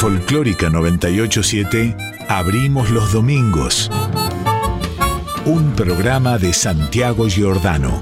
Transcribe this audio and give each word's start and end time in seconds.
Folclórica 0.00 0.70
987 0.70 1.94
abrimos 2.26 2.88
los 2.88 3.12
domingos. 3.12 3.90
Un 5.44 5.72
programa 5.72 6.38
de 6.38 6.54
Santiago 6.54 7.28
Giordano. 7.28 8.00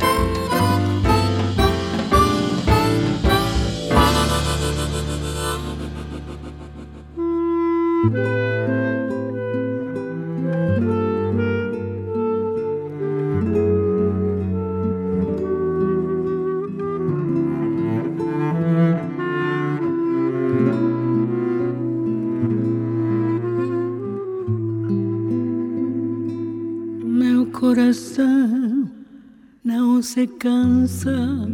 Se 30.18 30.26
cansa 30.26 31.46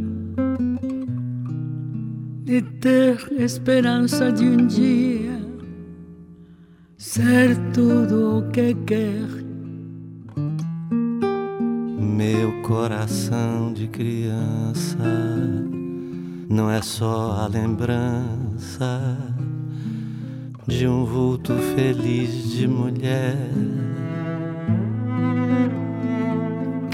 de 2.45 2.62
ter 2.80 3.18
esperança 3.32 4.32
de 4.32 4.45
um 4.45 4.66
dia 4.66 5.38
ser 6.96 7.58
tudo 7.74 8.38
o 8.38 8.50
que 8.50 8.72
quer. 8.86 9.28
Meu 12.00 12.62
coração 12.62 13.70
de 13.74 13.86
criança 13.86 14.96
não 16.48 16.70
é 16.70 16.80
só 16.80 17.33
a 17.42 17.46
lembrança 17.46 19.19
de 20.66 20.88
um 20.88 21.05
vulto 21.05 21.53
feliz 21.77 22.50
de 22.53 22.66
mulher 22.66 23.94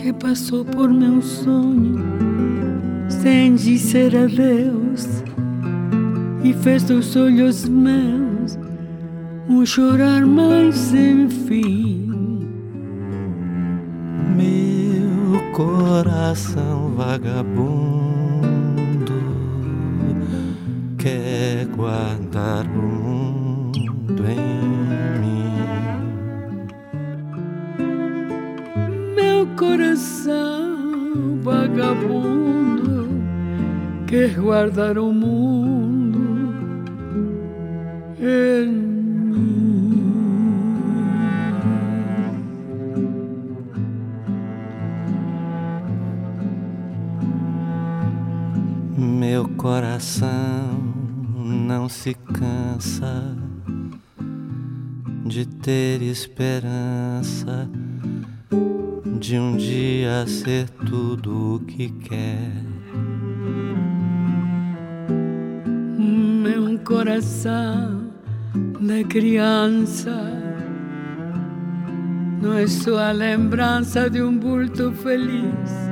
que 0.00 0.14
passou 0.14 0.64
por 0.64 0.88
meu 0.88 1.20
sonho 1.20 1.98
sem 3.10 3.54
dizer 3.54 4.16
adeus 4.16 5.22
e 6.42 6.54
fez 6.54 6.84
dos 6.84 7.14
olhos 7.16 7.68
meus 7.68 8.58
um 9.46 9.66
chorar 9.66 10.24
mais 10.24 10.74
sem 10.74 11.28
fim. 11.28 12.08
Meu 14.36 15.52
coração 15.52 16.94
vagabundo 16.96 18.40
quer 20.96 21.66
guardar 21.76 22.64
o 22.64 22.80
mundo 22.80 24.24
em 24.26 24.49
coração 29.60 31.38
vagabundo 31.42 33.10
quer 34.06 34.34
guardar 34.40 34.96
o 34.96 35.12
mundo 35.12 36.18
em 38.18 38.66
mim. 38.66 40.00
Meu 48.96 49.46
coração 49.58 50.72
não 51.36 51.86
se 51.86 52.14
cansa 52.14 53.36
de 55.26 55.44
ter 55.46 56.00
esperança 56.00 57.68
de 59.20 59.38
um 59.38 59.56
dia 59.56 60.26
ser 60.26 60.68
tudo 60.86 61.56
o 61.56 61.60
que 61.60 61.88
quer. 61.90 62.52
Meu 65.98 66.78
coração 66.80 68.10
de 68.80 69.04
criança 69.04 70.50
não 72.42 72.54
é 72.54 72.66
só 72.66 72.98
a 72.98 73.12
lembrança 73.12 74.08
de 74.08 74.22
um 74.22 74.36
bulto 74.36 74.90
feliz 74.92 75.90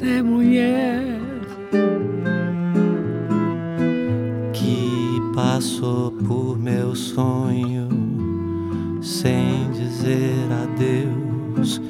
de 0.00 0.22
mulher 0.22 1.18
que 4.52 5.20
passou 5.34 6.12
por 6.12 6.58
meu 6.58 6.94
sonho 6.94 7.99
sem 9.00 9.70
dizer 9.72 10.46
adeus 10.62 11.80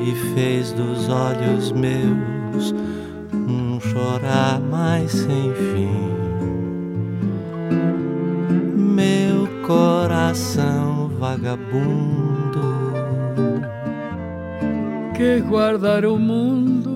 e 0.00 0.34
fez 0.34 0.72
dos 0.72 1.08
olhos 1.08 1.72
meus 1.72 2.74
um 3.32 3.80
chorar 3.80 4.60
mais 4.60 5.10
sem 5.10 5.52
fim. 5.54 6.14
Meu 8.76 9.48
coração 9.66 11.08
vagabundo 11.18 12.74
que 15.16 15.40
guardar 15.40 16.04
o 16.04 16.18
mundo 16.18 16.93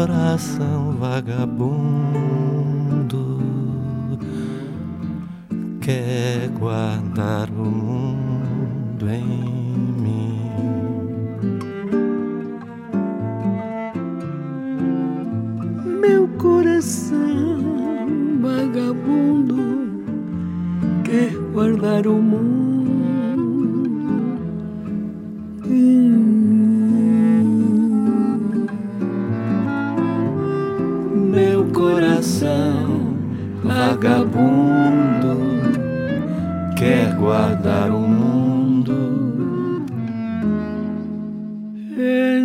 coração 0.00 0.96
vagabundo 0.98 1.78
quer 5.78 6.48
guardar 6.58 7.50
o 7.50 7.66
mundo 7.66 9.06
em 9.10 9.22
mim. 10.00 10.40
Meu 16.00 16.26
coração 16.38 17.60
vagabundo 18.40 20.02
quer 21.04 21.34
guardar 21.52 22.06
o 22.06 22.14
mundo 22.14 22.69
Meu 31.30 31.64
coração 31.66 33.14
vagabundo 33.62 35.38
quer 36.76 37.14
guardar 37.14 37.90
o 37.90 38.00
mundo. 38.00 38.50
em 42.00 42.39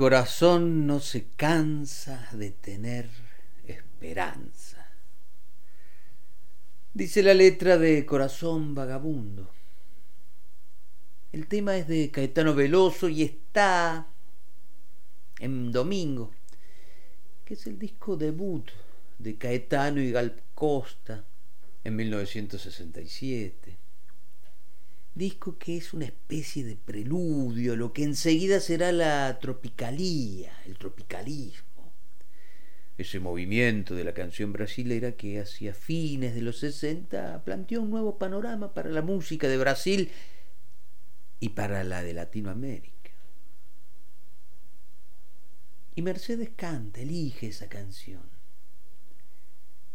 corazón 0.00 0.86
no 0.86 0.98
se 0.98 1.26
cansa 1.36 2.26
de 2.32 2.52
tener 2.52 3.10
esperanza. 3.66 4.88
Dice 6.94 7.22
la 7.22 7.34
letra 7.34 7.76
de 7.76 8.06
Corazón 8.06 8.74
Vagabundo. 8.74 9.50
El 11.32 11.48
tema 11.48 11.76
es 11.76 11.86
de 11.86 12.10
Caetano 12.10 12.54
Veloso 12.54 13.10
y 13.10 13.24
está 13.24 14.06
en 15.38 15.70
Domingo, 15.70 16.30
que 17.44 17.52
es 17.52 17.66
el 17.66 17.78
disco 17.78 18.16
debut 18.16 18.70
de 19.18 19.36
Caetano 19.36 20.00
y 20.00 20.12
Gal 20.12 20.42
Costa 20.54 21.26
en 21.84 21.96
1967. 21.96 23.79
Disco 25.14 25.58
que 25.58 25.76
es 25.76 25.92
una 25.92 26.06
especie 26.06 26.64
de 26.64 26.76
preludio 26.76 27.76
lo 27.76 27.92
que 27.92 28.04
enseguida 28.04 28.60
será 28.60 28.92
la 28.92 29.38
tropicalía, 29.40 30.52
el 30.66 30.78
tropicalismo 30.78 31.70
ese 33.00 33.20
movimiento 33.20 33.94
de 33.94 34.04
la 34.04 34.12
canción 34.12 34.52
brasilera 34.52 35.12
que 35.12 35.40
hacia 35.40 35.74
fines 35.74 36.34
de 36.34 36.42
los 36.42 36.58
60 36.58 37.44
planteó 37.44 37.82
un 37.82 37.90
nuevo 37.90 38.18
panorama 38.18 38.74
para 38.74 38.90
la 38.90 39.02
música 39.02 39.48
de 39.48 39.58
Brasil 39.58 40.10
y 41.40 41.50
para 41.50 41.82
la 41.84 42.02
de 42.02 42.12
Latinoamérica. 42.12 43.10
Y 45.94 46.02
Mercedes 46.02 46.50
canta, 46.54 47.00
elige 47.00 47.48
esa 47.48 47.68
canción. 47.68 48.29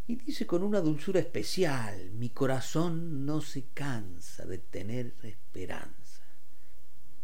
Y 0.08 0.16
dice 0.18 0.46
con 0.46 0.64
una 0.64 0.82
dulzura 0.82 1.20
especial, 1.20 2.12
mi 2.12 2.30
corazón 2.30 3.26
no 3.26 3.42
se 3.42 3.66
cansa 3.74 4.46
de 4.46 4.60
tener 4.60 5.16
esperanza. 5.24 6.22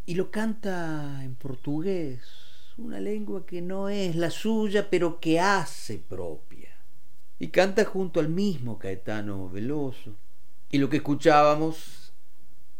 Y 0.05 0.15
lo 0.15 0.31
canta 0.31 1.23
en 1.23 1.35
portugués, 1.35 2.21
una 2.77 2.99
lengua 2.99 3.45
que 3.45 3.61
no 3.61 3.89
es 3.89 4.15
la 4.15 4.31
suya, 4.31 4.89
pero 4.89 5.19
que 5.19 5.39
hace 5.39 5.99
propia. 5.99 6.69
Y 7.37 7.49
canta 7.49 7.85
junto 7.85 8.19
al 8.19 8.29
mismo 8.29 8.79
Caetano 8.79 9.49
Veloso. 9.49 10.15
Y 10.71 10.77
lo 10.77 10.89
que 10.89 10.97
escuchábamos 10.97 12.13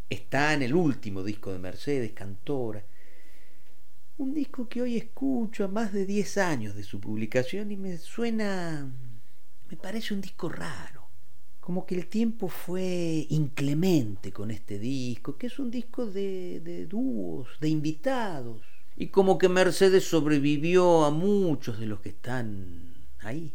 está 0.09 0.53
en 0.53 0.63
el 0.63 0.74
último 0.74 1.24
disco 1.24 1.51
de 1.51 1.59
Mercedes, 1.59 2.12
Cantora. 2.13 2.83
Un 4.18 4.33
disco 4.33 4.68
que 4.68 4.81
hoy 4.81 4.98
escucho 4.98 5.65
a 5.65 5.68
más 5.68 5.94
de 5.94 6.06
10 6.06 6.38
años 6.38 6.75
de 6.75 6.83
su 6.83 7.00
publicación 7.00 7.71
y 7.71 7.77
me 7.77 7.98
suena, 7.98 8.92
me 9.72 9.78
parece 9.78 10.14
un 10.14 10.20
disco 10.22 10.50
raro. 10.50 11.08
Como 11.62 11.86
que 11.86 11.96
el 11.96 12.08
tiempo 12.08 12.50
fue 12.50 13.26
inclemente 13.30 14.34
con 14.34 14.52
este 14.52 14.78
disco, 14.78 15.38
que 15.38 15.48
es 15.48 15.60
un 15.60 15.72
disco 15.72 16.06
de, 16.06 16.60
de 16.60 16.88
dúos, 16.88 17.48
de 17.62 17.70
invitados. 17.70 18.62
Y 18.98 19.08
como 19.08 19.38
que 19.38 19.48
Mercedes 19.48 20.04
sobrevivió 20.04 21.06
a 21.06 21.12
muchos 21.12 21.80
de 21.80 21.86
los 21.86 22.02
que 22.02 22.10
están 22.10 22.94
ahí. 23.20 23.54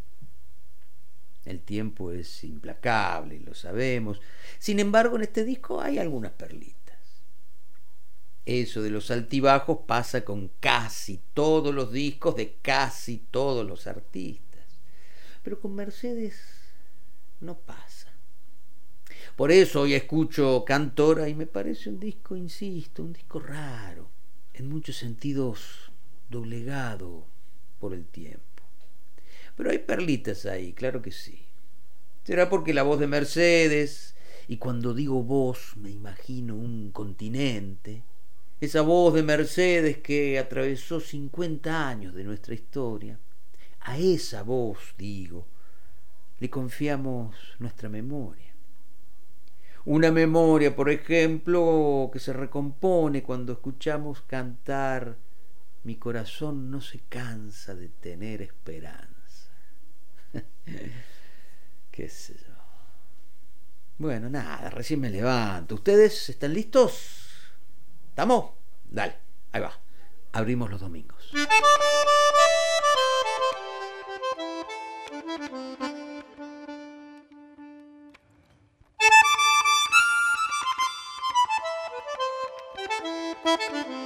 El 1.44 1.60
tiempo 1.60 2.10
es 2.10 2.42
implacable, 2.44 3.40
lo 3.40 3.54
sabemos. 3.54 4.20
Sin 4.58 4.80
embargo, 4.80 5.16
en 5.16 5.22
este 5.22 5.44
disco 5.44 5.82
hay 5.82 5.98
algunas 5.98 6.32
perlitas. 6.32 6.76
Eso 8.46 8.80
de 8.80 8.90
los 8.90 9.10
altibajos 9.10 9.80
pasa 9.86 10.24
con 10.24 10.50
casi 10.60 11.20
todos 11.34 11.74
los 11.74 11.92
discos 11.92 12.36
de 12.36 12.54
casi 12.62 13.18
todos 13.30 13.66
los 13.66 13.86
artistas. 13.86 14.45
Pero 15.46 15.60
con 15.60 15.76
Mercedes 15.76 16.34
no 17.38 17.56
pasa. 17.56 18.12
Por 19.36 19.52
eso 19.52 19.82
hoy 19.82 19.94
escucho 19.94 20.64
Cantora 20.66 21.28
y 21.28 21.36
me 21.36 21.46
parece 21.46 21.88
un 21.88 22.00
disco, 22.00 22.34
insisto, 22.34 23.04
un 23.04 23.12
disco 23.12 23.38
raro, 23.38 24.10
en 24.54 24.68
muchos 24.68 24.96
sentidos 24.96 25.92
doblegado 26.28 27.28
por 27.78 27.94
el 27.94 28.06
tiempo. 28.06 28.64
Pero 29.56 29.70
hay 29.70 29.78
perlitas 29.78 30.46
ahí, 30.46 30.72
claro 30.72 31.00
que 31.00 31.12
sí. 31.12 31.46
Será 32.24 32.50
porque 32.50 32.74
la 32.74 32.82
voz 32.82 32.98
de 32.98 33.06
Mercedes, 33.06 34.16
y 34.48 34.56
cuando 34.56 34.94
digo 34.94 35.22
voz 35.22 35.76
me 35.76 35.90
imagino 35.90 36.56
un 36.56 36.90
continente, 36.90 38.02
esa 38.60 38.80
voz 38.80 39.14
de 39.14 39.22
Mercedes 39.22 39.98
que 39.98 40.40
atravesó 40.40 40.98
50 40.98 41.88
años 41.88 42.16
de 42.16 42.24
nuestra 42.24 42.52
historia, 42.52 43.20
a 43.86 43.98
esa 43.98 44.42
voz, 44.42 44.94
digo, 44.98 45.46
le 46.40 46.50
confiamos 46.50 47.36
nuestra 47.60 47.88
memoria. 47.88 48.52
Una 49.84 50.10
memoria, 50.10 50.74
por 50.74 50.90
ejemplo, 50.90 52.10
que 52.12 52.18
se 52.18 52.32
recompone 52.32 53.22
cuando 53.22 53.52
escuchamos 53.52 54.22
cantar 54.22 55.16
Mi 55.84 55.94
corazón 55.94 56.68
no 56.68 56.80
se 56.80 56.98
cansa 57.08 57.76
de 57.76 57.88
tener 57.88 58.42
esperanza. 58.42 59.52
¿Qué 61.92 62.08
sé 62.08 62.34
yo? 62.34 62.54
Bueno, 63.98 64.28
nada, 64.28 64.68
recién 64.68 65.00
me 65.00 65.10
levanto. 65.10 65.76
¿Ustedes 65.76 66.28
están 66.28 66.52
listos? 66.52 67.28
¿Estamos? 68.08 68.50
Dale, 68.90 69.14
ahí 69.52 69.60
va. 69.60 69.78
Abrimos 70.32 70.68
los 70.68 70.80
domingos. 70.80 71.30
Thank 75.36 75.80
you. 83.90 84.05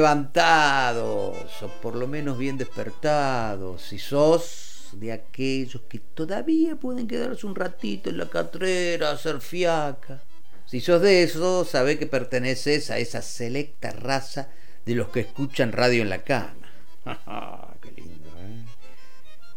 Levantados, 0.00 1.62
o 1.62 1.68
por 1.82 1.94
lo 1.94 2.08
menos 2.08 2.38
bien 2.38 2.56
despertados, 2.56 3.82
si 3.82 3.98
sos 3.98 4.88
de 4.92 5.12
aquellos 5.12 5.82
que 5.90 5.98
todavía 5.98 6.76
pueden 6.76 7.06
quedarse 7.06 7.46
un 7.46 7.54
ratito 7.54 8.08
en 8.08 8.16
la 8.16 8.30
catrera 8.30 9.10
a 9.10 9.12
hacer 9.12 9.42
fiaca. 9.42 10.22
Si 10.64 10.80
sos 10.80 11.02
de 11.02 11.22
esos, 11.22 11.68
sabés 11.68 11.98
que 11.98 12.06
perteneces 12.06 12.90
a 12.90 12.96
esa 12.96 13.20
selecta 13.20 13.90
raza 13.90 14.48
de 14.86 14.94
los 14.94 15.08
que 15.08 15.20
escuchan 15.20 15.70
radio 15.72 16.00
en 16.00 16.08
la 16.08 16.22
cama. 16.22 16.72
Qué 17.82 17.90
lindo, 17.92 18.30
¿eh? 18.38 18.64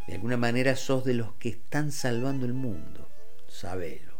De 0.07 0.15
alguna 0.15 0.35
manera 0.35 0.75
sos 0.75 1.05
de 1.05 1.13
los 1.13 1.35
que 1.35 1.49
están 1.49 1.93
salvando 1.93 2.45
el 2.45 2.53
mundo, 2.53 3.07
sabelo. 3.47 4.11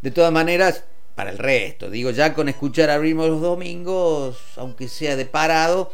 De 0.00 0.12
todas 0.12 0.32
maneras, 0.32 0.84
para 1.14 1.30
el 1.30 1.38
resto. 1.38 1.90
Digo, 1.90 2.10
ya 2.10 2.34
con 2.34 2.48
escuchar 2.48 2.90
abrimos 2.90 3.28
los 3.28 3.40
domingos, 3.40 4.38
aunque 4.56 4.88
sea 4.88 5.16
de 5.16 5.26
parado, 5.26 5.92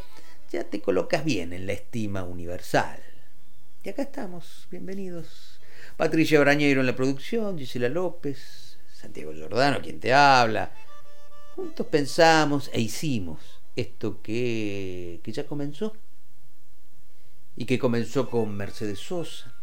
ya 0.51 0.65
te 0.65 0.81
colocas 0.81 1.25
bien 1.25 1.53
en 1.53 1.67
la 1.67 1.73
estima 1.73 2.25
universal. 2.25 3.01
Y 3.83 3.89
acá 3.89 4.03
estamos, 4.03 4.67
bienvenidos. 4.71 5.61
Patricia 5.97 6.41
Brañeiro 6.41 6.81
en 6.81 6.87
la 6.87 6.97
producción, 6.97 7.59
Gisela 7.59 7.89
López, 7.89 8.79
Santiago 8.93 9.33
Giordano, 9.33 9.81
quien 9.83 10.01
te 10.01 10.13
habla. 10.13 10.73
Juntos 11.55 11.87
pensamos 11.87 12.71
e 12.73 12.81
hicimos 12.81 13.61
esto 13.77 14.21
que, 14.23 15.21
que 15.23 15.33
ya 15.33 15.47
comenzó. 15.47 15.95
Y 17.57 17.67
que 17.67 17.79
comenzó 17.79 18.31
con 18.31 18.57
Mercedes 18.57 19.01
Sosa, 19.01 19.55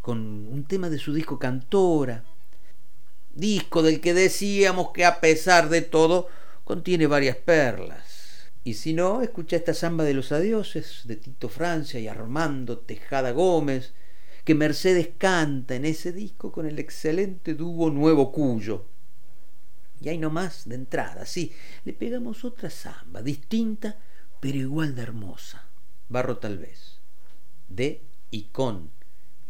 con 0.00 0.18
un 0.18 0.64
tema 0.64 0.90
de 0.90 0.98
su 0.98 1.12
disco 1.12 1.38
Cantora, 1.38 2.24
disco 3.34 3.82
del 3.82 4.00
que 4.00 4.14
decíamos 4.14 4.90
que 4.92 5.04
a 5.04 5.20
pesar 5.20 5.68
de 5.68 5.82
todo 5.82 6.28
contiene 6.64 7.06
varias 7.06 7.36
perlas. 7.36 8.50
Y 8.64 8.74
si 8.74 8.94
no, 8.94 9.20
escucha 9.20 9.56
esta 9.56 9.74
samba 9.74 10.04
de 10.04 10.14
los 10.14 10.32
adioses 10.32 11.02
de 11.04 11.16
Tito 11.16 11.48
Francia 11.48 12.00
y 12.00 12.08
Armando 12.08 12.78
Tejada 12.78 13.32
Gómez, 13.32 13.92
que 14.44 14.54
Mercedes 14.54 15.10
canta 15.18 15.74
en 15.74 15.84
ese 15.84 16.12
disco 16.12 16.50
con 16.50 16.66
el 16.66 16.78
excelente 16.78 17.54
dúo 17.54 17.90
Nuevo 17.90 18.32
Cuyo. 18.32 18.86
Y 20.00 20.08
ahí 20.08 20.18
nomás, 20.18 20.68
de 20.68 20.74
entrada, 20.74 21.24
sí, 21.26 21.52
le 21.84 21.92
pegamos 21.92 22.44
otra 22.44 22.70
samba, 22.70 23.22
distinta, 23.22 23.98
pero 24.40 24.58
igual 24.58 24.94
de 24.94 25.02
hermosa. 25.02 25.66
Barro 26.08 26.38
tal 26.38 26.58
vez. 26.58 27.00
De 27.68 28.02
y 28.30 28.44
con 28.44 28.90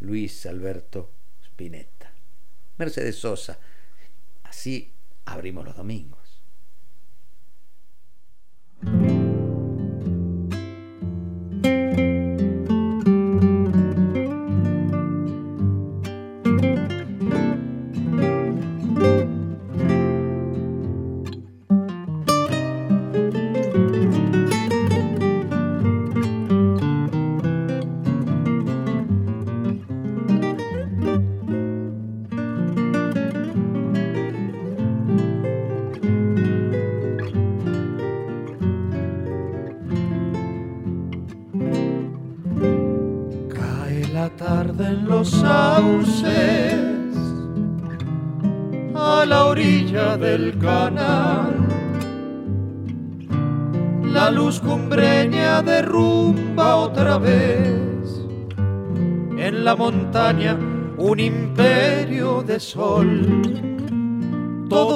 Luis 0.00 0.46
Alberto 0.46 1.10
Spinetta. 1.42 2.12
Mercedes 2.78 3.16
Sosa, 3.16 3.58
Así 4.54 4.94
abrimos 5.25 5.64
los 5.64 5.76
domingos. 5.76 6.23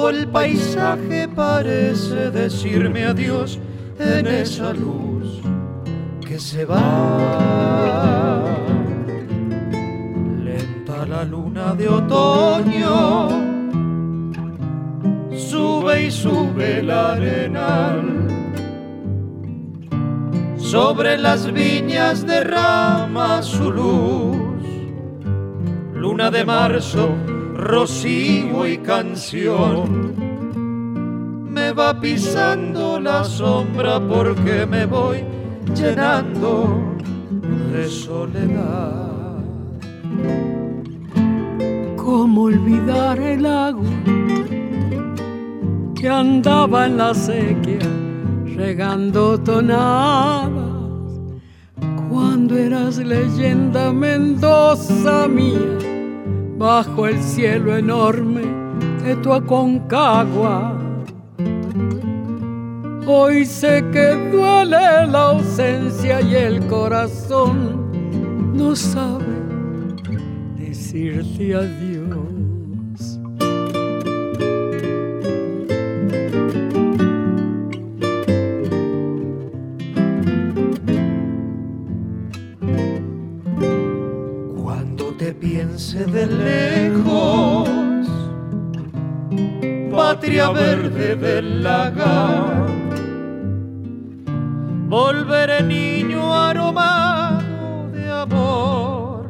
El 0.09 0.27
paisaje 0.27 1.27
parece 1.27 2.31
decirme 2.31 3.05
adiós 3.05 3.59
en 3.99 4.25
esa 4.25 4.73
luz 4.73 5.39
que 6.27 6.39
se 6.39 6.65
va. 6.65 8.43
Lenta 10.43 11.05
la 11.05 11.23
luna 11.23 11.75
de 11.75 11.87
otoño, 11.87 13.29
sube 15.37 16.07
y 16.07 16.11
sube 16.11 16.79
el 16.79 16.89
arenal. 16.89 18.27
Sobre 20.57 21.19
las 21.19 21.53
viñas 21.53 22.25
derrama 22.25 23.43
su 23.43 23.71
luz, 23.71 24.63
luna 25.93 26.31
de 26.31 26.43
marzo, 26.45 27.09
rocío 27.69 28.65
y 28.67 28.77
canción 28.79 30.15
me 31.51 31.71
va 31.71 31.99
pisando 31.99 32.99
la 32.99 33.23
sombra 33.23 33.99
porque 33.99 34.65
me 34.65 34.87
voy 34.87 35.23
llenando 35.75 36.95
de 37.71 37.87
soledad. 37.87 39.37
¿Cómo 41.95 42.43
olvidar 42.43 43.19
el 43.19 43.45
agua 43.45 43.89
que 45.95 46.09
andaba 46.09 46.87
en 46.87 46.97
la 46.97 47.13
sequía 47.13 47.87
regando 48.55 49.39
tonadas? 49.39 50.49
Cuando 52.09 52.57
eras 52.57 52.97
leyenda 52.97 53.93
Mendoza 53.93 55.27
mía, 55.27 55.98
bajo 56.59 57.07
el 57.07 57.23
cielo 57.23 57.75
enorme 57.77 58.41
de 59.03 59.15
tu 59.15 59.33
Aconcagua 59.33 60.75
Hoy 63.07 63.45
sé 63.45 63.83
que 63.91 64.09
duele 64.31 65.07
la 65.07 65.29
ausencia 65.31 66.21
y 66.21 66.35
el 66.35 66.67
corazón 66.67 67.89
no 68.53 68.75
sabe 68.75 69.25
decirte 70.57 71.55
adiós. 71.55 71.98
Lejos, 86.27 87.69
patria 89.91 90.49
verde 90.51 91.15
del 91.15 91.63
lagar 91.63 92.69
volveré 94.89 95.61
niño 95.61 96.33
aromado 96.33 97.89
de 97.93 98.11
amor 98.11 99.29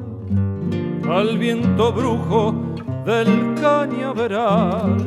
al 1.12 1.38
viento 1.38 1.92
brujo 1.92 2.56
del 3.06 3.56
cañaveral. 3.60 5.06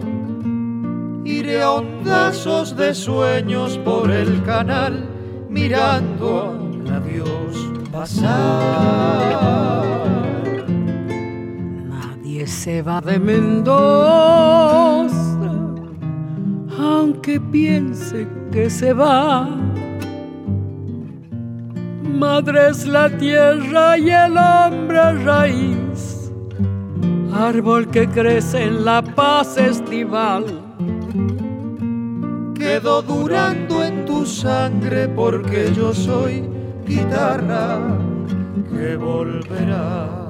Iré 1.24 1.62
a 1.62 1.70
ondazos 1.70 2.76
de 2.76 2.94
sueños 2.94 3.78
por 3.78 4.10
el 4.10 4.42
canal 4.42 5.08
mirando 5.48 6.58
a 6.90 7.00
Dios 7.00 7.72
pasar. 7.90 9.32
Se 12.62 12.80
va 12.80 13.00
de 13.00 13.18
Mendoza, 13.18 15.10
aunque 16.78 17.40
piense 17.40 18.28
que 18.52 18.70
se 18.70 18.92
va 18.92 19.48
madre 22.20 22.68
es 22.70 22.86
la 22.86 23.10
tierra 23.18 23.98
y 23.98 24.10
el 24.10 24.36
hombre 24.38 25.24
raíz, 25.24 26.30
árbol 27.34 27.88
que 27.88 28.06
crece 28.06 28.62
en 28.62 28.84
la 28.84 29.02
paz 29.02 29.56
estival. 29.56 30.44
Quedo 32.54 33.02
durando 33.02 33.82
en 33.82 34.04
tu 34.04 34.24
sangre 34.24 35.08
porque 35.08 35.72
yo 35.74 35.92
soy 35.92 36.44
guitarra 36.86 37.80
que 38.72 38.94
volverá. 38.94 40.22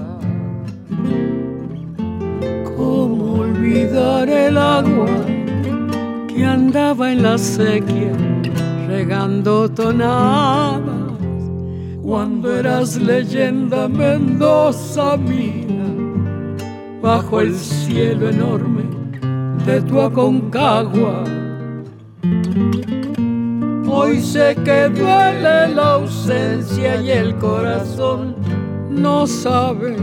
¿Cómo 2.94 3.40
olvidar 3.40 4.28
el 4.28 4.58
agua 4.58 5.06
que 6.28 6.44
andaba 6.44 7.10
en 7.10 7.22
la 7.22 7.38
sequía 7.38 8.12
regando 8.86 9.66
tonadas? 9.70 11.02
cuando 12.02 12.54
eras 12.54 12.96
leyenda 12.96 13.88
Mendoza 13.88 15.16
mía, 15.16 15.86
bajo 17.00 17.40
el 17.40 17.54
cielo 17.54 18.28
enorme 18.28 18.84
de 19.64 19.80
tu 19.80 19.98
Aconcagua. 19.98 21.24
Hoy 23.88 24.20
sé 24.20 24.54
que 24.66 24.90
duele 24.90 25.68
la 25.74 25.94
ausencia 25.94 27.00
y 27.00 27.10
el 27.10 27.36
corazón 27.36 28.36
no 28.90 29.26
sabe 29.26 29.96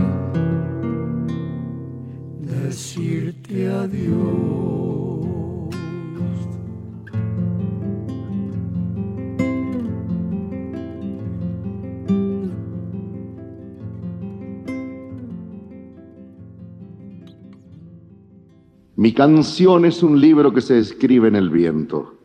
Mi 18.95 19.13
canción 19.13 19.85
es 19.85 20.03
un 20.03 20.19
libro 20.19 20.53
que 20.53 20.59
se 20.59 20.77
escribe 20.77 21.29
en 21.29 21.35
el 21.35 21.49
viento. 21.49 22.19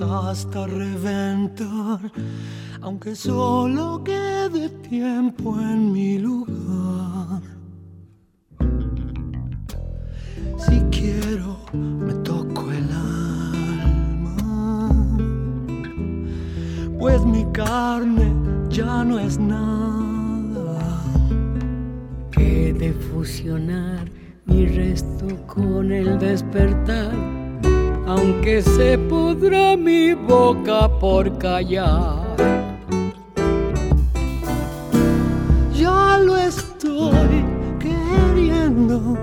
Hasta 0.00 0.66
reventar, 0.66 2.00
aunque 2.80 3.14
solo 3.14 4.02
quede 4.02 4.68
tiempo 4.88 5.60
en 5.60 5.92
mi 5.92 6.18
lugar. 6.18 7.40
Si 10.58 10.80
quiero, 10.90 11.58
me 11.72 12.12
toco 12.24 12.72
el 12.72 12.90
alma, 12.90 14.36
pues 16.98 17.24
mi 17.24 17.44
carne 17.52 18.34
ya 18.70 19.04
no 19.04 19.18
es 19.20 19.38
nada. 19.38 21.02
Que 22.32 22.72
de 22.72 22.92
fusionar 22.92 24.10
mi 24.46 24.66
resto 24.66 25.26
con 25.46 25.92
el 25.92 26.18
despertar 26.18 27.43
aunque 28.06 28.62
se 28.62 28.98
pudra 28.98 29.76
mi 29.76 30.14
boca 30.14 30.88
por 31.00 31.38
callar. 31.38 32.36
Ya 35.74 36.18
lo 36.18 36.36
estoy 36.36 37.44
queriendo. 37.78 39.16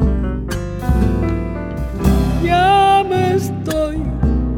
Ya 2.43 3.03
me 3.07 3.35
estoy 3.35 3.97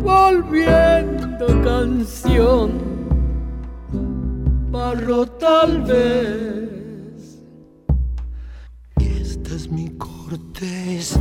volviendo 0.02 1.46
canción. 1.64 2.72
Barro 4.72 5.26
tal 5.26 5.82
vez. 5.82 6.73
Y 9.54 9.56
esta 9.56 9.66
es 9.68 9.72
mi 9.72 9.88
cortés 10.00 11.20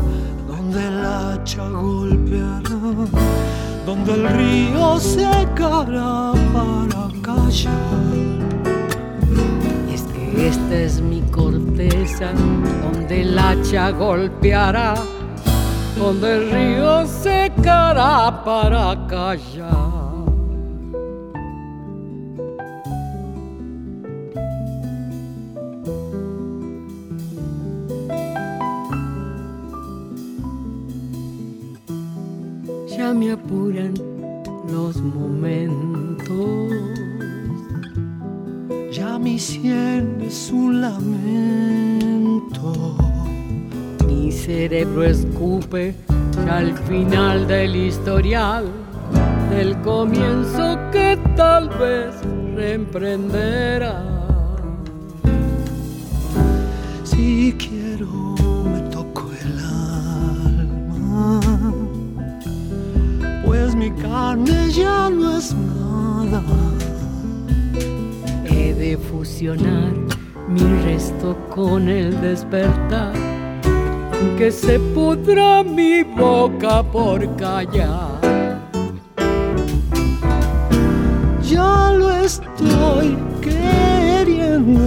donde 0.48 0.88
el 0.88 1.04
hacha 1.04 1.68
golpeará, 1.68 2.62
donde 3.84 4.14
el 4.14 4.28
río 4.30 4.98
secará 4.98 6.32
para 6.54 7.10
callar. 7.20 8.14
Y 9.86 9.92
es 9.92 10.02
que 10.04 10.48
esta 10.48 10.74
es 10.74 11.02
mi 11.02 11.20
corteza, 11.30 12.32
donde 12.82 13.20
el 13.20 13.38
hacha 13.38 13.90
golpeará, 13.90 14.94
donde 15.98 16.34
el 16.34 16.50
río 16.50 17.06
secará 17.06 18.42
para 18.42 19.06
callar. 19.08 19.81
Apuran 33.32 33.94
los 34.70 34.96
momentos. 34.96 36.72
Ya 38.90 39.18
mi 39.18 39.38
sien 39.38 40.18
es 40.20 40.50
un 40.52 40.80
lamento. 40.82 42.62
Mi 44.06 44.30
cerebro 44.30 45.04
escupe 45.04 45.94
al 46.50 46.76
final 46.78 47.46
del 47.46 47.74
historial, 47.74 48.66
del 49.50 49.80
comienzo 49.80 50.78
que 50.90 51.18
tal 51.36 51.68
vez 51.70 52.14
reemprenderá. 52.54 54.04
Si 57.04 57.54
quiero 57.58 58.41
carne 64.02 64.70
ya 64.72 65.08
no 65.08 65.38
es 65.38 65.54
nada. 65.54 66.42
He 68.44 68.74
de 68.74 68.98
fusionar 68.98 69.92
mi 70.48 70.62
resto 70.84 71.36
con 71.54 71.88
el 71.88 72.20
despertar 72.20 73.12
que 74.36 74.50
se 74.50 74.80
pudra 74.94 75.62
mi 75.62 76.02
boca 76.02 76.82
por 76.82 77.36
callar. 77.36 78.20
Ya 81.42 81.92
lo 81.92 82.10
estoy 82.10 83.16
queriendo. 83.40 84.80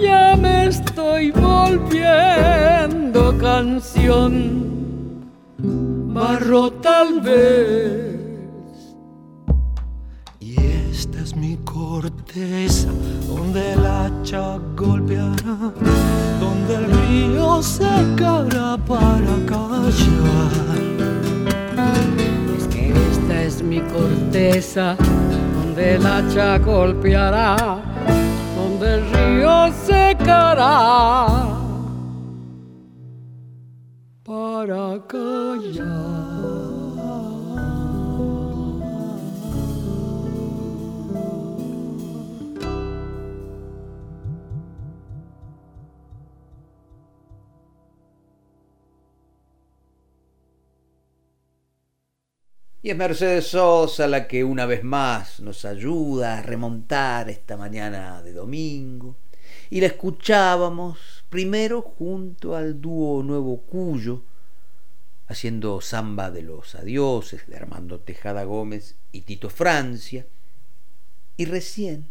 Ya 0.00 0.36
me 0.36 0.68
estoy 0.68 1.32
volviendo 1.32 3.36
canción. 3.38 4.75
Tal 6.46 7.20
vez. 7.22 8.94
Y 10.38 10.54
esta 10.92 11.18
es 11.18 11.34
mi 11.34 11.56
corteza 11.64 12.88
donde 13.26 13.72
el 13.72 13.84
hacha 13.84 14.56
golpeará, 14.76 15.72
donde 16.38 16.74
el 16.76 16.86
río 17.08 17.60
secará 17.60 18.76
para 18.76 19.34
callar. 19.44 20.52
Es 22.56 22.68
que 22.68 22.92
esta 23.10 23.42
es 23.42 23.60
mi 23.60 23.80
corteza, 23.80 24.96
donde 25.56 25.96
el 25.96 26.06
hacha 26.06 26.58
golpeará, 26.58 27.56
donde 28.56 28.94
el 28.94 29.10
río 29.10 29.72
secará 29.84 31.55
Y 52.82 52.90
es 52.90 52.96
Mercedes 52.96 53.46
Sosa 53.46 54.08
la 54.08 54.26
que 54.26 54.42
una 54.42 54.66
vez 54.66 54.82
más 54.82 55.38
nos 55.38 55.64
ayuda 55.64 56.38
a 56.38 56.42
remontar 56.42 57.30
esta 57.30 57.56
mañana 57.56 58.20
de 58.20 58.32
domingo. 58.32 59.16
Y 59.70 59.80
la 59.80 59.86
escuchábamos 59.86 61.24
primero 61.28 61.82
junto 61.82 62.56
al 62.56 62.80
dúo 62.80 63.22
Nuevo 63.22 63.62
Cuyo, 63.62 64.22
haciendo 65.28 65.80
samba 65.80 66.30
de 66.30 66.42
los 66.42 66.74
adioses 66.74 67.46
de 67.46 67.56
Armando 67.56 68.00
Tejada 68.00 68.44
Gómez 68.44 68.96
y 69.12 69.22
Tito 69.22 69.50
Francia. 69.50 70.26
Y 71.36 71.44
recién 71.46 72.08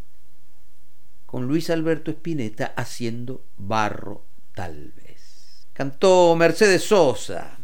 con 1.26 1.48
Luis 1.48 1.70
Alberto 1.70 2.12
Spinetta 2.12 2.74
haciendo 2.76 3.44
Barro 3.58 4.26
tal 4.54 4.94
vez. 4.96 5.68
Cantó 5.74 6.36
Mercedes 6.36 6.84
Sosa 6.84 7.58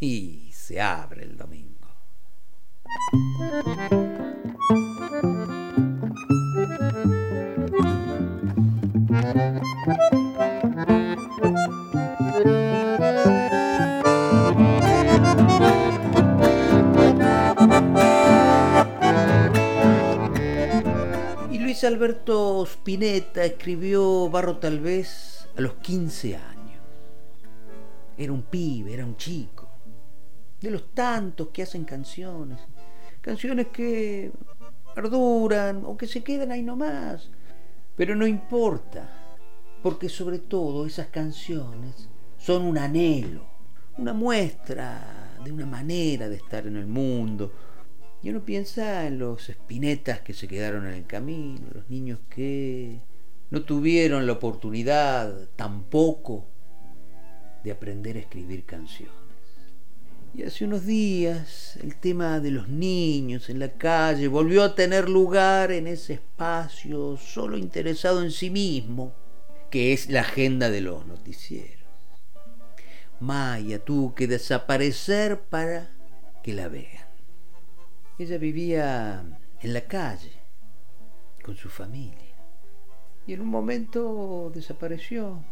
y 0.00 0.50
se 0.52 0.80
abre 0.80 1.24
el 1.24 1.36
domingo. 1.36 1.72
Alberto 21.86 22.64
Spinetta 22.64 23.44
escribió 23.44 24.28
Barro 24.30 24.58
tal 24.58 24.80
vez 24.80 25.48
a 25.56 25.60
los 25.60 25.74
15 25.74 26.36
años. 26.36 26.80
Era 28.16 28.32
un 28.32 28.42
pibe, 28.42 28.94
era 28.94 29.04
un 29.04 29.16
chico, 29.16 29.68
de 30.60 30.70
los 30.70 30.94
tantos 30.94 31.48
que 31.48 31.62
hacen 31.62 31.84
canciones 31.84 32.58
canciones 33.22 33.68
que 33.68 34.32
perduran 34.94 35.84
o 35.86 35.96
que 35.96 36.06
se 36.06 36.22
quedan 36.22 36.52
ahí 36.52 36.62
nomás. 36.62 37.30
Pero 37.96 38.14
no 38.14 38.26
importa, 38.26 39.08
porque 39.82 40.08
sobre 40.08 40.38
todo 40.40 40.84
esas 40.84 41.06
canciones 41.06 42.08
son 42.36 42.62
un 42.62 42.76
anhelo, 42.76 43.46
una 43.96 44.12
muestra 44.12 45.38
de 45.42 45.52
una 45.52 45.66
manera 45.66 46.28
de 46.28 46.36
estar 46.36 46.66
en 46.66 46.76
el 46.76 46.86
mundo. 46.86 47.52
Y 48.22 48.30
uno 48.30 48.44
piensa 48.44 49.06
en 49.06 49.18
los 49.18 49.48
espinetas 49.48 50.20
que 50.20 50.32
se 50.32 50.46
quedaron 50.46 50.86
en 50.86 50.94
el 50.94 51.06
camino, 51.06 51.66
los 51.72 51.90
niños 51.90 52.20
que 52.30 53.00
no 53.50 53.62
tuvieron 53.62 54.26
la 54.26 54.34
oportunidad 54.34 55.48
tampoco 55.56 56.46
de 57.64 57.72
aprender 57.72 58.16
a 58.16 58.20
escribir 58.20 58.64
canciones. 58.64 59.14
Y 60.34 60.44
hace 60.44 60.64
unos 60.64 60.86
días 60.86 61.76
el 61.82 61.96
tema 61.96 62.40
de 62.40 62.52
los 62.52 62.68
niños 62.68 63.50
en 63.50 63.58
la 63.58 63.72
calle 63.72 64.28
volvió 64.28 64.62
a 64.62 64.74
tener 64.74 65.08
lugar 65.08 65.72
en 65.72 65.86
ese 65.86 66.14
espacio 66.14 67.18
solo 67.18 67.58
interesado 67.58 68.22
en 68.22 68.30
sí 68.30 68.48
mismo, 68.48 69.14
que 69.70 69.92
es 69.92 70.08
la 70.08 70.20
agenda 70.20 70.70
de 70.70 70.80
los 70.80 71.06
noticieros. 71.06 71.82
Maya 73.20 73.84
tuvo 73.84 74.14
que 74.14 74.26
desaparecer 74.26 75.40
para 75.40 75.90
que 76.42 76.54
la 76.54 76.68
vean. 76.68 77.01
Ella 78.22 78.38
vivía 78.38 79.24
en 79.60 79.72
la 79.72 79.80
calle 79.80 80.30
con 81.42 81.56
su 81.56 81.68
familia. 81.68 82.36
Y 83.26 83.32
en 83.32 83.40
un 83.40 83.48
momento 83.48 84.52
desapareció. 84.54 85.44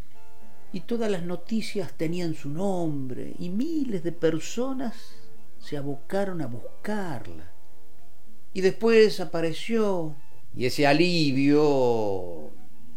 Y 0.72 0.82
todas 0.82 1.10
las 1.10 1.24
noticias 1.24 1.92
tenían 1.94 2.34
su 2.34 2.48
nombre 2.48 3.34
y 3.40 3.48
miles 3.48 4.04
de 4.04 4.12
personas 4.12 5.16
se 5.58 5.76
abocaron 5.76 6.42
a 6.42 6.46
buscarla. 6.46 7.50
Y 8.54 8.60
después 8.60 9.18
apareció 9.18 10.14
y 10.56 10.66
ese 10.66 10.86
alivio 10.86 12.50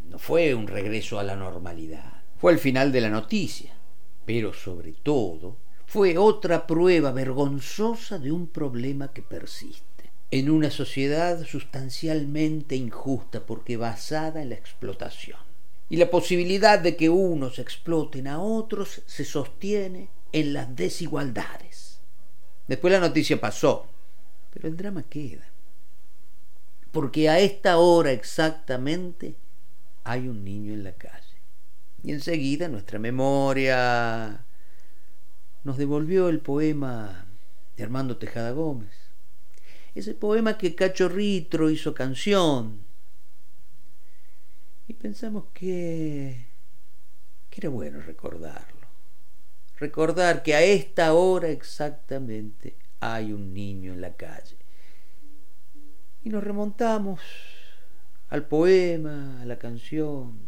no 0.08 0.20
fue 0.20 0.54
un 0.54 0.68
regreso 0.68 1.18
a 1.18 1.24
la 1.24 1.36
normalidad, 1.36 2.22
fue 2.38 2.52
el 2.52 2.60
final 2.60 2.92
de 2.92 3.02
la 3.02 3.10
noticia, 3.10 3.74
pero 4.24 4.54
sobre 4.54 4.92
todo 4.92 5.58
fue 5.94 6.18
otra 6.18 6.66
prueba 6.66 7.12
vergonzosa 7.12 8.18
de 8.18 8.32
un 8.32 8.48
problema 8.48 9.14
que 9.14 9.22
persiste 9.22 10.10
en 10.32 10.50
una 10.50 10.72
sociedad 10.72 11.46
sustancialmente 11.46 12.76
injusta 12.76 13.46
porque 13.46 13.78
basada 13.78 14.42
en 14.42 14.50
la 14.50 14.56
explotación 14.56 15.38
y 15.90 15.98
la 15.98 16.10
posibilidad 16.10 16.80
de 16.80 16.96
que 16.96 17.10
unos 17.10 17.60
exploten 17.60 18.28
a 18.28 18.42
otros 18.42 19.04
se 19.06 19.24
sostiene 19.24 20.10
en 20.32 20.54
las 20.54 20.76
desigualdades. 20.76 22.00
Después 22.68 22.92
la 22.92 23.00
noticia 23.00 23.40
pasó, 23.40 23.86
pero 24.52 24.70
el 24.70 24.76
drama 24.76 25.04
queda. 25.04 25.46
Porque 26.92 27.30
a 27.30 27.38
esta 27.38 27.78
hora 27.78 28.12
exactamente 28.12 29.36
hay 30.04 30.28
un 30.28 30.44
niño 30.44 30.74
en 30.74 30.86
la 30.86 30.94
calle. 30.94 31.38
Y 32.02 32.14
enseguida 32.14 32.68
nuestra 32.68 32.98
memoria 32.98 34.44
nos 35.64 35.78
devolvió 35.78 36.30
el 36.30 36.40
poema 36.40 37.26
de 37.78 37.84
Armando 37.84 38.18
Tejada 38.18 38.52
Gómez. 38.52 38.92
Ese 39.96 40.14
poema 40.14 40.58
que 40.58 40.76
Cacho 40.76 41.08
Ritro 41.08 41.70
hizo 41.70 41.94
canción 41.94 42.84
y 44.88 44.94
pensamos 44.94 45.46
que, 45.54 46.46
que 47.50 47.62
era 47.62 47.70
bueno 47.70 48.02
recordarlo. 48.02 48.88
recordar 49.78 50.44
que 50.44 50.56
a 50.56 50.62
esta 50.62 51.14
hora 51.14 51.50
exactamente 51.50 52.76
hay 53.00 53.34
un 53.34 53.54
niño 53.54 53.94
en 53.94 54.02
la 54.02 54.16
calle. 54.16 54.58
Y 56.24 56.30
nos 56.30 56.44
remontamos 56.44 57.20
al 58.30 58.48
poema, 58.48 59.42
a 59.42 59.46
la 59.46 59.60
canción 59.60 60.40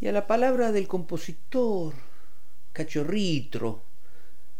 y 0.00 0.08
a 0.08 0.12
la 0.12 0.26
palabra 0.26 0.72
del 0.72 0.88
compositor, 0.88 1.94
Cachorritro, 2.72 3.89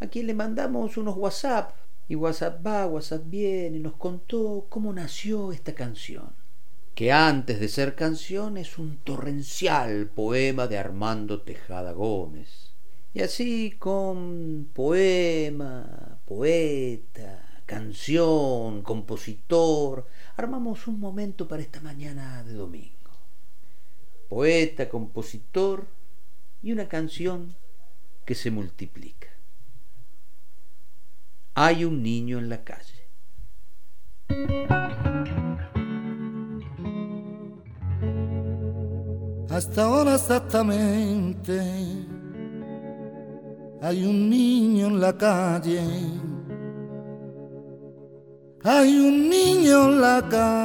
a 0.01 0.07
quien 0.07 0.27
le 0.27 0.33
mandamos 0.33 0.97
unos 0.97 1.15
WhatsApp. 1.15 1.71
Y 2.09 2.15
WhatsApp 2.15 2.65
va, 2.65 2.87
WhatsApp 2.87 3.23
viene, 3.27 3.77
y 3.77 3.79
nos 3.79 3.93
contó 3.93 4.65
cómo 4.67 4.91
nació 4.91 5.53
esta 5.53 5.73
canción, 5.73 6.35
que 6.93 7.13
antes 7.13 7.61
de 7.61 7.69
ser 7.69 7.95
canción 7.95 8.57
es 8.57 8.77
un 8.77 8.97
torrencial 8.97 10.09
poema 10.09 10.67
de 10.67 10.77
Armando 10.77 11.41
Tejada 11.43 11.93
Gómez. 11.93 12.73
Y 13.13 13.21
así 13.21 13.75
con 13.79 14.69
poema, 14.73 16.19
poeta, 16.25 17.61
canción, 17.65 18.81
compositor, 18.81 20.07
armamos 20.35 20.87
un 20.87 20.99
momento 20.99 21.47
para 21.47 21.61
esta 21.61 21.79
mañana 21.79 22.43
de 22.43 22.53
domingo. 22.53 23.11
Poeta, 24.27 24.89
compositor 24.89 25.87
y 26.61 26.73
una 26.73 26.89
canción 26.89 27.55
que 28.25 28.35
se 28.35 28.51
multiplica. 28.51 29.30
Hay 31.53 31.85
un 31.85 32.01
niño 32.01 32.39
en 32.39 32.49
la 32.49 32.63
calle. 32.63 33.01
Hasta 39.49 39.83
ahora 39.83 40.15
exactamente 40.15 41.61
hay 43.83 44.05
un 44.05 44.29
niño 44.29 44.87
en 44.87 45.01
la 45.01 45.17
calle. 45.17 45.81
Hay 48.63 48.95
un 48.95 49.27
niño 49.27 49.85
en 49.85 50.01
la 50.01 50.21
calle. 50.29 50.61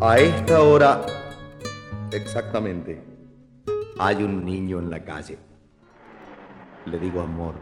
A 0.00 0.18
esta 0.18 0.60
hora, 0.60 1.06
exactamente, 2.10 3.00
hay 3.98 4.22
un 4.24 4.44
niño 4.44 4.80
en 4.80 4.90
la 4.90 5.04
calle. 5.04 5.38
Le 6.86 6.98
digo 6.98 7.20
amor, 7.20 7.54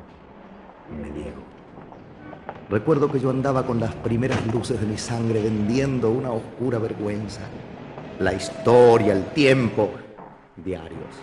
me 1.00 1.11
niego. 1.11 1.42
Recuerdo 2.68 3.11
que 3.11 3.20
yo 3.20 3.30
andaba 3.30 3.66
con 3.66 3.78
las 3.78 3.94
primeras 3.94 4.46
luces 4.46 4.80
de 4.80 4.87
mi 4.87 4.98
sangre 4.98 5.42
vendiendo 5.42 6.11
una 6.11 6.32
oscura 6.32 6.78
vergüenza. 6.78 7.42
La 8.18 8.32
historia, 8.32 9.12
el 9.12 9.26
tiempo, 9.26 9.90
diarios. 10.56 11.14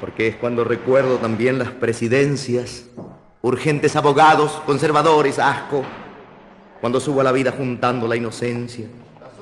Porque 0.00 0.28
es 0.28 0.36
cuando 0.36 0.64
recuerdo 0.64 1.16
también 1.16 1.58
las 1.58 1.70
presidencias, 1.70 2.86
urgentes 3.42 3.96
abogados, 3.96 4.60
conservadores, 4.66 5.38
asco. 5.38 5.82
Cuando 6.80 7.00
subo 7.00 7.20
a 7.20 7.24
la 7.24 7.32
vida 7.32 7.52
juntando 7.52 8.08
la 8.08 8.16
inocencia, 8.16 8.86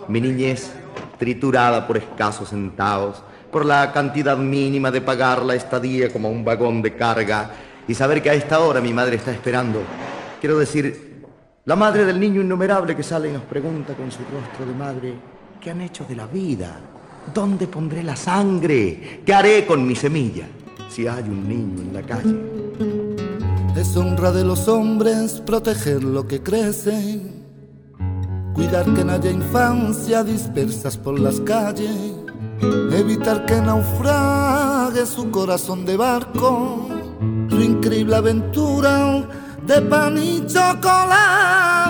mi 0.09 0.21
niñez 0.21 0.73
triturada 1.19 1.87
por 1.87 1.97
escasos 1.97 2.51
centavos, 2.51 3.23
por 3.51 3.65
la 3.65 3.93
cantidad 3.93 4.37
mínima 4.37 4.91
de 4.91 5.01
pagar 5.01 5.45
la 5.45 5.55
estadía 5.55 6.13
como 6.13 6.31
un 6.31 6.45
vagón 6.45 6.83
de 6.83 6.95
carga 6.95 7.51
y 7.87 7.95
saber 7.95 8.23
que 8.23 8.31
a 8.31 8.35
esta 8.35 8.61
hora 8.61 8.81
mi 8.81 8.93
madre 8.93 9.17
está 9.17 9.33
esperando. 9.33 9.83
Quiero 10.41 10.59
decir, 10.59 11.25
la 11.65 11.77
madre 11.77 12.05
del 12.05 12.19
niño 12.21 12.41
innumerable 12.41 12.95
que 12.97 13.03
sale 13.03 13.29
y 13.29 13.33
nos 13.33 13.43
pregunta 13.43 13.95
con 13.95 14.11
su 14.11 14.19
rostro 14.19 14.67
de 14.67 14.75
madre, 14.75 15.15
¿qué 15.61 15.71
han 15.71 15.81
hecho 15.81 16.05
de 16.09 16.17
la 16.17 16.27
vida? 16.27 16.81
¿Dónde 17.35 17.67
pondré 17.67 18.03
la 18.03 18.17
sangre? 18.17 19.23
¿Qué 19.25 19.35
haré 19.35 19.67
con 19.67 19.87
mi 19.87 19.95
semilla 19.95 20.47
si 20.89 21.07
hay 21.07 21.25
un 21.25 21.49
niño 21.49 21.83
en 21.83 21.93
la 21.93 22.03
calle? 22.03 22.37
Es 23.77 23.97
honra 23.97 24.33
de 24.33 24.45
los 24.45 24.67
hombres 24.67 25.41
proteger 25.47 26.03
lo 26.03 26.27
que 26.27 26.43
crece, 26.43 27.21
cuidar 28.55 28.87
que 28.93 29.05
no 29.05 29.13
haya 29.13 29.31
infancia 29.31 30.25
dispersas 30.25 30.97
por 30.97 31.19
las 31.21 31.41
calles, 31.41 32.18
evitar 32.61 33.45
que 33.47 33.61
naufrague 33.61 35.07
su 35.07 35.31
corazón 35.31 35.85
de 35.85 35.97
barco, 35.97 36.89
su 37.49 37.61
increíble 37.61 38.17
aventura 38.17 39.29
de 39.67 39.83
pan 39.83 40.19
y 40.19 40.47
chocolate 40.47 41.89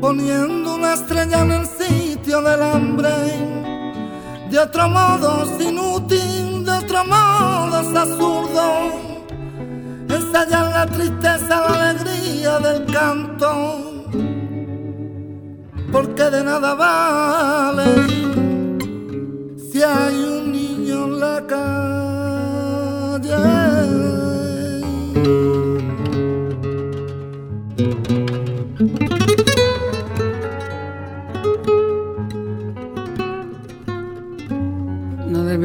poniendo 0.00 0.74
una 0.74 0.94
estrella 0.94 1.42
en 1.42 1.52
el 1.52 1.66
sitio 1.66 2.42
del 2.42 2.62
hambre. 2.62 3.10
De 4.50 4.58
otro 4.58 4.88
modo 4.88 5.44
es 5.44 5.64
inútil, 5.64 6.64
de 6.64 6.72
otro 6.72 7.04
modo 7.04 7.80
es 7.80 7.96
absurdo. 7.96 8.64
Ensayar 10.08 10.66
la 10.72 10.86
tristeza, 10.86 11.48
la 11.48 11.90
alegría 11.90 12.58
del 12.58 12.84
canto, 12.86 13.89
porque 15.92 16.24
de 16.24 16.44
nada 16.44 16.74
vale 16.74 17.84
si 19.56 19.82
hay 19.82 20.16
un 20.36 20.52
niño 20.52 21.04
en 21.06 21.20
la 21.20 21.46
calle. 21.46 21.80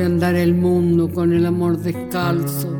andar 0.05 0.35
el 0.35 0.53
mundo 0.53 1.09
con 1.09 1.33
el 1.33 1.45
amor 1.45 1.77
descalzo, 1.77 2.79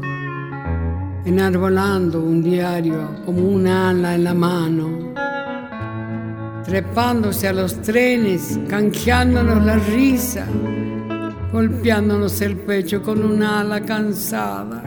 enarbolando 1.25 2.21
un 2.21 2.41
diario 2.43 3.10
como 3.25 3.49
un 3.49 3.67
ala 3.67 4.15
en 4.15 4.23
la 4.23 4.34
mano, 4.34 5.14
trepándose 6.65 7.47
a 7.47 7.54
los 7.54 7.82
trenes, 7.82 8.60
canjeándonos 8.69 9.63
la 9.63 9.75
risa, 9.75 10.45
golpeándonos 11.51 12.41
el 12.41 12.58
pecho 12.58 13.01
con 13.01 13.23
un 13.23 13.43
ala 13.43 13.82
cansada. 13.82 14.82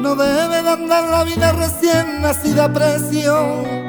No 0.00 0.14
debe 0.14 0.62
de 0.62 0.68
andar 0.68 1.08
la 1.08 1.24
vida 1.24 1.52
recién 1.52 2.22
nacida 2.22 2.66
a 2.66 2.72
precio 2.72 3.86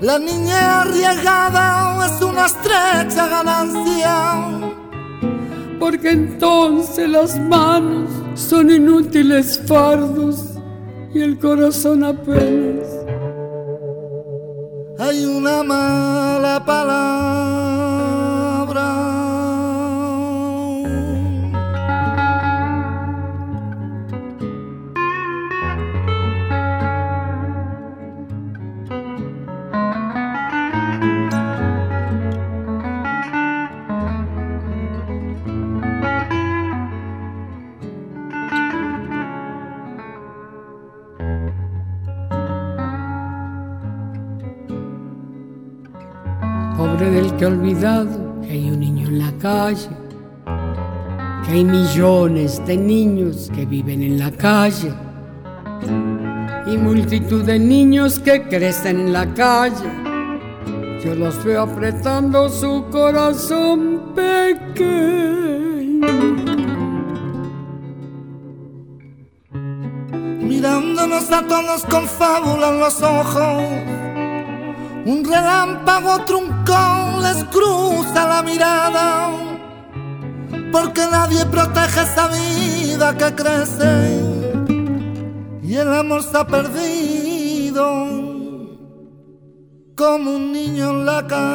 la 0.00 0.18
niña 0.18 0.82
arriesgada 0.82 2.06
es 2.06 2.20
una 2.20 2.44
estrecha 2.44 3.28
ganancia. 3.28 4.60
Porque 5.80 6.10
entonces 6.10 7.08
las 7.08 7.38
manos 7.40 8.10
son 8.34 8.70
inútiles 8.70 9.58
fardos 9.66 10.55
y 11.16 11.22
el 11.22 11.38
corazón 11.38 12.04
apenas. 12.04 12.88
Hay 14.98 15.24
una 15.24 15.62
mala 15.62 16.62
palabra 16.66 17.95
que 47.38 47.44
ha 47.44 47.48
olvidado 47.48 48.40
que 48.40 48.52
hay 48.52 48.70
un 48.70 48.80
niño 48.80 49.08
en 49.08 49.18
la 49.18 49.32
calle, 49.38 49.88
que 51.44 51.52
hay 51.52 51.64
millones 51.64 52.64
de 52.66 52.76
niños 52.76 53.50
que 53.54 53.66
viven 53.66 54.02
en 54.02 54.18
la 54.18 54.30
calle 54.30 54.92
y 56.66 56.76
multitud 56.78 57.44
de 57.44 57.58
niños 57.58 58.18
que 58.18 58.42
crecen 58.48 59.00
en 59.00 59.12
la 59.12 59.26
calle. 59.34 59.90
Yo 61.04 61.14
los 61.14 61.44
veo 61.44 61.62
apretando 61.62 62.48
su 62.48 62.86
corazón 62.90 64.14
pequeño. 64.14 66.06
Mirándonos 70.40 71.30
a 71.30 71.46
todos 71.46 71.84
con 71.84 72.06
fábula 72.06 72.70
en 72.70 72.80
los 72.80 73.02
ojos 73.02 73.62
un 75.06 75.24
relámpago 75.24 76.24
truncón 76.24 77.05
les 77.20 77.44
cruza 77.44 78.26
la 78.28 78.42
mirada, 78.42 79.30
porque 80.72 81.02
nadie 81.10 81.44
protege 81.46 82.02
esa 82.02 82.28
vida 82.28 83.16
que 83.16 83.34
crece 83.34 84.20
y 85.62 85.74
el 85.76 85.92
amor 85.92 86.22
se 86.22 86.36
ha 86.36 86.46
perdido. 86.46 88.26
como 89.96 90.36
un 90.36 90.52
niño 90.52 90.90
en 90.90 91.06
la 91.06 91.26
calle. 91.26 91.46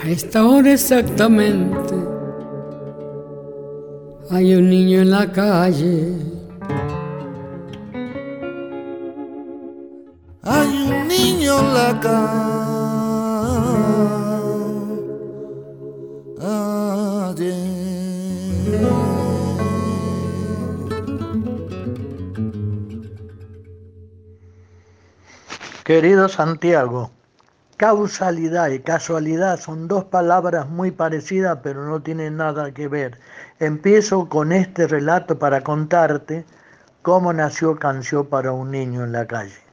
A 0.00 0.08
esta 0.08 0.46
hora 0.46 0.72
exactamente 0.72 1.94
hay 4.30 4.54
un 4.54 4.70
niño 4.70 5.02
en 5.02 5.10
la 5.10 5.30
calle. 5.30 6.14
Hay 10.44 10.68
un 10.90 11.06
niño 11.06 11.60
en 11.60 11.74
la 11.74 12.00
calle. 12.00 12.72
Querido 25.84 26.28
Santiago, 26.28 27.12
causalidad 27.76 28.70
y 28.70 28.80
casualidad 28.80 29.60
son 29.60 29.86
dos 29.86 30.04
palabras 30.06 30.68
muy 30.68 30.90
parecidas 30.90 31.58
pero 31.62 31.84
no 31.84 32.02
tienen 32.02 32.36
nada 32.36 32.72
que 32.72 32.88
ver. 32.88 33.20
Empiezo 33.60 34.28
con 34.28 34.50
este 34.50 34.88
relato 34.88 35.38
para 35.38 35.62
contarte 35.62 36.44
cómo 37.02 37.32
nació 37.32 37.76
Canción 37.76 38.26
para 38.26 38.50
un 38.50 38.72
niño 38.72 39.04
en 39.04 39.12
la 39.12 39.26
calle. 39.26 39.71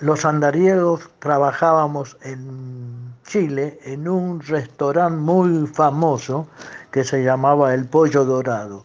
Los 0.00 0.24
andariegos 0.24 1.10
trabajábamos 1.18 2.16
en 2.22 3.14
Chile 3.24 3.80
en 3.82 4.06
un 4.06 4.40
restaurante 4.40 5.18
muy 5.18 5.66
famoso 5.66 6.46
que 6.92 7.02
se 7.02 7.24
llamaba 7.24 7.74
El 7.74 7.84
Pollo 7.86 8.24
Dorado. 8.24 8.84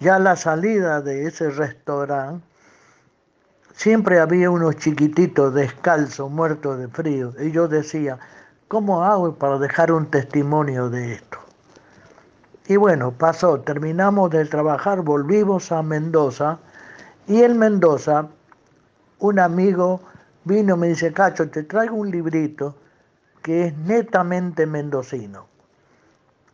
Ya 0.00 0.16
a 0.16 0.18
la 0.18 0.34
salida 0.34 1.00
de 1.00 1.26
ese 1.26 1.50
restaurante 1.50 2.44
siempre 3.72 4.18
había 4.18 4.50
unos 4.50 4.76
chiquititos 4.78 5.54
descalzos, 5.54 6.28
muertos 6.28 6.80
de 6.80 6.88
frío. 6.88 7.32
Y 7.40 7.52
yo 7.52 7.68
decía, 7.68 8.18
¿cómo 8.66 9.04
hago 9.04 9.36
para 9.36 9.58
dejar 9.58 9.92
un 9.92 10.06
testimonio 10.06 10.90
de 10.90 11.12
esto? 11.12 11.38
Y 12.66 12.74
bueno, 12.76 13.12
pasó, 13.12 13.60
terminamos 13.60 14.30
de 14.30 14.44
trabajar, 14.44 15.02
volvimos 15.02 15.70
a 15.70 15.84
Mendoza 15.84 16.58
y 17.28 17.42
en 17.42 17.58
Mendoza 17.58 18.26
un 19.20 19.38
amigo 19.38 20.00
vino 20.48 20.76
me 20.76 20.88
dice, 20.88 21.12
Cacho, 21.12 21.48
te 21.48 21.62
traigo 21.62 21.94
un 21.94 22.10
librito 22.10 22.74
que 23.42 23.66
es 23.66 23.76
netamente 23.76 24.66
mendocino. 24.66 25.46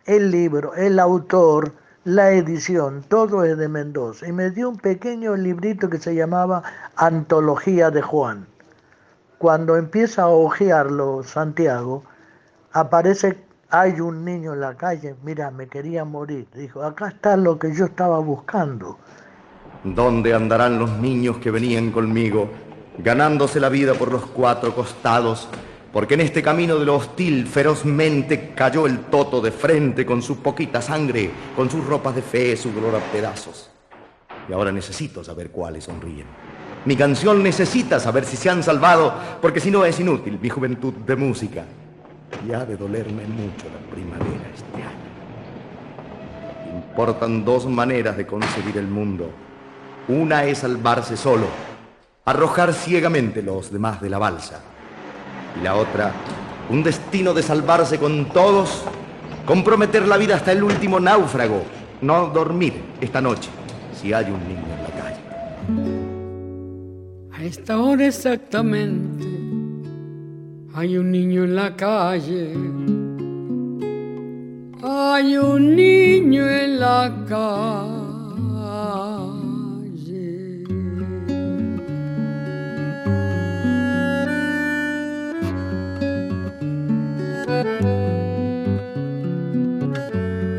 El 0.04 0.30
libro, 0.30 0.74
el 0.74 0.98
autor, 0.98 1.72
la 2.04 2.32
edición, 2.32 3.02
todo 3.08 3.44
es 3.44 3.56
de 3.56 3.68
Mendoza. 3.68 4.28
Y 4.28 4.32
me 4.32 4.50
dio 4.50 4.68
un 4.68 4.76
pequeño 4.76 5.34
librito 5.36 5.88
que 5.88 5.98
se 5.98 6.14
llamaba 6.14 6.62
Antología 6.96 7.90
de 7.90 8.02
Juan. 8.02 8.46
Cuando 9.38 9.76
empieza 9.76 10.24
a 10.24 10.28
hojearlo 10.28 11.22
Santiago, 11.22 12.04
aparece, 12.72 13.38
hay 13.70 14.00
un 14.00 14.24
niño 14.24 14.52
en 14.52 14.60
la 14.60 14.74
calle, 14.74 15.14
mira, 15.22 15.50
me 15.50 15.68
quería 15.68 16.04
morir. 16.04 16.46
Dijo, 16.54 16.82
acá 16.82 17.08
está 17.08 17.36
lo 17.36 17.58
que 17.58 17.72
yo 17.74 17.86
estaba 17.86 18.18
buscando. 18.18 18.98
¿Dónde 19.84 20.34
andarán 20.34 20.78
los 20.78 20.90
niños 20.98 21.38
que 21.38 21.50
venían 21.50 21.90
conmigo, 21.90 22.48
ganándose 22.98 23.60
la 23.60 23.68
vida 23.68 23.94
por 23.94 24.12
los 24.12 24.26
cuatro 24.26 24.74
costados? 24.74 25.48
porque 25.94 26.14
en 26.14 26.22
este 26.22 26.42
camino 26.42 26.76
de 26.76 26.84
lo 26.84 26.96
hostil 26.96 27.46
ferozmente 27.46 28.50
cayó 28.52 28.84
el 28.84 28.98
toto 29.02 29.40
de 29.40 29.52
frente 29.52 30.04
con 30.04 30.22
su 30.22 30.42
poquita 30.42 30.82
sangre, 30.82 31.30
con 31.54 31.70
sus 31.70 31.86
ropas 31.86 32.16
de 32.16 32.22
fe, 32.22 32.56
su 32.56 32.72
dolor 32.72 32.96
a 32.96 33.12
pedazos. 33.12 33.70
Y 34.48 34.52
ahora 34.52 34.72
necesito 34.72 35.22
saber 35.22 35.50
cuáles 35.50 35.84
sonríen. 35.84 36.26
Mi 36.84 36.96
canción 36.96 37.44
necesita 37.44 38.00
saber 38.00 38.24
si 38.24 38.36
se 38.36 38.50
han 38.50 38.64
salvado, 38.64 39.14
porque 39.40 39.60
si 39.60 39.70
no 39.70 39.84
es 39.84 40.00
inútil 40.00 40.40
mi 40.42 40.48
juventud 40.48 40.94
de 40.94 41.14
música. 41.14 41.64
Y 42.44 42.52
ha 42.52 42.64
de 42.64 42.76
dolerme 42.76 43.24
mucho 43.26 43.66
la 43.72 43.94
primavera 43.94 44.50
este 44.52 44.82
año. 44.82 45.14
Importan 46.74 47.44
dos 47.44 47.66
maneras 47.66 48.16
de 48.16 48.26
concebir 48.26 48.78
el 48.78 48.88
mundo. 48.88 49.30
Una 50.08 50.44
es 50.44 50.58
salvarse 50.58 51.16
solo, 51.16 51.46
arrojar 52.24 52.72
ciegamente 52.72 53.42
los 53.42 53.70
demás 53.70 54.00
de 54.00 54.08
la 54.08 54.18
balsa 54.18 54.60
y 55.60 55.62
la 55.62 55.76
otra, 55.76 56.12
un 56.70 56.82
destino 56.82 57.34
de 57.34 57.42
salvarse 57.42 57.98
con 57.98 58.30
todos, 58.30 58.82
comprometer 59.46 60.08
la 60.08 60.16
vida 60.16 60.36
hasta 60.36 60.52
el 60.52 60.62
último 60.62 60.98
náufrago, 60.98 61.62
no 62.00 62.28
dormir 62.28 62.74
esta 63.00 63.20
noche 63.20 63.50
si 64.00 64.12
hay 64.12 64.26
un 64.26 64.40
niño 64.48 64.64
en 64.76 64.82
la 64.82 64.90
calle. 65.00 65.20
A 67.32 67.44
esta 67.44 67.78
hora 67.78 68.06
exactamente 68.06 69.26
hay 70.74 70.96
un 70.96 71.12
niño 71.12 71.44
en 71.44 71.54
la 71.54 71.76
calle. 71.76 72.52
Hay 74.82 75.36
un 75.36 75.76
niño 75.76 76.48
en 76.48 76.80
la 76.80 77.14
calle. 77.28 78.03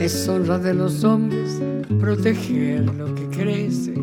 Es 0.05 0.27
honra 0.29 0.59
de 0.59 0.71
los 0.71 1.03
hombres 1.03 1.59
proteger 1.99 2.85
lo 2.93 3.15
que 3.15 3.27
crece, 3.35 3.95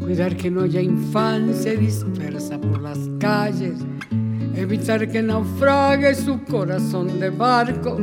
cuidar 0.00 0.36
que 0.36 0.50
no 0.50 0.62
haya 0.62 0.80
infancia 0.80 1.74
dispersa 1.76 2.60
por 2.60 2.82
las 2.82 2.98
calles, 3.20 3.74
evitar 4.56 5.08
que 5.08 5.22
naufrague 5.22 6.12
su 6.16 6.42
corazón 6.42 7.20
de 7.20 7.30
barco, 7.30 8.00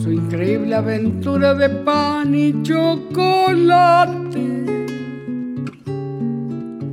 su 0.00 0.12
increíble 0.12 0.76
aventura 0.76 1.54
de 1.54 1.68
pan 1.68 2.32
y 2.36 2.62
chocolate, 2.62 4.46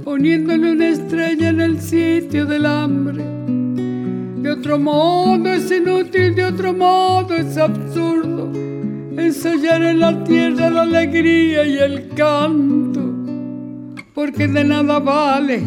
poniéndole 0.03 0.71
una 0.71 0.89
estrella 0.89 1.49
en 1.49 1.61
el 1.61 1.79
sitio 1.79 2.47
del 2.47 2.65
hambre. 2.65 3.23
De 4.41 4.49
otro 4.53 4.79
modo 4.79 5.53
es 5.53 5.69
inútil, 5.69 6.33
de 6.33 6.45
otro 6.45 6.73
modo 6.73 7.35
es 7.35 7.55
absurdo 7.57 8.39
ensayar 9.17 9.83
en 9.83 9.99
la 9.99 10.23
tierra 10.23 10.69
la 10.69 10.81
alegría 10.83 11.65
y 11.65 11.77
el 11.77 12.09
canto, 12.09 13.01
porque 14.13 14.47
de 14.47 14.63
nada 14.63 14.99
vale 14.99 15.63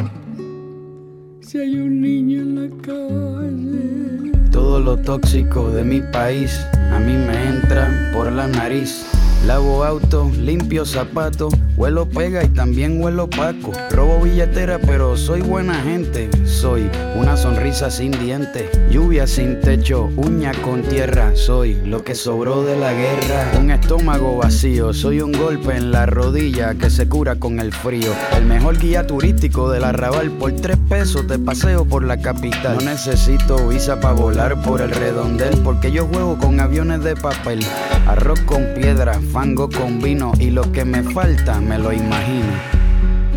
si 1.41 1.59
hay 1.59 1.75
un 1.77 2.01
niño 2.01 2.41
en 2.41 2.55
la 2.55 2.77
calle. 2.83 4.51
Todo 4.51 4.81
lo 4.81 4.97
tóxico 4.97 5.71
de 5.71 5.85
mi 5.85 6.01
país 6.01 6.67
a 6.93 6.99
mí 6.99 7.13
me 7.13 7.49
entra 7.49 8.11
por 8.15 8.33
la 8.33 8.47
nariz. 8.47 9.12
Lavo 9.47 9.83
auto, 9.83 10.31
limpio 10.39 10.87
zapatos, 10.87 11.53
huelo 11.77 12.09
pega 12.09 12.45
y 12.45 12.49
también 12.49 13.03
huelo 13.03 13.29
paco. 13.29 13.73
Robo 13.91 14.21
billetera, 14.21 14.79
pero 14.79 15.17
soy 15.17 15.41
buena 15.41 15.75
gente. 15.83 16.31
Soy 16.47 16.89
una 17.17 17.37
sonrisa 17.37 17.91
sin 17.91 18.13
dientes, 18.13 18.71
lluvia 18.89 19.27
sin 19.27 19.61
techo, 19.61 20.11
uña 20.17 20.53
con 20.63 20.83
tierra. 20.83 21.33
Soy 21.35 21.75
lo 21.85 22.05
que 22.05 22.15
sobró 22.15 22.63
de 22.63 22.77
la 22.79 22.93
guerra. 22.93 23.59
Un 23.59 23.73
estómago 23.73 24.37
vacío, 24.37 24.93
soy 24.93 25.21
un 25.21 25.33
golpe 25.33 25.77
en 25.77 25.91
la 25.91 26.07
rodilla 26.07 26.77
que 26.77 26.89
se 26.89 27.09
cura 27.09 27.35
con 27.35 27.59
el 27.59 27.73
frío. 27.73 28.13
El 28.37 28.47
mejor 28.47 28.79
guía 28.79 29.09
turístico 29.09 29.71
del 29.73 29.83
arrabal 29.83 30.31
por 30.31 30.53
tres 30.53 30.79
pesos 30.89 31.27
de 31.27 31.41
paseo 31.41 31.85
por 31.85 32.05
la 32.05 32.21
capital. 32.21 32.77
No 32.77 32.83
necesito 32.83 33.67
visa 33.67 33.99
para 33.99 34.15
volar 34.15 34.63
por 34.63 34.81
el 34.81 34.91
redondel 34.93 35.59
porque 35.65 35.91
yo 35.91 36.07
juego 36.07 36.39
con 36.39 36.61
aviones 36.61 37.03
de 37.03 37.17
papel. 37.17 37.59
Arroz 38.07 38.41
con 38.41 38.65
piedra, 38.75 39.21
fango 39.33 39.67
con 39.71 39.99
vino 39.99 40.33
y 40.39 40.51
lo 40.51 40.71
que 40.73 40.85
me 40.85 41.03
falta 41.03 41.59
me 41.59 41.79
lo 41.79 41.91
imagino. 41.91 42.53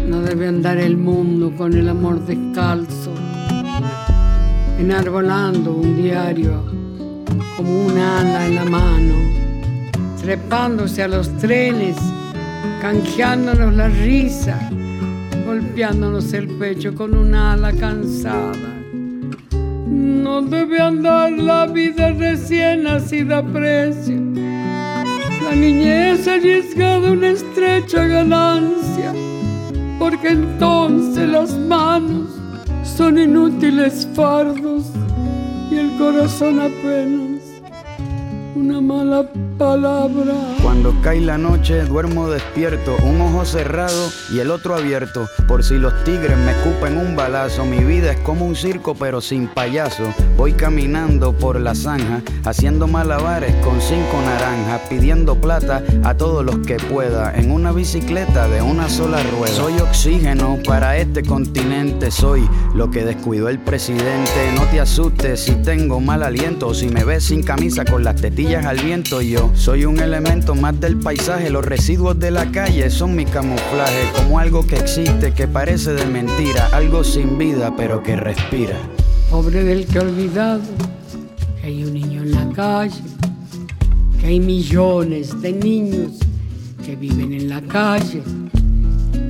No 0.06 0.20
debe 0.22 0.50
andar 0.50 0.78
el 0.78 0.98
mundo 0.98 1.54
con 1.56 1.72
el 1.74 1.88
amor 1.88 2.20
descalzo, 2.26 3.14
enarbolando 4.78 5.72
un 5.72 5.96
diario 5.96 6.66
como 7.56 7.86
un 7.86 7.98
ala 7.98 8.46
en 8.46 8.56
la 8.56 8.66
mano, 8.66 9.14
trepándose 10.22 11.02
a 11.02 11.08
los 11.08 11.30
trenes, 11.38 11.96
canjeándonos 12.82 13.74
la 13.74 13.88
risa, 13.88 14.70
golpeándonos 15.46 16.34
el 16.34 16.50
pecho 16.58 16.94
con 16.94 17.16
un 17.16 17.34
ala 17.34 17.72
cansada. 17.72 18.74
No 19.88 20.42
debe 20.42 20.82
andar 20.82 21.32
la 21.32 21.68
vida 21.68 22.12
recién 22.12 22.84
nacida 22.84 23.38
a 23.38 23.44
precio 23.44 24.45
la 25.46 25.54
niñez 25.54 26.28
arriesgada 26.28 27.12
una 27.12 27.28
estrecha 27.28 28.04
ganancia, 28.08 29.14
porque 30.00 30.30
entonces 30.30 31.30
las 31.30 31.56
manos 31.56 32.30
son 32.84 33.20
inútiles 33.20 34.08
fardos 34.16 34.86
y 35.70 35.76
el 35.76 35.92
corazón 35.98 36.60
apenas 36.60 37.35
una 38.56 38.80
mala 38.80 39.30
palabra. 39.58 40.34
Cuando 40.62 40.94
cae 41.02 41.20
la 41.20 41.38
noche 41.38 41.84
duermo 41.84 42.30
despierto, 42.30 42.96
un 43.04 43.20
ojo 43.20 43.44
cerrado 43.44 44.10
y 44.34 44.40
el 44.40 44.50
otro 44.50 44.76
abierto. 44.76 45.28
Por 45.48 45.64
si 45.64 45.76
los 45.76 45.94
tigres 46.06 46.38
me 46.38 46.52
escupen 46.52 46.98
un 46.98 47.16
balazo, 47.16 47.66
mi 47.66 47.84
vida 47.84 48.12
es 48.12 48.20
como 48.20 48.46
un 48.46 48.56
circo 48.56 48.96
pero 48.96 49.20
sin 49.20 49.48
payaso. 49.48 50.04
Voy 50.38 50.54
caminando 50.54 51.34
por 51.34 51.60
la 51.60 51.76
zanja, 51.76 52.22
haciendo 52.46 52.88
malabares 52.88 53.54
con 53.56 53.82
cinco 53.82 54.22
naranjas, 54.26 54.82
pidiendo 54.90 55.36
plata 55.36 55.84
a 56.04 56.16
todos 56.16 56.46
los 56.46 56.60
que 56.60 56.76
pueda, 56.76 57.36
en 57.36 57.52
una 57.52 57.74
bicicleta 57.74 58.48
de 58.48 58.62
una 58.62 58.90
sola 58.90 59.22
rueda. 59.38 59.54
Soy 59.54 59.80
oxígeno 59.80 60.60
para 60.66 60.98
este 60.98 61.24
continente, 61.24 62.10
soy 62.10 62.48
lo 62.74 62.90
que 62.90 63.04
descuidó 63.04 63.50
el 63.50 63.60
presidente. 63.60 64.52
No 64.56 64.64
te 64.72 64.80
asustes 64.80 65.42
si 65.42 65.56
tengo 65.56 66.00
mal 66.00 66.24
aliento, 66.24 66.74
si 66.74 66.88
me 66.88 67.04
ves 67.04 67.26
sin 67.26 67.44
camisa 67.44 67.84
con 67.84 68.04
las 68.04 68.16
tetillas 68.16 68.45
al 68.54 68.78
viento. 68.78 69.22
Yo 69.22 69.52
soy 69.56 69.86
un 69.86 70.00
elemento 70.00 70.54
más 70.54 70.80
del 70.80 70.98
paisaje, 70.98 71.50
los 71.50 71.66
residuos 71.66 72.20
de 72.20 72.30
la 72.30 72.52
calle 72.52 72.90
son 72.92 73.16
mi 73.16 73.26
camuflaje, 73.26 74.12
como 74.16 74.40
algo 74.40 74.66
que 74.68 74.76
existe, 74.76 75.34
que 75.34 75.48
parece 75.48 75.94
de 75.94 76.06
mentira, 76.06 76.70
algo 76.72 77.04
sin 77.04 77.38
vida 77.38 77.74
pero 77.76 78.04
que 78.04 78.16
respira. 78.16 78.78
Pobre 79.32 79.64
del 79.64 79.88
que 79.88 80.00
olvidado 80.00 80.62
que 81.60 81.68
hay 81.68 81.84
un 81.84 81.94
niño 81.94 82.22
en 82.22 82.32
la 82.32 82.50
calle, 82.54 83.02
que 84.20 84.28
hay 84.28 84.40
millones 84.40 85.42
de 85.42 85.52
niños 85.52 86.12
que 86.86 86.96
viven 86.96 87.34
en 87.34 87.50
la 87.50 87.62
calle 87.62 88.22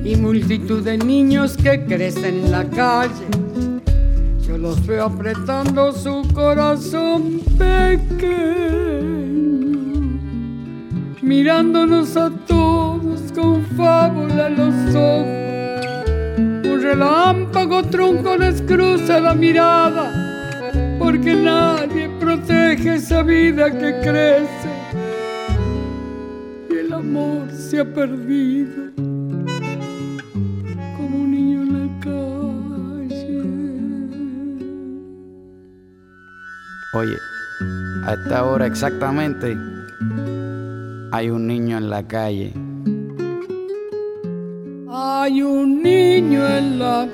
y 0.04 0.14
multitud 0.16 0.82
de 0.82 0.98
niños 0.98 1.56
que 1.56 1.84
crecen 1.86 2.44
en 2.44 2.50
la 2.50 2.68
calle. 2.68 3.75
Los 4.66 4.84
veo 4.84 5.04
apretando 5.04 5.92
su 5.92 6.26
corazón 6.34 7.40
pequeño 7.56 8.26
mirándonos 11.22 12.16
a 12.16 12.30
todos 12.48 13.30
con 13.32 13.64
fábula 13.76 14.48
en 14.48 14.56
los 14.56 14.74
ojos. 14.96 16.68
Un 16.68 16.82
relámpago 16.82 17.84
trunco 17.84 18.36
les 18.36 18.60
cruza 18.62 19.20
la 19.20 19.34
mirada, 19.34 20.10
porque 20.98 21.32
nadie 21.32 22.08
protege 22.18 22.96
esa 22.96 23.22
vida 23.22 23.70
que 23.70 24.00
crece. 24.00 24.70
Y 26.70 26.74
el 26.74 26.92
amor 26.92 27.52
se 27.52 27.78
ha 27.78 27.84
perdido 27.84 28.90
Oye, 36.98 37.18
a 38.06 38.14
esta 38.14 38.42
hora 38.46 38.64
exactamente 38.64 39.54
hay 41.12 41.28
un 41.28 41.46
niño 41.46 41.76
en 41.76 41.90
la 41.90 42.02
calle. 42.02 42.54
Hay 44.88 45.42
un 45.42 45.82
niño 45.82 46.48
en 46.48 46.78
la 46.78 47.06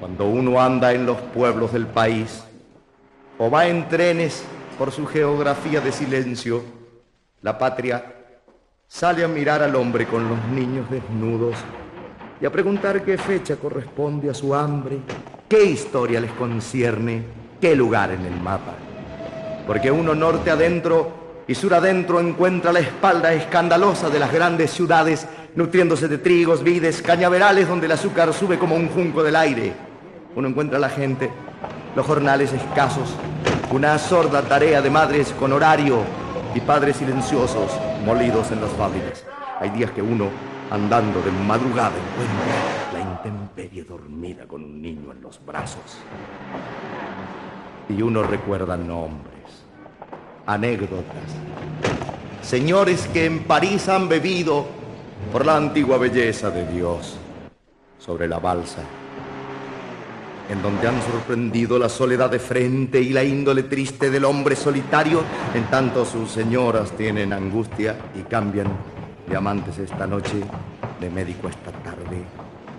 Cuando 0.00 0.26
uno 0.26 0.58
anda 0.58 0.94
en 0.94 1.04
los 1.04 1.18
pueblos 1.34 1.74
del 1.74 1.86
país 1.86 2.42
o 3.36 3.50
va 3.50 3.66
en 3.66 3.86
trenes 3.90 4.42
por 4.78 4.90
su 4.90 5.04
geografía 5.04 5.82
de 5.82 5.92
silencio, 5.92 6.62
la 7.42 7.58
patria 7.58 8.23
sale 8.88 9.24
a 9.24 9.28
mirar 9.28 9.62
al 9.62 9.74
hombre 9.76 10.06
con 10.06 10.28
los 10.28 10.38
niños 10.48 10.88
desnudos 10.90 11.56
y 12.40 12.46
a 12.46 12.52
preguntar 12.52 13.02
qué 13.02 13.18
fecha 13.18 13.56
corresponde 13.56 14.30
a 14.30 14.34
su 14.34 14.54
hambre, 14.54 14.98
qué 15.48 15.64
historia 15.64 16.20
les 16.20 16.30
concierne, 16.32 17.24
qué 17.60 17.74
lugar 17.74 18.12
en 18.12 18.24
el 18.24 18.40
mapa. 18.40 18.74
Porque 19.66 19.90
uno 19.90 20.14
norte 20.14 20.50
adentro 20.50 21.42
y 21.48 21.54
sur 21.54 21.74
adentro 21.74 22.20
encuentra 22.20 22.72
la 22.72 22.80
espalda 22.80 23.32
escandalosa 23.32 24.10
de 24.10 24.18
las 24.18 24.32
grandes 24.32 24.70
ciudades, 24.70 25.26
nutriéndose 25.54 26.08
de 26.08 26.18
trigos, 26.18 26.62
vides, 26.62 27.02
cañaverales 27.02 27.68
donde 27.68 27.86
el 27.86 27.92
azúcar 27.92 28.32
sube 28.32 28.58
como 28.58 28.76
un 28.76 28.88
junco 28.88 29.22
del 29.22 29.36
aire. 29.36 29.72
Uno 30.36 30.48
encuentra 30.48 30.78
a 30.78 30.80
la 30.80 30.88
gente, 30.88 31.30
los 31.96 32.06
jornales 32.06 32.52
escasos, 32.52 33.14
una 33.70 33.98
sorda 33.98 34.42
tarea 34.42 34.82
de 34.82 34.90
madres 34.90 35.34
con 35.38 35.52
horario 35.52 36.02
y 36.54 36.60
padres 36.60 36.96
silenciosos 36.96 37.70
molidos 38.04 38.50
en 38.52 38.60
las 38.60 38.70
fábricas. 38.72 39.24
Hay 39.60 39.70
días 39.70 39.90
que 39.92 40.02
uno 40.02 40.28
andando 40.70 41.22
de 41.22 41.30
madrugada 41.30 41.92
encuentra 41.96 42.92
la 42.92 43.00
intemperie 43.00 43.84
dormida 43.84 44.46
con 44.46 44.62
un 44.62 44.82
niño 44.82 45.12
en 45.12 45.22
los 45.22 45.44
brazos. 45.44 45.98
Y 47.88 48.02
uno 48.02 48.22
recuerda 48.22 48.76
nombres, 48.76 49.64
anécdotas, 50.46 51.30
señores 52.42 53.08
que 53.12 53.26
en 53.26 53.44
París 53.44 53.88
han 53.88 54.08
bebido 54.08 54.66
por 55.32 55.46
la 55.46 55.56
antigua 55.56 55.98
belleza 55.98 56.50
de 56.50 56.66
Dios 56.66 57.16
sobre 57.98 58.28
la 58.28 58.38
balsa, 58.38 58.82
en 60.48 60.62
donde 60.62 60.88
han 60.88 61.00
sorprendido 61.02 61.78
la 61.78 61.88
soledad 61.88 62.30
de 62.30 62.38
frente 62.38 63.00
y 63.00 63.10
la 63.10 63.24
índole 63.24 63.64
triste 63.64 64.10
del 64.10 64.24
hombre 64.24 64.56
solitario, 64.56 65.22
en 65.54 65.64
tanto 65.64 66.04
sus 66.04 66.30
señoras 66.30 66.92
tienen 66.92 67.32
angustia 67.32 67.96
y 68.14 68.22
cambian 68.22 68.66
Diamantes 69.26 69.78
esta 69.78 70.06
noche, 70.06 70.34
de 71.00 71.08
médico 71.08 71.48
esta 71.48 71.70
tarde, 71.82 72.22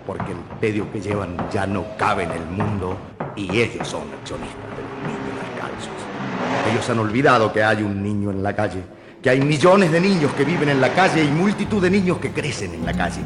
porque 0.06 0.30
el 0.30 0.38
pedio 0.60 0.90
que 0.92 1.00
llevan 1.00 1.36
ya 1.50 1.66
no 1.66 1.84
cabe 1.98 2.22
en 2.22 2.30
el 2.30 2.46
mundo 2.46 2.96
y 3.34 3.50
ellos 3.58 3.88
son 3.88 4.02
accionistas 4.20 4.70
de 4.76 4.82
los 4.82 4.96
niños 5.02 5.34
descalzos. 5.42 6.70
Ellos 6.70 6.88
han 6.88 7.00
olvidado 7.00 7.52
que 7.52 7.64
hay 7.64 7.82
un 7.82 8.00
niño 8.00 8.30
en 8.30 8.44
la 8.44 8.54
calle, 8.54 8.84
que 9.20 9.30
hay 9.30 9.40
millones 9.40 9.90
de 9.90 10.00
niños 10.00 10.32
que 10.34 10.44
viven 10.44 10.68
en 10.68 10.80
la 10.80 10.94
calle 10.94 11.24
y 11.24 11.28
multitud 11.28 11.82
de 11.82 11.90
niños 11.90 12.18
que 12.18 12.30
crecen 12.30 12.74
en 12.74 12.86
la 12.86 12.92
calle. 12.92 13.22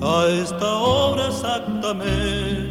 A 0.00 0.24
esta 0.28 0.74
hora 0.74 1.28
exactamente 1.28 2.67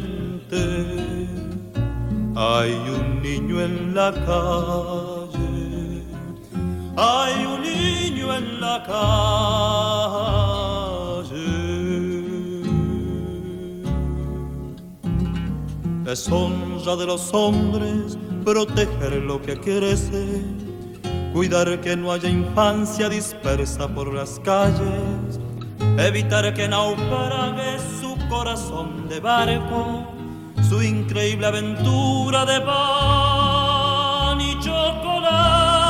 hay 2.36 2.72
un 2.72 3.22
niño 3.22 3.60
en 3.60 3.94
la 3.94 4.12
calle 4.12 5.48
hay 7.00 7.46
un 7.46 7.62
niño 7.62 8.34
en 8.34 8.60
la 8.60 8.82
calle. 8.82 9.28
Es 16.10 16.28
honra 16.28 16.96
de 16.96 17.06
los 17.06 17.32
hombres 17.32 18.18
proteger 18.44 19.12
lo 19.22 19.40
que 19.40 19.60
crece, 19.60 20.42
cuidar 21.32 21.80
que 21.80 21.96
no 21.96 22.10
haya 22.10 22.28
infancia 22.28 23.08
dispersa 23.08 23.86
por 23.86 24.12
las 24.12 24.40
calles, 24.40 25.38
evitar 25.98 26.52
que 26.52 26.66
naufrague 26.66 27.78
su 28.00 28.16
corazón 28.28 29.08
de 29.08 29.20
barco, 29.20 30.17
su 30.68 30.82
increíble 30.82 31.46
aventura 31.46 32.44
de 32.44 32.60
pan 32.60 34.38
y 34.38 34.58
chocolate 34.60 35.88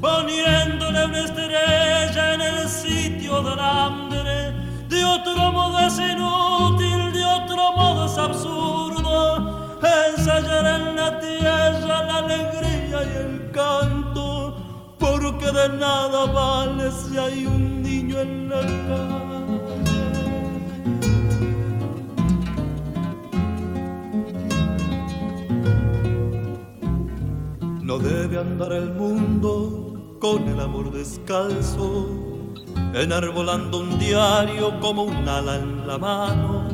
poniéndole 0.00 1.04
una 1.04 1.18
estrella 1.24 2.34
en 2.34 2.40
el 2.40 2.68
sitio 2.68 3.42
del 3.42 3.58
hambre. 3.58 4.54
De 4.88 5.04
otro 5.04 5.52
modo 5.52 5.78
es 5.80 5.98
inútil, 5.98 7.12
de 7.12 7.24
otro 7.26 7.72
modo 7.72 8.06
es 8.06 8.16
absurdo 8.16 9.78
ensayar 10.16 10.66
en 10.80 10.96
la 10.96 11.20
tierra 11.20 12.04
la 12.04 12.18
alegría 12.24 13.04
y 13.04 13.16
el 13.26 13.50
canto, 13.50 14.56
porque 14.98 15.52
de 15.52 15.68
nada 15.76 16.24
vale 16.24 16.90
si 16.90 17.18
hay 17.18 17.44
un 17.44 17.82
niño 17.82 18.18
en 18.20 18.48
la 18.48 18.60
calle. 18.60 19.47
No 27.88 27.98
debe 27.98 28.38
andar 28.38 28.70
el 28.74 28.90
mundo 28.90 30.18
con 30.20 30.46
el 30.46 30.60
amor 30.60 30.92
descalzo, 30.92 32.06
enarbolando 32.92 33.80
un 33.80 33.98
diario 33.98 34.78
como 34.78 35.04
un 35.04 35.26
ala 35.26 35.54
en 35.56 35.86
la 35.86 35.96
mano, 35.96 36.68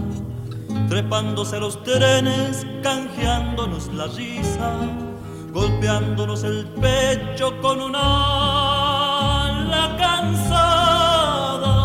trepándose 0.89 1.61
los 1.61 1.81
trenes, 1.85 2.67
canjeándonos 2.83 3.95
la 3.95 4.09
risa, 4.09 4.73
golpeándonos 5.53 6.43
el 6.43 6.67
pecho 6.83 7.61
con 7.61 7.81
una 7.81 8.01
ala 9.61 9.97
cansada. 9.97 11.77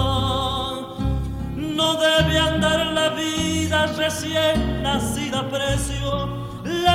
No 1.55 1.93
debe 2.01 2.39
andar 2.39 2.83
la 2.93 3.09
vida 3.09 3.85
recién 3.95 4.81
nacida 4.81 5.47
precio, 5.47 6.38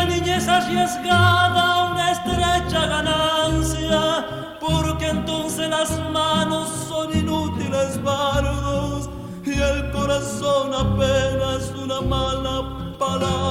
niñez 0.06 0.48
arriesgada, 0.48 1.90
una 1.92 2.12
estrecha 2.12 2.86
ganancia, 2.86 4.26
porque 4.60 5.08
entonces 5.08 5.68
las 5.68 5.90
manos 6.10 6.68
son 6.88 7.16
inútiles 7.16 8.02
bardos 8.02 9.10
y 9.44 9.52
el 9.52 9.90
corazón 9.92 10.72
apenas 10.74 11.72
una 11.82 12.00
mala 12.00 12.96
palabra. 12.98 13.44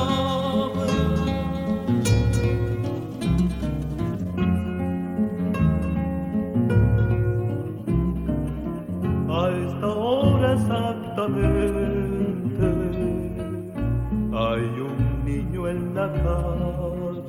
A 9.29 9.49
esta 9.49 9.87
hora 9.87 10.53
exactamente 10.53 11.73
hay 14.35 14.65
un 14.79 15.02
en 15.67 15.95
la 15.95 16.11
calle, 16.11 17.21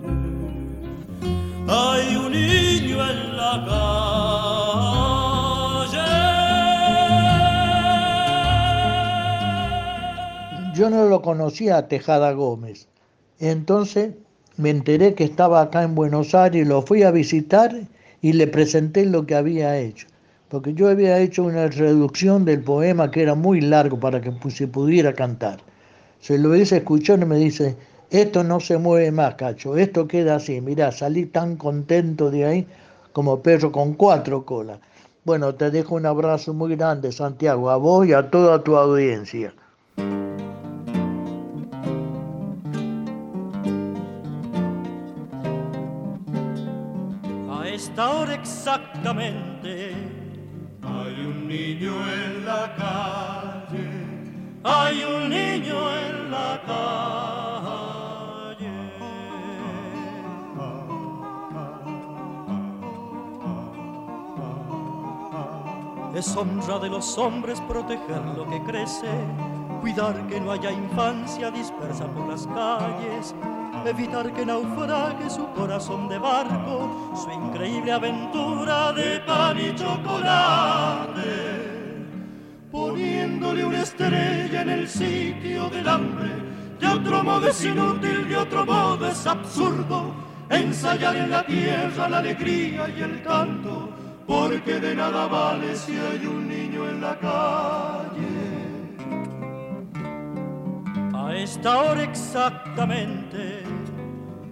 hay 1.68 2.16
un 2.16 2.32
niño 2.32 3.11
en 3.11 3.37
la 3.37 3.64
calle. 3.66 4.45
Yo 10.74 10.91
no 10.91 11.05
lo 11.05 11.22
conocía 11.22 11.76
a 11.78 11.89
Tejada 11.89 12.32
Gómez, 12.32 12.89
entonces 13.39 14.14
me 14.57 14.70
enteré 14.70 15.14
que 15.14 15.24
estaba 15.24 15.62
acá 15.62 15.82
en 15.82 15.95
Buenos 15.95 16.35
Aires, 16.35 16.66
lo 16.66 16.82
fui 16.82 17.03
a 17.03 17.11
visitar 17.11 17.74
y 18.22 18.32
le 18.32 18.47
presenté 18.47 19.07
lo 19.07 19.26
que 19.26 19.35
había 19.35 19.78
hecho 19.78 20.07
porque 20.55 20.72
yo 20.72 20.89
había 20.89 21.18
hecho 21.18 21.43
una 21.43 21.66
reducción 21.66 22.45
del 22.45 22.61
poema 22.61 23.11
que 23.11 23.22
era 23.22 23.35
muy 23.35 23.61
largo 23.61 23.99
para 23.99 24.20
que 24.20 24.32
se 24.51 24.68
pudiera 24.68 25.12
cantar. 25.12 25.59
Se 26.20 26.39
lo 26.39 26.55
hice 26.55 26.76
escuchar 26.76 27.18
y 27.18 27.24
me 27.24 27.39
dice, 27.39 27.74
esto 28.20 28.44
no 28.44 28.60
se 28.60 28.78
mueve 28.78 29.10
más, 29.10 29.34
cacho, 29.34 29.76
esto 29.76 30.06
queda 30.06 30.36
así, 30.36 30.60
mirá, 30.60 30.92
salí 30.92 31.26
tan 31.26 31.56
contento 31.56 32.30
de 32.30 32.44
ahí 32.44 32.66
como 33.12 33.40
perro 33.40 33.72
con 33.72 33.94
cuatro 33.94 34.44
colas. 34.44 34.78
Bueno, 35.24 35.56
te 35.56 35.72
dejo 35.72 35.96
un 35.96 36.06
abrazo 36.06 36.54
muy 36.54 36.76
grande, 36.76 37.10
Santiago, 37.10 37.70
a 37.70 37.76
vos 37.76 38.06
y 38.06 38.12
a 38.12 38.30
toda 38.30 38.62
tu 38.62 38.76
audiencia. 38.76 39.52
A 47.50 47.68
esta 47.68 48.10
hora 48.10 48.34
exactamente 48.34 49.92
hay 50.82 51.26
un 51.26 51.48
niño 51.48 51.94
en 52.12 52.44
la 52.44 52.76
calle, 52.76 53.88
hay 54.62 55.02
un 55.02 55.30
niño 55.30 55.74
en 55.98 56.30
la 56.30 56.62
calle. 56.64 57.53
Es 66.14 66.36
honra 66.36 66.78
de 66.78 66.88
los 66.88 67.18
hombres 67.18 67.60
proteger 67.62 68.24
lo 68.36 68.46
que 68.48 68.62
crece, 68.62 69.10
cuidar 69.80 70.26
que 70.28 70.40
no 70.40 70.52
haya 70.52 70.70
infancia 70.70 71.50
dispersa 71.50 72.06
por 72.06 72.28
las 72.28 72.46
calles 72.46 73.34
evitar 73.88 74.32
que 74.32 74.46
naufrague 74.46 75.28
su 75.28 75.46
corazón 75.50 76.08
de 76.08 76.18
barco, 76.18 77.12
su 77.14 77.30
increíble 77.30 77.92
aventura 77.92 78.92
de 78.92 79.20
pan 79.20 79.58
y 79.58 79.74
chocolate, 79.74 81.22
poniéndole 82.70 83.64
una 83.64 83.82
estrella 83.82 84.62
en 84.62 84.70
el 84.70 84.88
sitio 84.88 85.68
del 85.68 85.88
hambre. 85.88 86.30
De 86.80 86.86
otro 86.86 87.22
modo 87.22 87.48
es 87.48 87.64
inútil, 87.64 88.28
de 88.28 88.36
otro 88.36 88.64
modo 88.64 89.06
es 89.06 89.26
absurdo 89.26 90.14
ensayar 90.50 91.16
en 91.16 91.30
la 91.30 91.44
tierra 91.44 92.08
la 92.08 92.18
alegría 92.18 92.88
y 92.88 93.02
el 93.02 93.22
canto, 93.22 93.90
porque 94.27 94.81
de 94.81 94.95
nada 94.95 95.27
vale 95.27 95.77
si 95.77 95.93
hay 95.93 96.27
un 96.27 96.49
niño 96.49 96.89
en 96.89 97.01
la 97.01 97.18
calle. 97.18 98.64
A 101.14 101.35
esta 101.35 101.79
hora 101.79 102.03
exactamente 102.03 103.62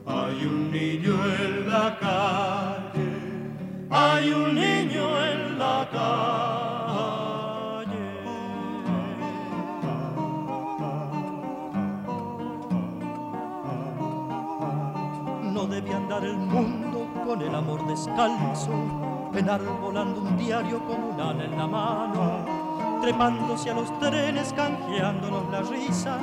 hay 0.07 0.45
un 0.45 0.71
niño 0.71 1.15
en 1.41 1.71
la 1.71 1.99
calle, 1.99 3.13
hay 3.91 4.31
un 4.33 4.55
niño 4.55 5.25
en 5.25 5.59
la 5.59 5.89
calle. 5.91 6.23
No 15.53 15.67
debe 15.67 15.95
andar 15.95 16.25
el 16.25 16.37
mundo 16.37 17.09
con 17.25 17.41
el 17.43 17.55
amor 17.55 17.87
descalzo, 17.87 18.73
enarbolando 19.35 20.21
un 20.21 20.37
diario 20.37 20.79
con 20.87 21.03
un 21.03 21.21
ala 21.21 21.45
en 21.45 21.57
la 21.57 21.67
mano, 21.67 23.01
trepándose 23.01 23.71
a 23.71 23.75
los 23.75 23.99
trenes, 23.99 24.53
canjeándonos 24.53 25.51
la 25.51 25.63
risa 25.63 26.19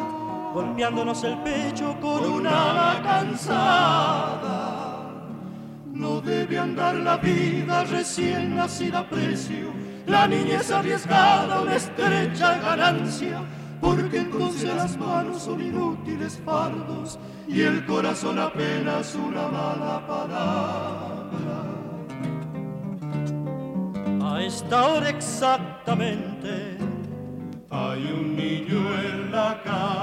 golpeándonos 0.54 1.24
el 1.24 1.38
pecho 1.40 1.96
con 2.02 2.26
una 2.26 2.72
ala 2.72 3.02
cansada. 3.04 4.96
No 5.94 6.22
debe 6.22 6.58
andar 6.58 6.96
la 6.96 7.18
vida 7.18 7.84
recién 7.84 8.56
nacida 8.56 9.00
a 9.00 9.10
precio, 9.10 9.74
la 10.08 10.28
niñez 10.28 10.72
arriesgada, 10.72 11.62
una 11.62 11.76
estrecha 11.76 12.58
ganancia, 12.60 13.42
porque 13.82 14.20
entonces 14.20 14.74
las 14.76 14.98
manos 14.98 15.44
son 15.44 15.62
inútiles 15.62 16.40
fardos 16.46 17.20
y 17.48 17.62
el 17.62 17.86
corazón 17.86 18.40
apenas 18.40 19.14
una 19.16 19.48
mala 19.48 20.04
palabra. 20.08 21.69
A 24.22 24.42
esta 24.42 24.88
hora 24.88 25.10
exactamente 25.10 26.78
hay 27.70 28.04
un 28.12 28.36
niño 28.36 29.00
en 29.02 29.32
la 29.32 29.62
casa 29.64 30.00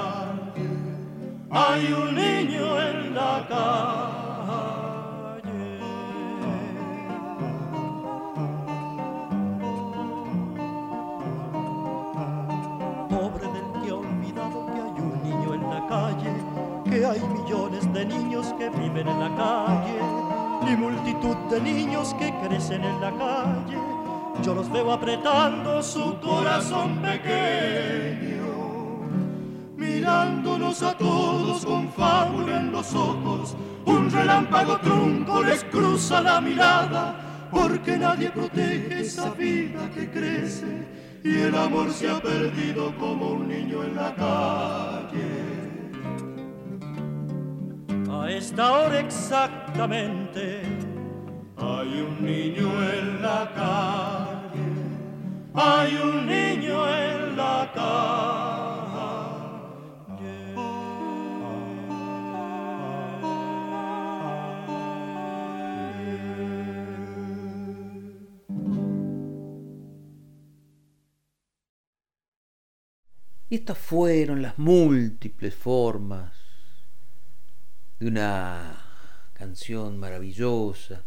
hay 1.50 1.92
un 1.92 2.14
niño 2.14 2.80
en 2.80 3.14
la 3.14 3.46
calle. 3.48 4.20
Pobre 13.08 13.46
del 13.54 13.82
que 13.82 13.92
olvidado 13.92 14.66
que 14.66 14.80
hay 14.80 15.00
un 15.00 15.22
niño 15.22 15.54
en 15.54 15.62
la 15.70 15.86
calle, 15.88 16.32
que 16.84 17.06
hay 17.06 17.20
millones 17.20 17.92
de 17.92 18.04
niños 18.04 18.54
que 18.58 18.68
viven 18.68 19.08
en 19.08 19.20
la 19.20 19.34
calle 19.36 20.00
y 20.70 20.76
multitud 20.76 21.36
de 21.50 21.60
niños 21.60 22.14
que 22.18 22.34
crecen 22.40 22.84
en 22.84 23.00
la 23.00 23.12
calle. 23.12 23.85
Yo 24.42 24.54
los 24.54 24.70
veo 24.70 24.92
apretando 24.92 25.82
su 25.82 26.18
corazón 26.20 27.02
pequeño 27.02 28.36
mirándonos 30.06 30.82
a 30.82 30.96
todos 30.96 31.64
con 31.64 31.88
fábula 31.90 32.60
en 32.60 32.70
los 32.72 32.94
ojos. 32.94 33.56
Un 33.84 34.10
relámpago 34.10 34.78
trunco 34.78 35.42
les 35.42 35.64
cruza 35.64 36.20
la 36.20 36.40
mirada, 36.40 37.48
porque 37.50 37.96
nadie 37.96 38.30
protege 38.30 39.00
esa 39.00 39.30
vida 39.30 39.90
que 39.94 40.10
crece 40.10 40.86
y 41.24 41.40
el 41.40 41.54
amor 41.54 41.92
se 41.92 42.08
ha 42.08 42.20
perdido 42.20 42.96
como 42.98 43.30
un 43.32 43.48
niño 43.48 43.82
en 43.82 43.96
la 43.96 44.14
calle. 44.14 45.56
A 48.10 48.30
esta 48.30 48.72
hora 48.72 49.00
exactamente 49.00 50.62
hay 51.56 52.00
un 52.00 52.24
niño 52.24 52.92
en 52.92 53.22
la 53.22 53.50
calle, 53.54 54.72
hay 55.54 55.96
un 55.96 56.26
niño 56.26 56.88
en 56.88 57.36
la 57.36 57.72
calle. 57.74 58.16
Y 73.48 73.54
estas 73.54 73.78
fueron 73.78 74.42
las 74.42 74.58
múltiples 74.58 75.54
formas 75.54 76.34
de 77.98 78.08
una 78.08 78.82
canción 79.32 79.98
maravillosa 79.98 81.05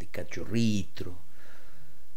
de 0.00 0.06
Cachorritro, 0.08 1.16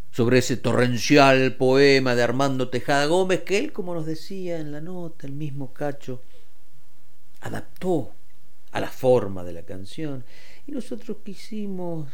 sobre 0.09 0.39
ese 0.39 0.57
torrencial 0.57 1.55
poema 1.55 2.15
de 2.15 2.23
Armando 2.23 2.69
Tejada 2.69 3.05
Gómez 3.05 3.41
que 3.41 3.59
él, 3.59 3.73
como 3.73 3.93
nos 3.93 4.05
decía 4.05 4.59
en 4.59 4.71
la 4.71 4.81
nota, 4.81 5.27
el 5.27 5.33
mismo 5.33 5.73
Cacho, 5.73 6.21
adaptó 7.41 8.13
a 8.71 8.79
la 8.79 8.89
forma 8.89 9.43
de 9.43 9.53
la 9.53 9.63
canción. 9.63 10.23
Y 10.65 10.71
nosotros 10.71 11.17
quisimos 11.23 12.09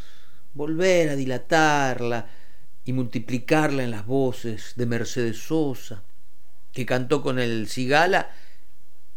volver 0.53 1.09
a 1.09 1.15
dilatarla 1.15 2.27
y 2.83 2.93
multiplicarla 2.93 3.83
en 3.83 3.91
las 3.91 4.05
voces 4.05 4.73
de 4.75 4.85
Mercedes 4.85 5.37
Sosa, 5.37 6.03
que 6.71 6.85
cantó 6.85 7.21
con 7.21 7.37
el 7.37 7.67
Cigala 7.67 8.31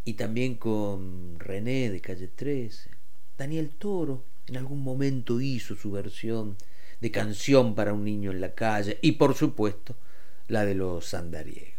y 0.04 0.14
también 0.14 0.56
con 0.56 1.38
René 1.38 1.90
de 1.90 2.00
Calle 2.00 2.28
13, 2.28 2.90
Daniel 3.38 3.70
Toro, 3.78 4.31
en 4.46 4.56
algún 4.56 4.82
momento 4.82 5.40
hizo 5.40 5.74
su 5.76 5.90
versión 5.90 6.56
de 7.00 7.10
canción 7.10 7.74
para 7.74 7.92
un 7.92 8.04
niño 8.04 8.30
en 8.30 8.40
la 8.40 8.54
calle 8.54 8.98
y 9.02 9.12
por 9.12 9.34
supuesto 9.34 9.96
la 10.48 10.64
de 10.64 10.74
los 10.74 11.14
andariegos. 11.14 11.72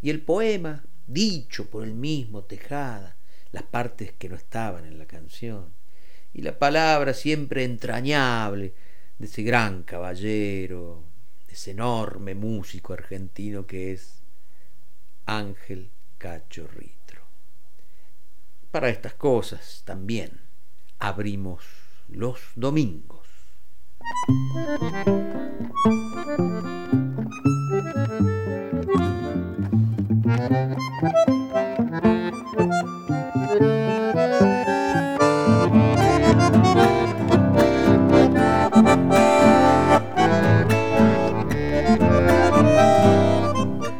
Y 0.00 0.10
el 0.10 0.22
poema, 0.22 0.84
dicho 1.06 1.68
por 1.70 1.84
el 1.84 1.94
mismo 1.94 2.44
Tejada, 2.44 3.16
las 3.52 3.64
partes 3.64 4.12
que 4.12 4.28
no 4.28 4.36
estaban 4.36 4.84
en 4.84 4.98
la 4.98 5.06
canción, 5.06 5.72
y 6.32 6.42
la 6.42 6.58
palabra 6.58 7.14
siempre 7.14 7.64
entrañable 7.64 8.74
de 9.18 9.26
ese 9.26 9.42
gran 9.42 9.82
caballero, 9.82 11.02
de 11.46 11.54
ese 11.54 11.72
enorme 11.72 12.34
músico 12.34 12.92
argentino 12.92 13.66
que 13.66 13.92
es 13.92 14.20
Ángel 15.26 15.90
Cacho 16.18 16.68
Ritro. 16.68 17.22
Para 18.70 18.90
estas 18.90 19.14
cosas 19.14 19.82
también 19.84 20.47
abrimos 20.98 21.64
los 22.08 22.40
domingos. 22.56 23.26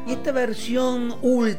Y 0.07 0.13
esta 0.13 0.33
versión 0.33 1.15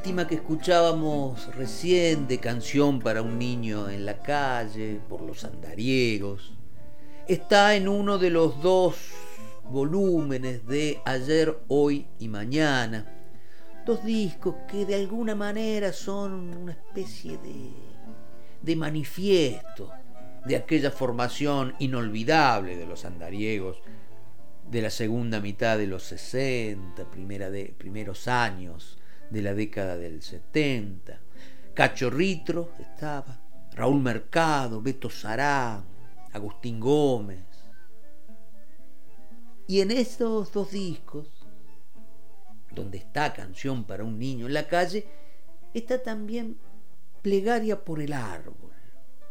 que 0.10 0.36
escuchábamos 0.36 1.56
recién 1.56 2.28
de 2.28 2.40
canción 2.40 3.00
para 3.00 3.22
un 3.22 3.38
niño 3.38 3.90
en 3.90 4.08
la 4.08 4.18
calle 4.18 5.00
por 5.08 5.22
los 5.22 5.44
andariegos 5.44 6.52
está 7.28 7.76
en 7.76 7.88
uno 7.88 8.18
de 8.18 8.32
los 8.32 8.60
dos 8.60 8.96
volúmenes 9.70 10.66
de 10.66 11.00
Ayer, 11.06 11.60
Hoy 11.68 12.08
y 12.18 12.28
Mañana. 12.28 13.06
Dos 13.86 14.04
discos 14.04 14.56
que 14.68 14.84
de 14.84 14.96
alguna 14.96 15.36
manera 15.36 15.94
son 15.94 16.58
una 16.58 16.72
especie 16.72 17.38
de, 17.38 17.70
de 18.64 18.76
manifiesto 18.76 19.92
de 20.44 20.56
aquella 20.56 20.90
formación 20.90 21.76
inolvidable 21.78 22.78
de 22.78 22.88
los 22.88 23.06
andariegos 23.06 23.78
de 24.72 24.82
la 24.82 24.90
segunda 24.90 25.40
mitad 25.40 25.78
de 25.78 25.86
los 25.86 26.02
60, 26.02 27.12
primera 27.12 27.52
de, 27.52 27.76
primeros 27.78 28.28
años 28.28 28.99
de 29.30 29.42
la 29.42 29.54
década 29.54 29.98
del 29.98 30.22
70. 30.22 31.20
Cacho 31.74 32.10
Ritro 32.10 32.72
estaba, 32.80 33.40
Raúl 33.74 34.02
Mercado, 34.02 34.82
Beto 34.82 35.10
Sará, 35.10 35.84
Agustín 36.34 36.80
Gómez. 36.80 37.44
Y 39.68 39.82
en 39.82 39.92
estos 39.92 40.52
dos 40.52 40.72
discos, 40.72 41.28
donde 42.72 42.98
está 42.98 43.34
Canción 43.34 43.84
para 43.84 44.04
un 44.04 44.18
niño 44.18 44.48
en 44.48 44.54
la 44.54 44.68
calle, 44.68 45.06
está 45.74 46.02
también 46.02 46.58
Plegaria 47.22 47.84
por 47.84 48.02
el 48.02 48.14
árbol, 48.14 48.72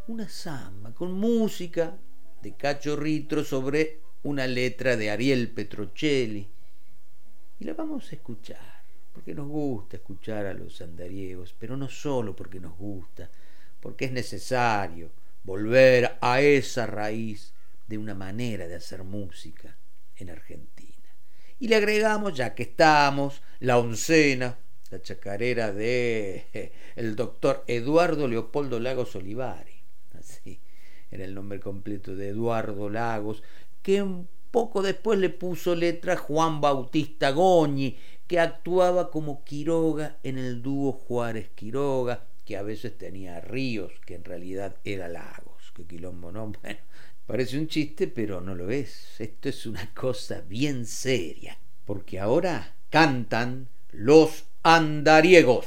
una 0.08 0.28
samba 0.28 0.92
con 0.94 1.12
música 1.12 1.98
de 2.42 2.54
Cacho 2.54 2.96
Ritro 2.96 3.42
sobre 3.44 4.00
una 4.22 4.46
letra 4.46 4.96
de 4.96 5.10
Ariel 5.10 5.50
Petrocelli. 5.50 6.48
Y 7.58 7.64
la 7.64 7.72
vamos 7.72 8.12
a 8.12 8.14
escuchar, 8.14 8.77
porque 9.18 9.34
nos 9.34 9.48
gusta 9.48 9.96
escuchar 9.96 10.46
a 10.46 10.54
los 10.54 10.80
andariegos, 10.80 11.52
pero 11.58 11.76
no 11.76 11.88
solo 11.88 12.36
porque 12.36 12.60
nos 12.60 12.78
gusta, 12.78 13.28
porque 13.80 14.04
es 14.04 14.12
necesario 14.12 15.10
volver 15.42 16.18
a 16.20 16.40
esa 16.40 16.86
raíz 16.86 17.52
de 17.88 17.98
una 17.98 18.14
manera 18.14 18.68
de 18.68 18.76
hacer 18.76 19.02
música 19.02 19.76
en 20.14 20.30
Argentina. 20.30 21.08
Y 21.58 21.66
le 21.66 21.74
agregamos, 21.74 22.34
ya 22.34 22.54
que 22.54 22.62
estamos, 22.62 23.42
la 23.58 23.78
oncena, 23.78 24.56
la 24.88 25.02
chacarera 25.02 25.72
de 25.72 26.70
el 26.94 27.16
doctor 27.16 27.64
Eduardo 27.66 28.28
Leopoldo 28.28 28.78
Lagos 28.78 29.16
Olivari, 29.16 29.82
así 30.16 30.60
era 31.10 31.24
el 31.24 31.34
nombre 31.34 31.58
completo 31.58 32.14
de 32.14 32.28
Eduardo 32.28 32.88
Lagos, 32.88 33.42
que 33.82 34.00
un 34.00 34.28
poco 34.52 34.80
después 34.80 35.18
le 35.18 35.30
puso 35.30 35.74
letra 35.74 36.16
Juan 36.16 36.60
Bautista 36.60 37.32
Goñi, 37.32 37.96
que 38.28 38.38
actuaba 38.38 39.10
como 39.10 39.42
Quiroga 39.42 40.18
en 40.22 40.38
el 40.38 40.62
dúo 40.62 40.92
Juárez 40.92 41.48
Quiroga, 41.54 42.26
que 42.44 42.56
a 42.56 42.62
veces 42.62 42.96
tenía 42.96 43.40
ríos, 43.40 43.92
que 44.06 44.14
en 44.14 44.24
realidad 44.24 44.76
era 44.84 45.08
lagos. 45.08 45.72
Que 45.74 45.84
quilombo, 45.84 46.30
¿no? 46.30 46.52
Bueno, 46.62 46.78
parece 47.26 47.58
un 47.58 47.68
chiste, 47.68 48.06
pero 48.06 48.40
no 48.40 48.54
lo 48.54 48.70
es. 48.70 49.20
Esto 49.20 49.48
es 49.48 49.66
una 49.66 49.92
cosa 49.94 50.42
bien 50.42 50.86
seria, 50.86 51.58
porque 51.84 52.20
ahora 52.20 52.74
cantan 52.90 53.68
los 53.92 54.44
andariegos. 54.62 55.66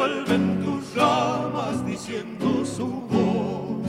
revuelven 0.00 0.64
tus 0.64 0.94
ramas 0.94 1.84
diciendo 1.86 2.64
su 2.64 2.86
voz. 2.86 3.86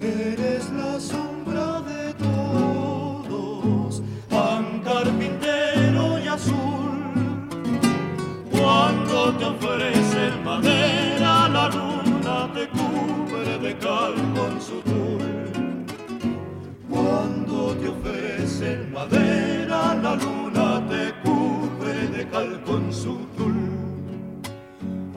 Eres 0.00 0.70
la 0.70 1.00
sombra 1.00 1.80
de 1.80 2.14
todos, 2.14 4.02
pan 4.28 4.80
carpintero 4.84 6.18
y 6.18 6.28
azul. 6.28 7.48
Cuando 8.50 9.32
te 9.34 9.44
ofrecen 9.46 10.44
madera, 10.44 11.48
la 11.48 11.68
luna 11.68 12.52
te 12.54 12.68
cubre 12.68 13.58
de 13.58 13.76
cal 13.78 14.14
con 14.34 14.60
su 14.60 14.80
tul. 14.82 15.86
Cuando 16.88 17.74
te 17.74 17.88
ofrecen 17.88 18.92
madera, 18.92 19.94
la 20.02 20.14
luna 20.14 20.82
te 20.88 21.12
cubre 21.24 22.08
de 22.16 22.28
cal 22.28 22.62
con 22.64 22.92
su 22.92 23.16
tul. 23.16 23.27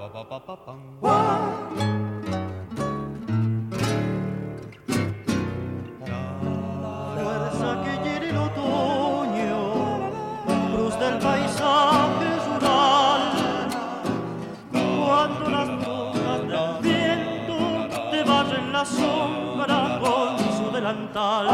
La 0.00 0.06
fuerza 7.22 7.82
que 7.84 7.94
tiene 8.02 8.30
el 8.30 8.36
otoño, 8.38 9.60
cruz 10.72 10.98
del 10.98 11.18
paisaje 11.18 12.28
rural. 12.46 13.68
Cuando 14.72 15.50
las 15.50 15.68
brujas 15.76 16.40
del 16.48 16.80
viento 16.80 17.56
te 18.10 18.24
barren 18.24 18.72
la 18.72 18.84
sombra 18.86 19.98
con 20.00 20.38
su 20.38 20.70
delantal. 20.72 21.46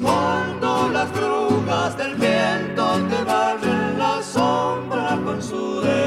Cuando 0.00 0.88
las 0.90 1.12
brujas 1.12 1.96
del 1.98 2.14
viento 2.14 2.84
te 3.10 3.24
barren 3.24 3.98
la 3.98 4.22
sombra 4.22 5.18
con 5.24 5.42
su 5.42 5.80
delantal. 5.80 5.97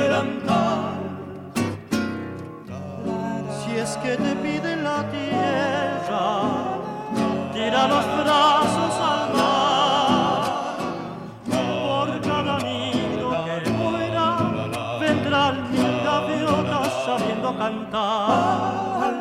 tira 7.72 7.88
los 7.88 8.06
brazos 8.06 8.96
al 9.00 9.34
mar. 9.34 10.42
Por 11.50 12.22
cada 12.22 12.58
nido 12.60 13.46
que 13.46 13.70
muera, 13.72 14.26
vendrán 15.00 15.72
mil 15.72 16.04
gaviotas 16.04 16.92
sabiendo 17.06 17.58
cantar. 17.58 19.14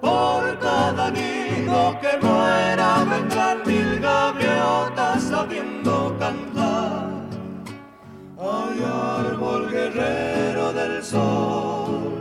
Por 0.00 0.58
cada 0.60 1.10
nido 1.10 1.98
que 2.00 2.12
muera, 2.24 3.04
vendrán 3.10 3.58
mil 3.66 3.98
gaviotas 3.98 5.22
sabiendo 5.24 6.16
cantar. 6.20 7.06
Ay, 8.38 8.76
árbol 9.26 9.70
guerrero 9.70 10.72
del 10.72 11.02
sol, 11.02 12.20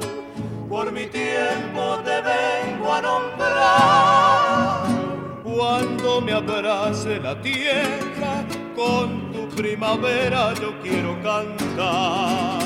por 0.67 0.91
mi 0.91 1.05
tiempo 1.05 1.99
te 2.03 2.21
vengo 2.21 2.93
a 2.93 3.01
nombrar. 3.01 4.34
Cuando 5.55 6.19
me 6.19 6.33
abrace 6.33 7.17
la 7.17 7.41
tierra, 7.41 8.43
con 8.75 9.31
tu 9.31 9.47
primavera 9.55 10.53
yo 10.55 10.77
quiero 10.81 11.15
cantar. 11.23 12.59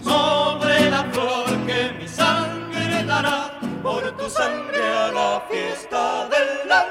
Sobre 0.00 0.90
la 0.90 1.02
flor 1.10 1.48
que 1.66 1.90
mi 1.98 2.06
sangre 2.06 3.02
dará, 3.04 3.58
por 3.82 4.16
tu 4.16 4.30
sangre 4.30 4.80
a 4.80 5.10
la 5.10 5.42
fiesta 5.50 6.28
del 6.28 6.68
la. 6.68 6.86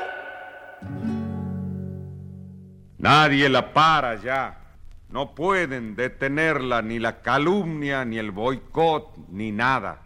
Nadie 2.97 3.47
la 3.47 3.73
para 3.73 4.15
ya. 4.15 4.59
No 5.09 5.33
pueden 5.33 5.95
detenerla 5.95 6.81
ni 6.81 6.99
la 6.99 7.21
calumnia, 7.21 8.03
ni 8.03 8.17
el 8.17 8.31
boicot, 8.31 9.15
ni 9.29 9.53
nada. 9.53 10.01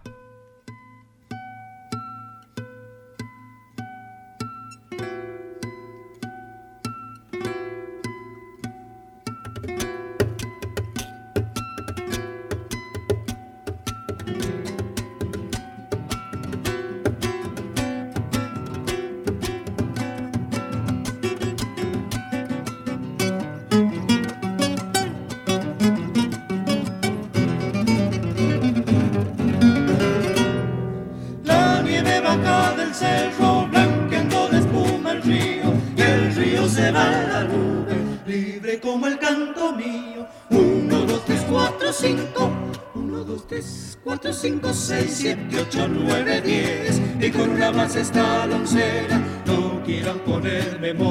6, 44.92 45.10
7, 45.10 45.40
8, 45.70 45.88
9, 45.88 46.42
10 46.42 47.02
y 47.22 47.32
con 47.32 47.50
una 47.52 47.72
más 47.72 47.96
está 47.96 48.46
la 48.46 48.58
oncena. 48.58 49.24
No 49.46 49.82
quieran 49.86 50.20
ponerme 50.20 50.94
memoria 50.94 51.11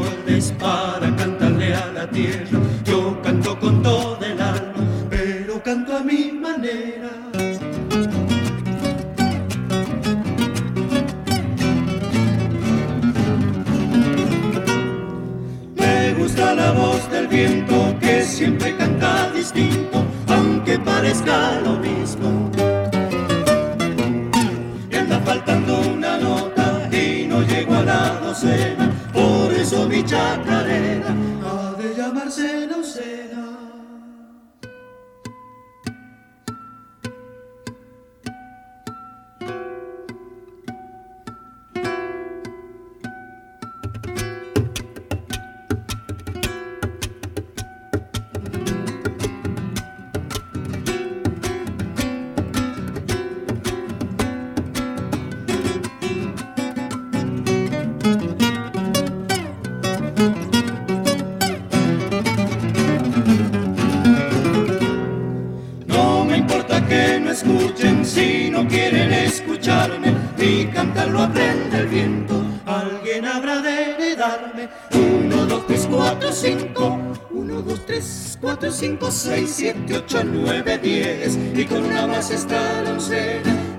5. 76.33 76.99
1, 77.33 77.63
2, 77.63 77.87
3, 77.87 78.39
4, 78.41 78.71
5, 78.71 79.11
6, 79.11 79.51
7, 79.51 79.97
8, 79.97 80.25
9, 80.25 80.79
10. 80.79 81.39
Y 81.55 81.65
con 81.65 81.85
una 81.85 82.07
más 82.07 82.31
está. 82.31 82.61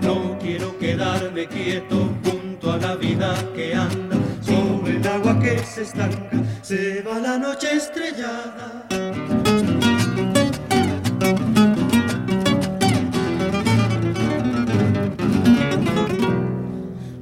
No 0.02 0.38
quiero 0.40 0.78
quedarme 0.78 1.48
quieto 1.48 2.10
junto 2.24 2.72
a 2.72 2.78
la 2.78 2.96
vida 2.96 3.34
que 3.56 3.76
anda. 3.76 4.18
Sobre 4.42 4.98
el 4.98 5.08
agua 5.08 5.40
que 5.40 5.60
se 5.60 5.84
estanca, 5.84 6.38
se 6.62 7.02
va 7.04 7.20
la 7.20 7.38
noche 7.38 7.76
estrellada. 7.76 8.88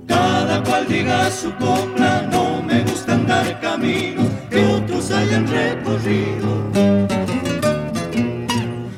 Cada 0.08 0.64
cual 0.64 0.88
diga 0.88 1.30
su 1.30 1.54
copla, 1.56 2.28
no 2.32 2.64
me 2.64 2.82
gusta 2.84 3.14
andar 3.14 3.60
camino 3.60 4.29
que 4.60 4.66
otros 4.66 5.12
hayan 5.12 5.47
recorrido. 5.47 6.70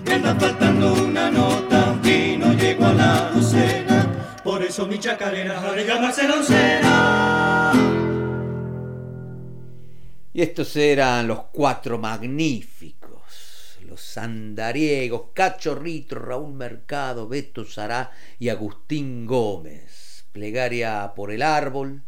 Me 0.06 0.14
anda 0.14 0.36
faltando 0.36 0.94
una 0.94 1.30
nota 1.30 2.00
y 2.04 2.36
no 2.38 2.54
llego 2.54 2.86
a 2.86 2.94
la 2.94 3.32
docena, 3.32 4.40
por 4.44 4.64
eso 4.64 4.88
mi 4.88 4.98
chacarera 4.98 5.62
ha 5.62 5.74
de 5.74 5.86
llamarse 5.86 6.28
la 6.28 6.36
oncena. 6.36 7.72
Y 10.34 10.42
estos 10.42 10.76
eran 10.76 11.28
los 11.28 11.44
cuatro 11.52 12.00
magníficos, 12.00 13.78
los 13.86 14.18
andariegos, 14.18 15.26
Cacho 15.34 15.76
Ritro, 15.76 16.22
Raúl 16.22 16.54
Mercado, 16.54 17.28
Beto 17.28 17.66
Sará 17.66 18.12
y 18.40 18.50
Agustín 18.50 19.28
Gómez. 19.28 20.26
Plegaria 20.32 21.12
por 21.16 21.32
el 21.32 21.42
árbol 21.42 22.02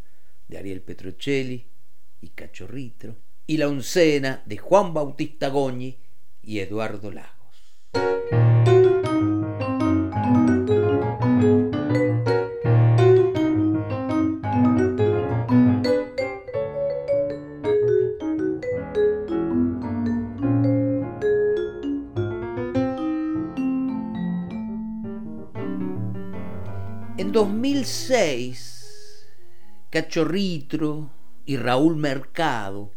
de 0.48 0.58
Ariel 0.58 0.82
Petrocelli 0.82 1.68
y 2.22 2.30
Cacho 2.30 2.66
Ritro. 2.66 3.18
Y 3.46 3.58
la 3.58 3.68
oncena 3.68 4.42
de 4.46 4.58
Juan 4.58 4.94
Bautista 4.94 5.50
Goñi 5.50 5.98
y 6.42 6.60
Eduardo 6.60 7.12
Lagos. 7.12 7.34
En 27.18 27.32
2006, 27.34 29.28
Cachorritro 29.90 31.12
y 31.46 31.58
Raúl 31.58 31.98
Mercado 31.98 32.92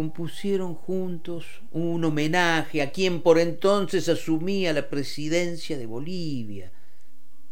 compusieron 0.00 0.76
juntos 0.76 1.44
un 1.72 2.02
homenaje 2.02 2.80
a 2.80 2.90
quien 2.90 3.20
por 3.20 3.38
entonces 3.38 4.08
asumía 4.08 4.72
la 4.72 4.88
presidencia 4.88 5.76
de 5.76 5.84
Bolivia, 5.84 6.72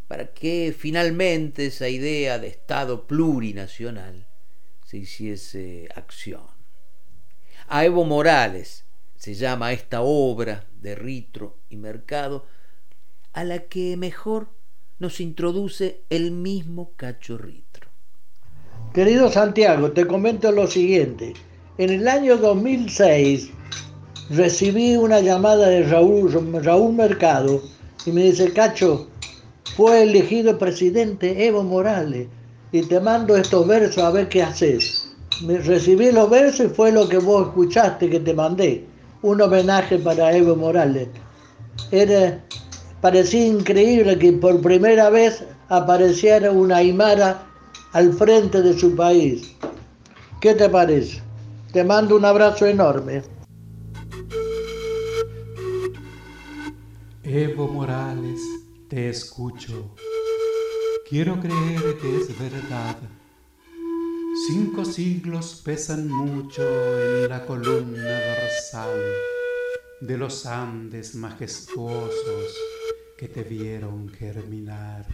para 0.07 0.33
que 0.33 0.75
finalmente 0.75 1.67
esa 1.67 1.91
idea 1.91 2.39
de 2.39 2.49
Estado 2.49 3.07
plurinacional 3.07 4.27
se 4.83 4.97
hiciese 4.97 5.91
acción. 5.95 6.47
A 7.67 7.85
Evo 7.85 8.07
Morales 8.07 8.87
se 9.15 9.35
llama 9.35 9.75
esta 9.75 10.01
obra 10.01 10.65
de 10.81 10.95
Ritro 10.95 11.59
y 11.69 11.77
Mercado, 11.77 12.47
a 13.35 13.45
la 13.45 13.65
que 13.65 13.99
mejor 13.99 14.49
nos 14.99 15.21
introduce 15.21 16.01
el 16.09 16.31
mismo 16.31 16.95
Cacho 16.97 17.37
Ritro. 17.37 17.91
Querido 18.95 19.31
Santiago, 19.31 19.93
te 19.93 20.07
comento 20.07 20.51
lo 20.51 20.67
siguiente. 20.67 21.35
En 21.79 21.91
el 21.91 22.09
año 22.09 22.37
2006 22.39 23.51
recibí 24.31 24.97
una 24.97 25.21
llamada 25.21 25.69
de 25.69 25.85
Raúl, 25.85 26.29
Raúl 26.65 26.93
Mercado 26.93 27.63
y 28.05 28.11
me 28.11 28.25
dice, 28.25 28.53
Cacho, 28.53 29.07
fue 29.77 30.03
elegido 30.03 30.59
presidente 30.59 31.47
Evo 31.47 31.63
Morales 31.63 32.27
y 32.73 32.83
te 32.83 32.99
mando 32.99 33.37
estos 33.37 33.65
versos 33.69 34.03
a 34.03 34.11
ver 34.11 34.29
qué 34.29 34.43
haces. 34.43 35.15
Recibí 35.47 36.11
los 36.11 36.29
versos 36.29 36.67
y 36.67 36.75
fue 36.75 36.91
lo 36.91 37.09
que 37.09 37.19
vos 37.19 37.47
escuchaste 37.47 38.11
que 38.11 38.19
te 38.19 38.35
mandé, 38.35 38.85
un 39.23 39.41
homenaje 39.41 39.99
para 39.99 40.37
Evo 40.37 40.57
Morales. 40.57 41.07
Era, 41.93 42.45
parecía 43.01 43.47
increíble 43.47 44.19
que 44.19 44.33
por 44.33 44.61
primera 44.61 45.11
vez 45.11 45.45
apareciera 45.69 46.51
una 46.51 46.79
Aymara 46.79 47.47
al 47.93 48.13
frente 48.15 48.63
de 48.63 48.77
su 48.77 48.97
país. 48.97 49.55
¿Qué 50.41 50.55
te 50.55 50.69
parece? 50.69 51.28
Te 51.73 51.85
mando 51.85 52.17
un 52.17 52.25
abrazo 52.25 52.65
enorme. 52.65 53.23
Evo 57.23 57.69
Morales, 57.69 58.41
te 58.89 59.11
escucho. 59.11 59.95
Quiero 61.07 61.39
creer 61.39 61.99
que 62.01 62.17
es 62.17 62.39
verdad. 62.39 62.97
Cinco 64.47 64.87
siglos 64.87 65.61
pesan 65.63 66.09
mucho 66.09 66.63
en 66.63 67.29
la 67.29 67.45
columna 67.45 68.19
dorsal 68.19 68.99
de 70.01 70.17
los 70.17 70.47
Andes 70.47 71.15
majestuosos 71.17 72.57
que 73.19 73.29
te 73.29 73.43
vieron 73.43 74.09
germinar. 74.09 75.07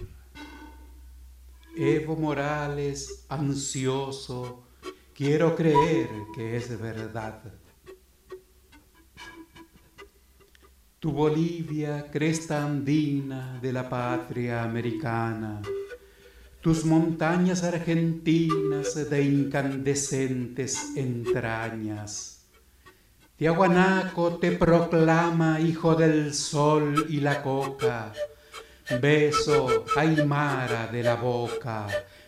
Evo 1.76 2.14
Morales, 2.14 3.24
ansioso, 3.28 4.62
quiero 5.14 5.54
creer 5.54 6.08
que 6.34 6.56
es 6.56 6.80
verdad. 6.80 7.40
Tu 10.98 11.12
Bolivia, 11.12 12.06
cresta 12.10 12.64
andina 12.64 13.58
de 13.60 13.72
la 13.72 13.88
patria 13.88 14.64
americana, 14.64 15.60
tus 16.60 16.84
montañas 16.84 17.62
argentinas 17.62 19.08
de 19.10 19.22
incandescentes 19.22 20.96
entrañas. 20.96 22.46
Tiahuanaco 23.36 24.38
te 24.38 24.52
proclama 24.52 25.60
hijo 25.60 25.94
del 25.94 26.32
sol 26.32 27.06
y 27.10 27.20
la 27.20 27.42
coca, 27.42 28.12
beso 29.00 29.84
aymara 29.96 30.86
de 30.86 31.02
la 31.02 31.16
boca 31.16 31.86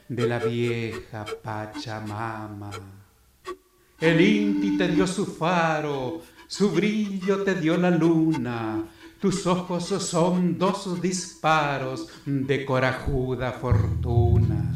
de 0.09 0.27
la 0.27 0.39
vieja 0.39 1.25
Pachamama. 1.43 2.71
El 4.01 4.21
Inti 4.21 4.77
te 4.77 4.89
dio 4.89 5.07
su 5.07 5.27
faro, 5.27 6.23
su 6.47 6.71
brillo 6.71 7.43
te 7.43 7.55
dio 7.55 7.77
la 7.77 7.91
luna, 7.91 8.85
tus 9.21 9.47
ojos 9.47 9.87
son 9.87 10.59
dos 10.59 11.01
disparos 11.01 12.09
de 12.25 12.65
corajuda 12.65 13.53
fortuna. 13.53 14.73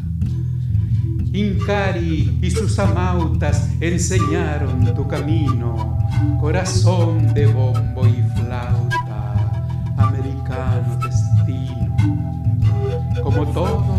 Incari 1.33 2.39
y 2.43 2.51
sus 2.51 2.79
amautas 2.79 3.71
enseñaron 3.81 4.93
tu 4.97 5.07
camino, 5.07 5.97
corazón 6.41 7.33
de 7.35 7.47
bombo 7.47 8.05
y 8.07 8.21
flauta, 8.37 9.67
americano 9.97 10.99
destino. 11.05 12.31
Como 13.23 13.47
todo 13.53 13.90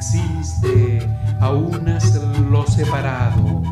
existe, 0.00 1.06
a 1.40 1.50
unas 1.50 2.14
lo 2.50 2.66
separado, 2.66 3.62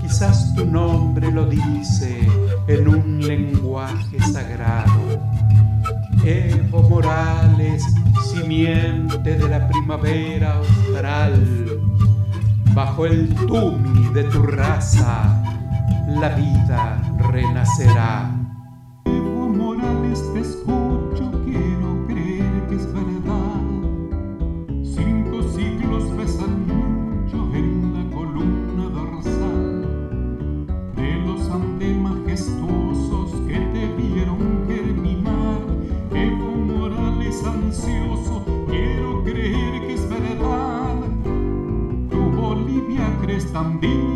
quizás 0.00 0.52
tu 0.56 0.66
nombre 0.66 1.30
lo 1.30 1.44
dice 1.46 2.18
en 2.66 2.88
un 2.88 3.20
lenguaje 3.20 4.18
sagrado. 4.32 5.00
Evo 6.24 6.82
Morales, 6.88 7.84
simiente 8.24 9.38
de 9.38 9.48
la 9.48 9.68
primavera 9.68 10.54
austral, 10.54 11.80
bajo 12.74 13.06
el 13.06 13.32
tumi 13.46 14.08
de 14.14 14.24
tu 14.24 14.42
raza, 14.42 15.40
la 16.08 16.30
vida 16.30 17.00
renacerá. 17.30 18.41
Cresta 43.82 44.11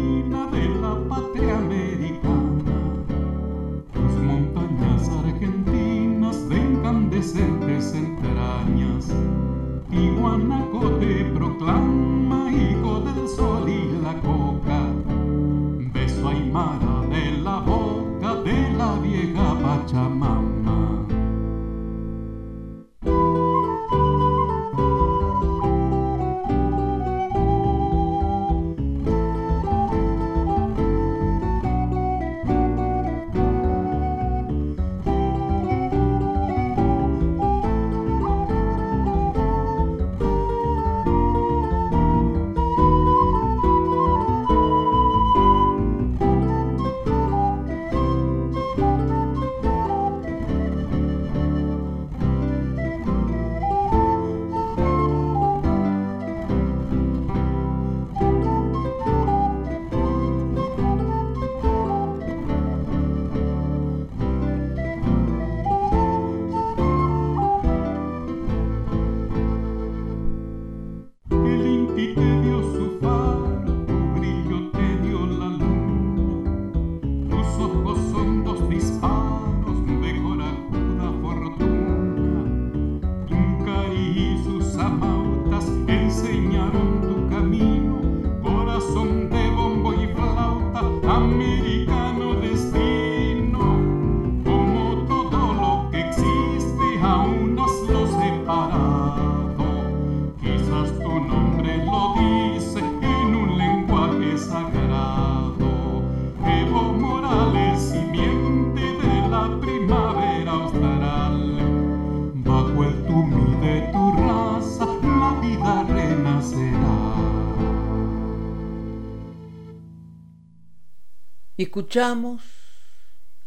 escuchamos 121.76 122.42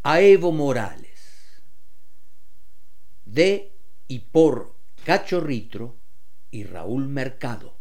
a 0.03 0.21
Evo 0.21 0.51
Morales 0.51 1.63
de 3.25 3.75
y 4.07 4.19
por 4.19 4.75
Cachorritro 5.03 5.95
y 6.51 6.63
Raúl 6.63 7.07
Mercado. 7.07 7.78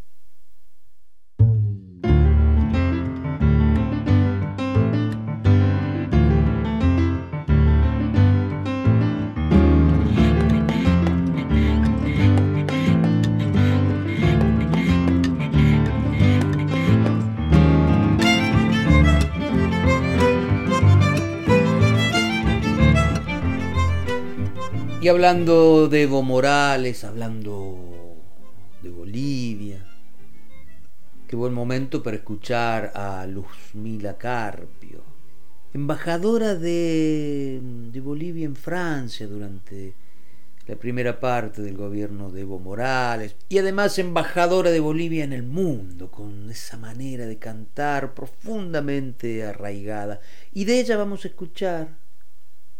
Hablando 25.08 25.88
de 25.88 26.02
Evo 26.02 26.22
Morales, 26.22 27.02
hablando 27.02 28.14
de 28.82 28.90
Bolivia, 28.90 29.82
qué 31.26 31.34
buen 31.34 31.54
momento 31.54 32.02
para 32.02 32.18
escuchar 32.18 32.92
a 32.94 33.26
Luzmila 33.26 34.18
Carpio, 34.18 35.02
embajadora 35.72 36.54
de, 36.54 37.58
Bolivia 38.02 38.44
en 38.44 38.54
Francia 38.54 39.26
durante 39.26 39.94
la 40.66 40.76
primera 40.76 41.18
parte 41.18 41.62
del 41.62 41.78
gobierno 41.78 42.30
de 42.30 42.42
Evo 42.42 42.58
Morales 42.58 43.34
y 43.48 43.56
además 43.56 43.98
embajadora 43.98 44.70
de 44.70 44.80
Bolivia 44.80 45.24
en 45.24 45.32
el 45.32 45.42
mundo, 45.42 46.10
con 46.10 46.50
esa 46.50 46.76
manera 46.76 47.24
de 47.24 47.38
cantar 47.38 48.12
profundamente 48.12 49.42
arraigada. 49.42 50.20
Y 50.52 50.66
de 50.66 50.80
ella 50.80 50.98
vamos 50.98 51.24
a 51.24 51.28
escuchar 51.28 51.96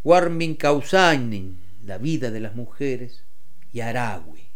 Warmin 0.04 0.56
Kausainin, 0.56 1.67
la 1.88 1.98
vida 1.98 2.30
de 2.30 2.40
las 2.40 2.54
mujeres, 2.54 3.24
y 3.72 3.80
Aragui, 3.80 4.50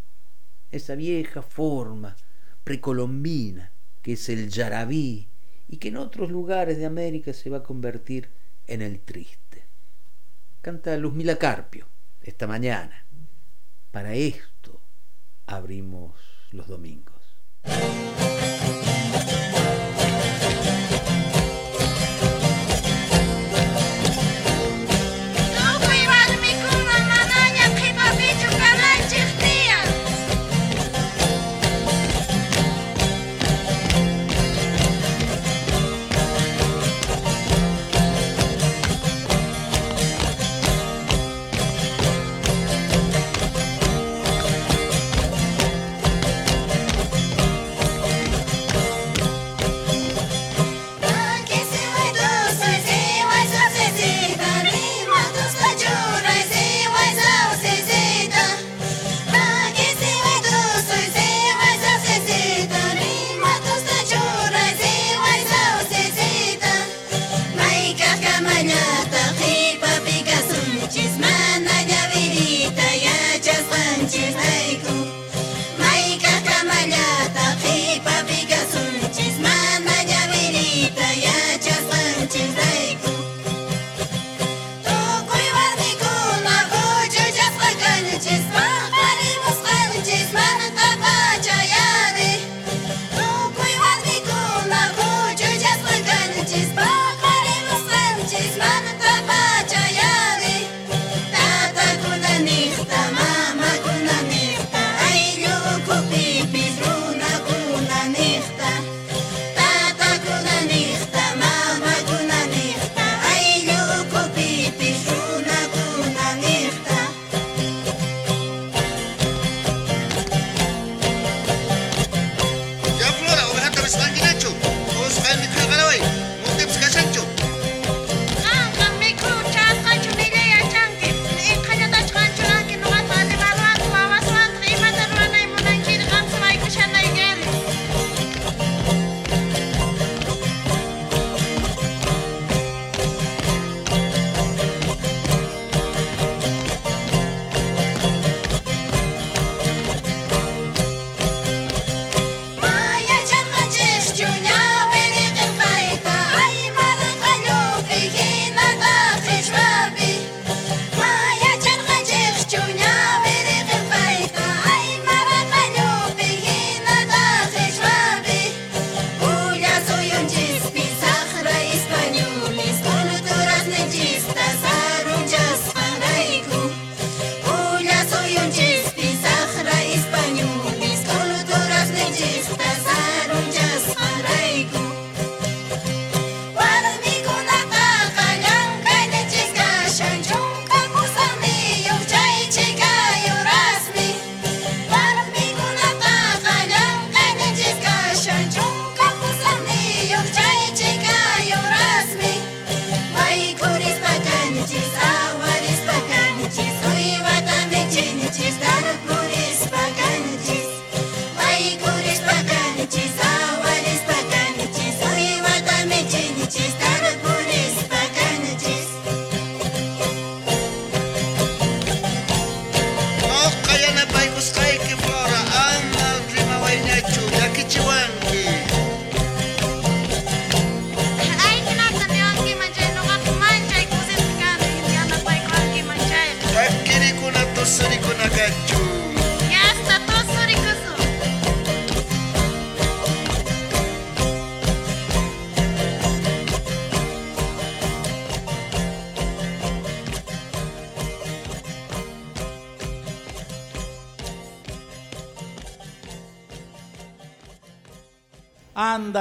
esa 0.71 0.95
vieja 0.95 1.43
forma 1.43 2.15
precolombina 2.63 3.73
que 4.03 4.13
es 4.13 4.29
el 4.29 4.49
yarabí 4.49 5.29
y 5.67 5.79
que 5.79 5.89
en 5.89 5.97
otros 5.97 6.31
lugares 6.31 6.77
de 6.77 6.87
América 6.87 7.33
se 7.33 7.49
va 7.49 7.59
a 7.59 7.63
convertir 7.63 8.29
en 8.67 8.83
el 8.83 9.01
triste. 9.01 9.65
Canta 10.61 10.97
Luzmila 10.97 11.37
Carpio 11.37 11.87
esta 12.21 12.47
mañana. 12.47 13.07
Para 13.91 14.15
esto 14.15 14.81
abrimos 15.47 16.15
los 16.51 16.69
domingos. 16.69 17.23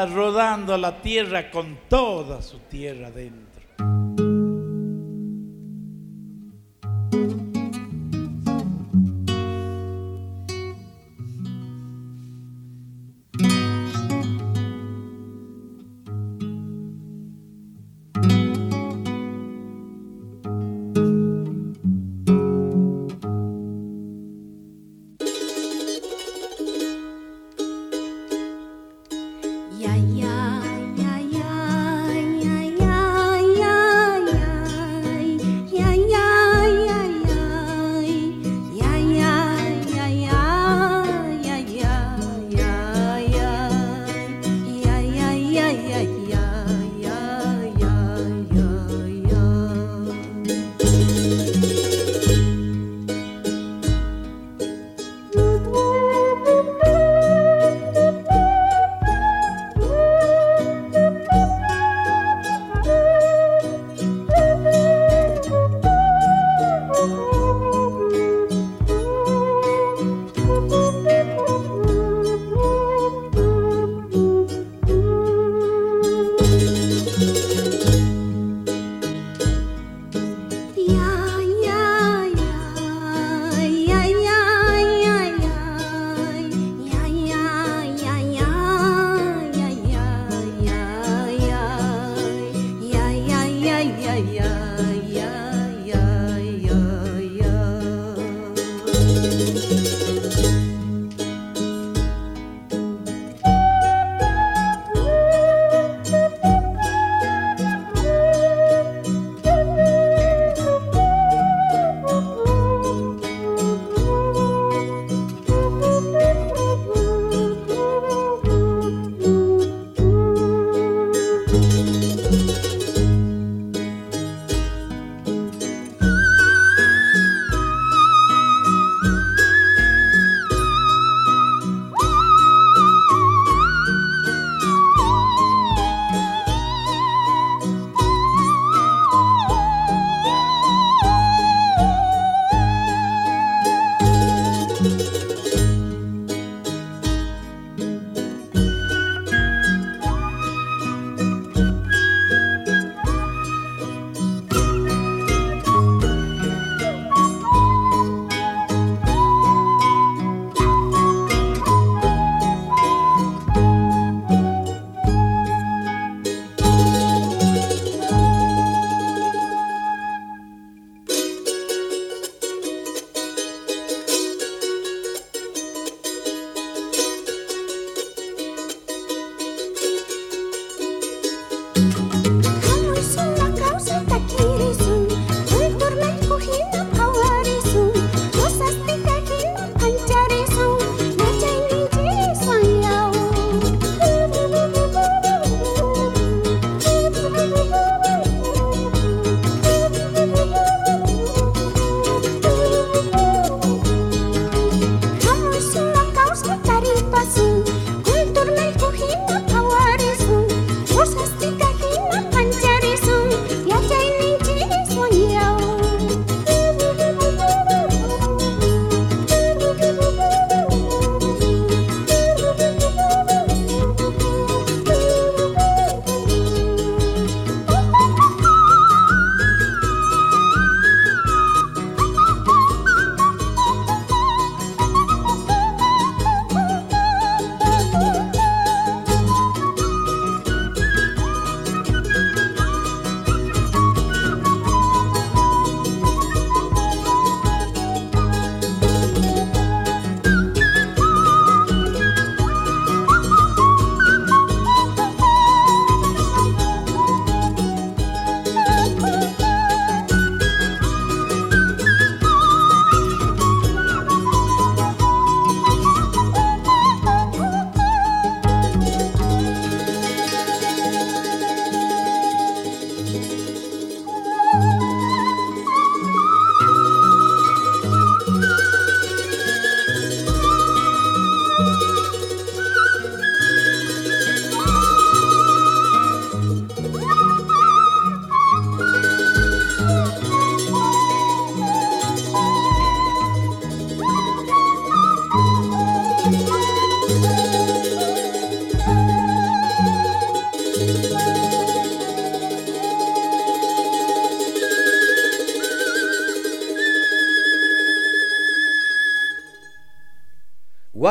Rodando 0.06 0.78
la 0.78 1.02
tierra 1.02 1.49
con 1.52 1.78
toda 1.88 2.41
su 2.41 2.60
tierra 2.60 3.12
dentro. 3.12 3.61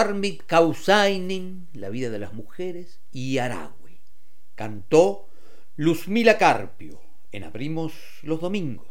Warmit 0.01 0.45
Kausainen, 0.47 1.69
La 1.75 1.91
vida 1.91 2.09
de 2.09 2.19
las 2.19 2.33
mujeres, 2.33 3.03
y 3.13 3.37
Aragüe. 3.37 4.01
Cantó 4.55 5.29
Luzmila 5.77 6.39
Carpio 6.39 6.99
en 7.33 7.45
Abrimos 7.45 7.93
los 8.23 8.41
Domingos. 8.41 8.89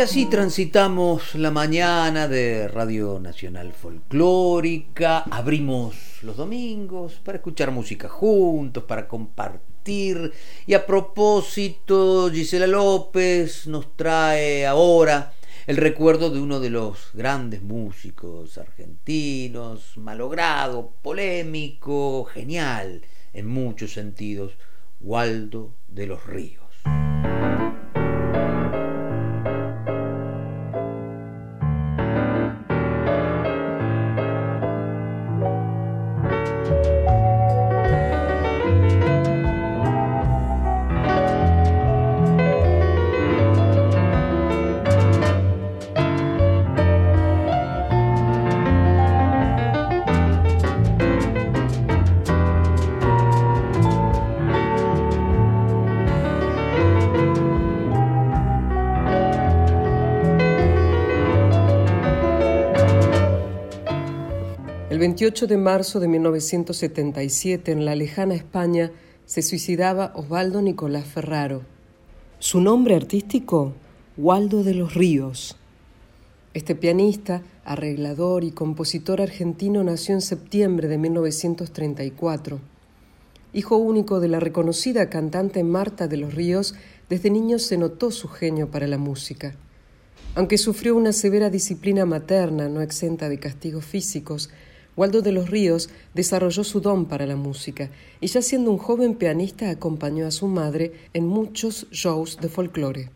Y 0.00 0.02
así 0.02 0.24
transitamos 0.24 1.34
la 1.34 1.50
mañana 1.50 2.26
de 2.26 2.68
Radio 2.68 3.20
Nacional 3.20 3.74
Folclórica, 3.74 5.24
abrimos 5.30 5.94
los 6.22 6.38
domingos 6.38 7.20
para 7.22 7.36
escuchar 7.36 7.70
música 7.70 8.08
juntos, 8.08 8.84
para 8.84 9.06
compartir. 9.06 10.32
Y 10.66 10.72
a 10.72 10.86
propósito, 10.86 12.30
Gisela 12.32 12.66
López 12.66 13.66
nos 13.66 13.94
trae 13.94 14.66
ahora 14.66 15.34
el 15.66 15.76
recuerdo 15.76 16.30
de 16.30 16.40
uno 16.40 16.60
de 16.60 16.70
los 16.70 17.10
grandes 17.12 17.60
músicos 17.60 18.56
argentinos, 18.56 19.98
malogrado, 19.98 20.94
polémico, 21.02 22.24
genial 22.24 23.02
en 23.34 23.46
muchos 23.46 23.92
sentidos, 23.92 24.52
Waldo 24.98 25.74
de 25.88 26.06
los 26.06 26.24
Ríos. 26.26 26.69
28 65.30 65.46
de 65.46 65.56
marzo 65.58 66.00
de 66.00 66.08
1977, 66.08 67.70
en 67.70 67.84
la 67.84 67.94
lejana 67.94 68.34
España, 68.34 68.90
se 69.26 69.42
suicidaba 69.42 70.12
Osvaldo 70.16 70.60
Nicolás 70.60 71.04
Ferraro. 71.04 71.62
Su 72.40 72.60
nombre 72.60 72.96
artístico, 72.96 73.72
Waldo 74.16 74.64
de 74.64 74.74
los 74.74 74.94
Ríos. 74.94 75.56
Este 76.52 76.74
pianista, 76.74 77.42
arreglador 77.64 78.42
y 78.42 78.50
compositor 78.50 79.20
argentino 79.20 79.84
nació 79.84 80.16
en 80.16 80.20
septiembre 80.20 80.88
de 80.88 80.98
1934. 80.98 82.58
Hijo 83.52 83.76
único 83.76 84.18
de 84.18 84.26
la 84.26 84.40
reconocida 84.40 85.10
cantante 85.10 85.62
Marta 85.62 86.08
de 86.08 86.16
los 86.16 86.34
Ríos, 86.34 86.74
desde 87.08 87.30
niño 87.30 87.60
se 87.60 87.78
notó 87.78 88.10
su 88.10 88.26
genio 88.26 88.68
para 88.68 88.88
la 88.88 88.98
música. 88.98 89.54
Aunque 90.34 90.58
sufrió 90.58 90.96
una 90.96 91.12
severa 91.12 91.50
disciplina 91.50 92.04
materna 92.04 92.68
no 92.68 92.80
exenta 92.80 93.28
de 93.28 93.38
castigos 93.38 93.84
físicos, 93.84 94.50
Waldo 94.96 95.22
de 95.22 95.32
los 95.32 95.50
Ríos 95.50 95.90
desarrolló 96.14 96.64
su 96.64 96.80
don 96.80 97.06
para 97.06 97.26
la 97.26 97.36
música 97.36 97.90
y 98.20 98.26
ya 98.26 98.42
siendo 98.42 98.70
un 98.70 98.78
joven 98.78 99.14
pianista 99.14 99.70
acompañó 99.70 100.26
a 100.26 100.30
su 100.30 100.46
madre 100.46 100.92
en 101.12 101.26
muchos 101.26 101.86
shows 101.90 102.38
de 102.40 102.48
folclore. 102.48 103.10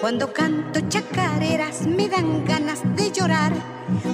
Cuando 0.00 0.32
canto 0.32 0.80
chacareras 0.88 1.86
me 1.86 2.08
dan 2.08 2.46
ganas 2.46 2.80
de 2.96 3.12
llorar 3.12 3.52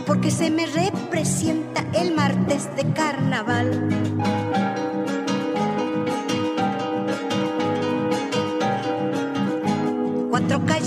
porque 0.07 0.30
se 0.30 0.51
me 0.51 0.66
representa 0.66 1.84
el 1.95 2.14
martes 2.14 2.74
de 2.76 2.92
carnaval. 2.92 4.43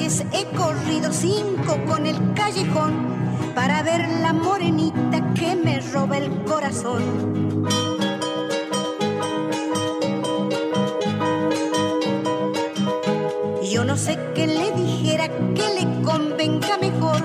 He 0.08 0.45
corrido, 0.55 1.12
cinco 1.12 1.78
con 1.86 2.05
el 2.05 2.34
callejón, 2.34 2.93
para 3.53 3.84
ver 3.84 4.08
la 4.22 4.32
morenita 4.32 5.34
que 5.34 5.53
me 5.53 5.82
roba 5.82 6.18
el 6.18 6.32
corazón. 6.45 7.03
Yo 13.70 13.84
no 13.84 13.97
sé 13.97 14.18
qué 14.34 14.47
le 14.47 14.72
dijera 14.82 15.28
que 15.28 15.74
le 15.76 16.01
convenga 16.03 16.78
mejor. 16.78 17.22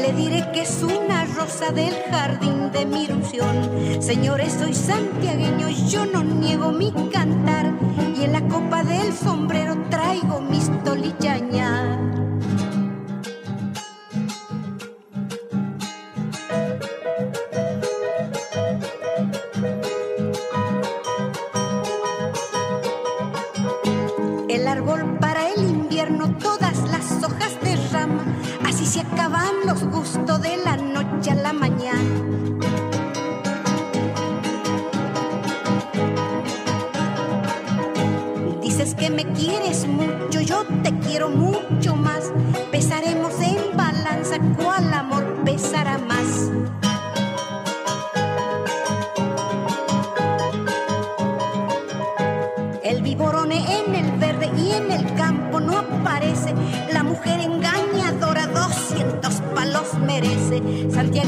Le 0.00 0.12
diré 0.12 0.52
que 0.52 0.62
es 0.62 0.84
una 0.84 1.24
rosa 1.24 1.72
del 1.72 1.96
jardín 2.12 2.70
de 2.70 2.86
mi 2.86 3.06
ilusión. 3.06 4.00
Señores, 4.00 4.52
soy 4.52 4.72
santiagueño, 4.72 5.68
yo 5.88 6.06
no 6.06 6.22
niego 6.22 6.70
mi 6.70 6.92
cantar. 7.10 7.72
Y 8.16 8.22
en 8.22 8.32
la 8.34 8.42
copa 8.42 8.84
del 8.84 9.12
sombrero 9.12 9.76
traigo 9.90 10.40
mis 10.40 10.70
tolichañas. 10.84 11.79
Se 29.00 29.06
acaban 29.06 29.54
los 29.66 29.82
gustos 29.84 30.42
de 30.42 30.56
la 30.58 30.76
noche 30.76 31.30
a 31.30 31.34
la 31.34 31.52
mañana. 31.52 32.00
Dices 38.62 38.94
que 38.94 39.10
me 39.10 39.24
quieres 39.32 39.86
mucho, 39.86 40.40
yo 40.40 40.64
te 40.82 40.98
quiero 40.98 41.30
mucho 41.30 41.59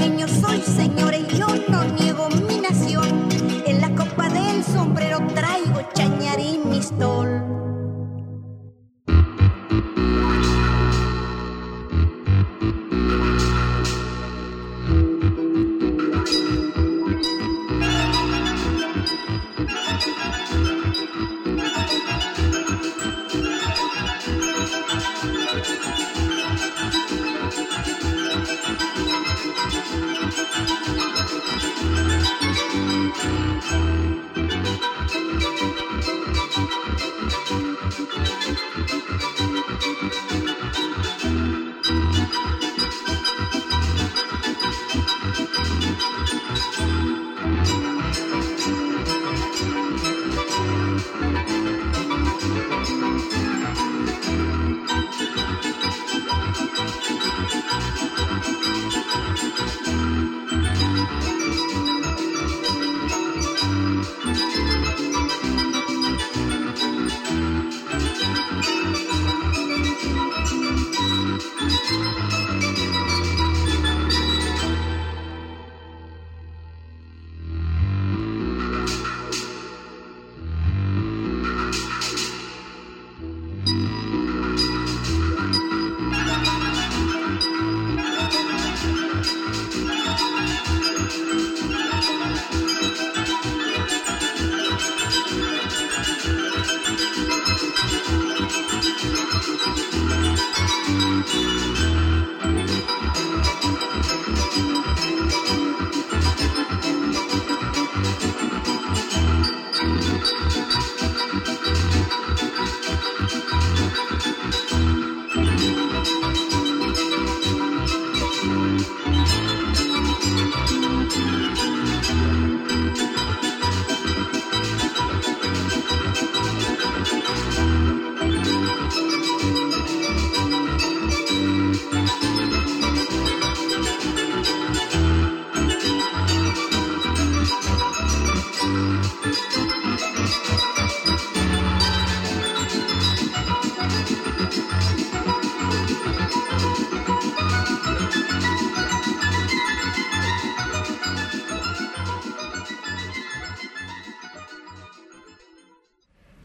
Santiagueño 0.02 0.26
soy, 0.26 0.60
señores, 0.62 1.02
yo 1.02 1.11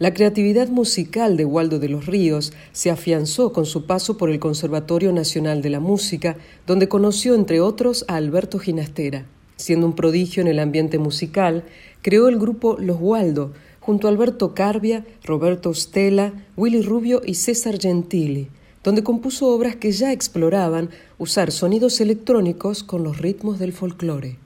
La 0.07 0.13
creatividad 0.13 0.69
musical 0.69 1.35
de 1.35 1.43
Waldo 1.43 1.79
de 1.79 1.89
los 1.89 2.05
Ríos 2.05 2.53
se 2.71 2.89
afianzó 2.89 3.51
con 3.51 3.65
su 3.65 3.85
paso 3.85 4.15
por 4.15 4.29
el 4.29 4.39
Conservatorio 4.39 5.11
Nacional 5.11 5.61
de 5.61 5.69
la 5.69 5.81
Música, 5.81 6.37
donde 6.65 6.87
conoció 6.87 7.35
entre 7.35 7.59
otros 7.59 8.05
a 8.07 8.15
Alberto 8.15 8.57
Ginastera. 8.57 9.25
Siendo 9.57 9.85
un 9.85 9.97
prodigio 9.97 10.39
en 10.39 10.47
el 10.47 10.59
ambiente 10.59 10.97
musical, 10.97 11.65
creó 12.01 12.29
el 12.29 12.39
grupo 12.39 12.77
Los 12.79 12.99
Waldo, 13.01 13.51
junto 13.81 14.07
a 14.07 14.11
Alberto 14.11 14.53
Carbia, 14.53 15.05
Roberto 15.25 15.73
Stella, 15.73 16.31
Willy 16.55 16.83
Rubio 16.83 17.21
y 17.25 17.33
César 17.33 17.77
Gentili, 17.77 18.47
donde 18.85 19.03
compuso 19.03 19.49
obras 19.49 19.75
que 19.75 19.91
ya 19.91 20.13
exploraban 20.13 20.89
usar 21.17 21.51
sonidos 21.51 21.99
electrónicos 21.99 22.81
con 22.81 23.03
los 23.03 23.17
ritmos 23.17 23.59
del 23.59 23.73
folclore. 23.73 24.37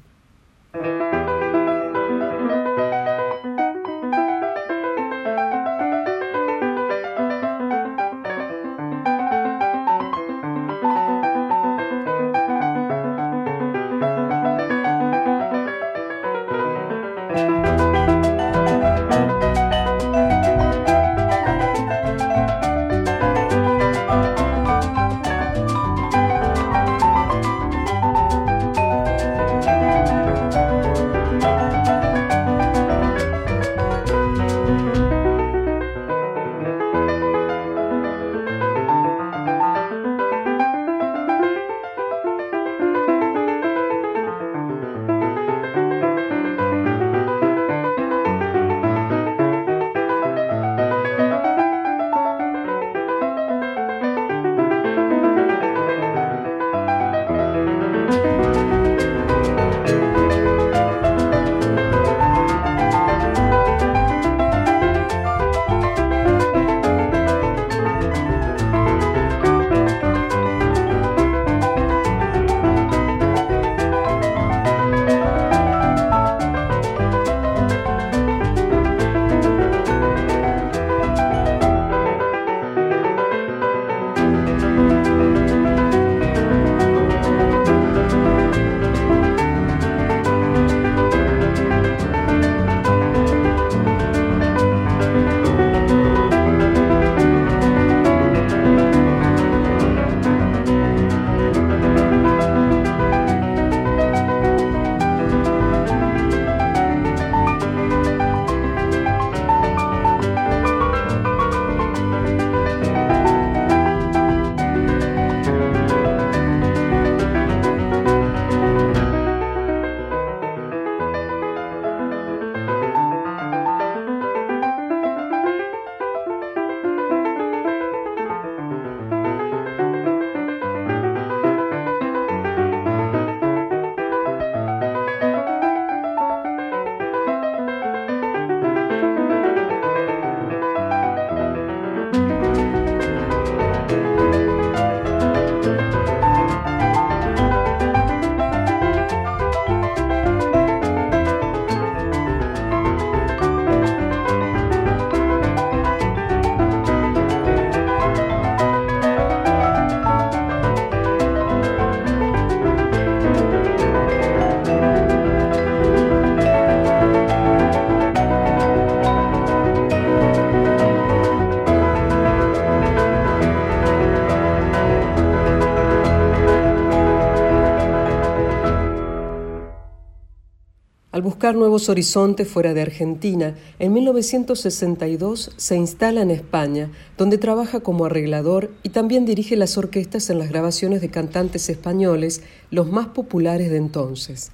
Nuevos 181.55 181.89
horizontes 181.89 182.47
fuera 182.47 182.73
de 182.73 182.81
Argentina, 182.81 183.55
en 183.79 183.93
1962 183.93 185.51
se 185.55 185.75
instala 185.75 186.21
en 186.21 186.31
España, 186.31 186.91
donde 187.17 187.37
trabaja 187.37 187.79
como 187.79 188.05
arreglador 188.05 188.71
y 188.83 188.89
también 188.89 189.25
dirige 189.25 189.55
las 189.55 189.77
orquestas 189.77 190.29
en 190.29 190.39
las 190.39 190.49
grabaciones 190.49 191.01
de 191.01 191.09
cantantes 191.09 191.69
españoles, 191.69 192.41
los 192.69 192.91
más 192.91 193.07
populares 193.07 193.69
de 193.69 193.77
entonces. 193.77 194.51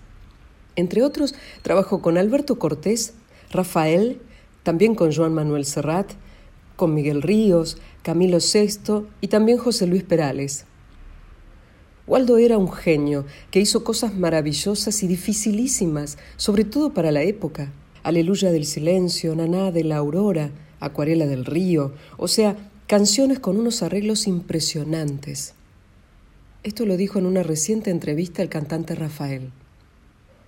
Entre 0.76 1.04
otros, 1.04 1.36
trabajó 1.64 2.02
con 2.02 2.18
Alberto 2.18 2.60
Cortés, 2.60 3.14
Rafael, 3.52 4.22
también 4.64 4.96
con 4.96 5.14
Joan 5.14 5.34
Manuel 5.34 5.66
Serrat, 5.66 6.12
con 6.76 6.94
Miguel 6.94 7.22
Ríos, 7.22 7.78
Camilo 8.04 8.38
VI 8.38 9.08
y 9.22 9.28
también 9.28 9.58
José 9.58 9.88
Luis 9.88 10.04
Perales. 10.04 10.66
Waldo 12.08 12.38
era 12.38 12.58
un 12.58 12.72
genio 12.72 13.26
que 13.52 13.60
hizo 13.60 13.84
cosas 13.84 14.16
maravillosas 14.16 15.04
y 15.04 15.08
dificilísimas, 15.08 16.18
sobre 16.38 16.64
todo 16.64 16.94
para 16.94 17.12
la 17.12 17.22
época. 17.24 17.74
Aleluya 18.02 18.52
del 18.52 18.66
silencio, 18.66 19.36
Naná 19.36 19.72
de 19.72 19.84
la 19.84 19.98
aurora, 19.98 20.52
Acuarela 20.80 21.26
del 21.26 21.44
río, 21.44 21.94
o 22.18 22.30
sea, 22.30 22.56
canciones 22.88 23.40
con 23.40 23.58
unos 23.58 23.84
arreglos 23.84 24.26
impresionantes. 24.28 25.54
Esto 26.64 26.86
lo 26.86 26.96
dijo 26.96 27.20
en 27.20 27.26
una 27.26 27.44
reciente 27.44 27.90
entrevista 27.90 28.42
el 28.42 28.48
cantante 28.48 28.96
Rafael. 28.96 29.52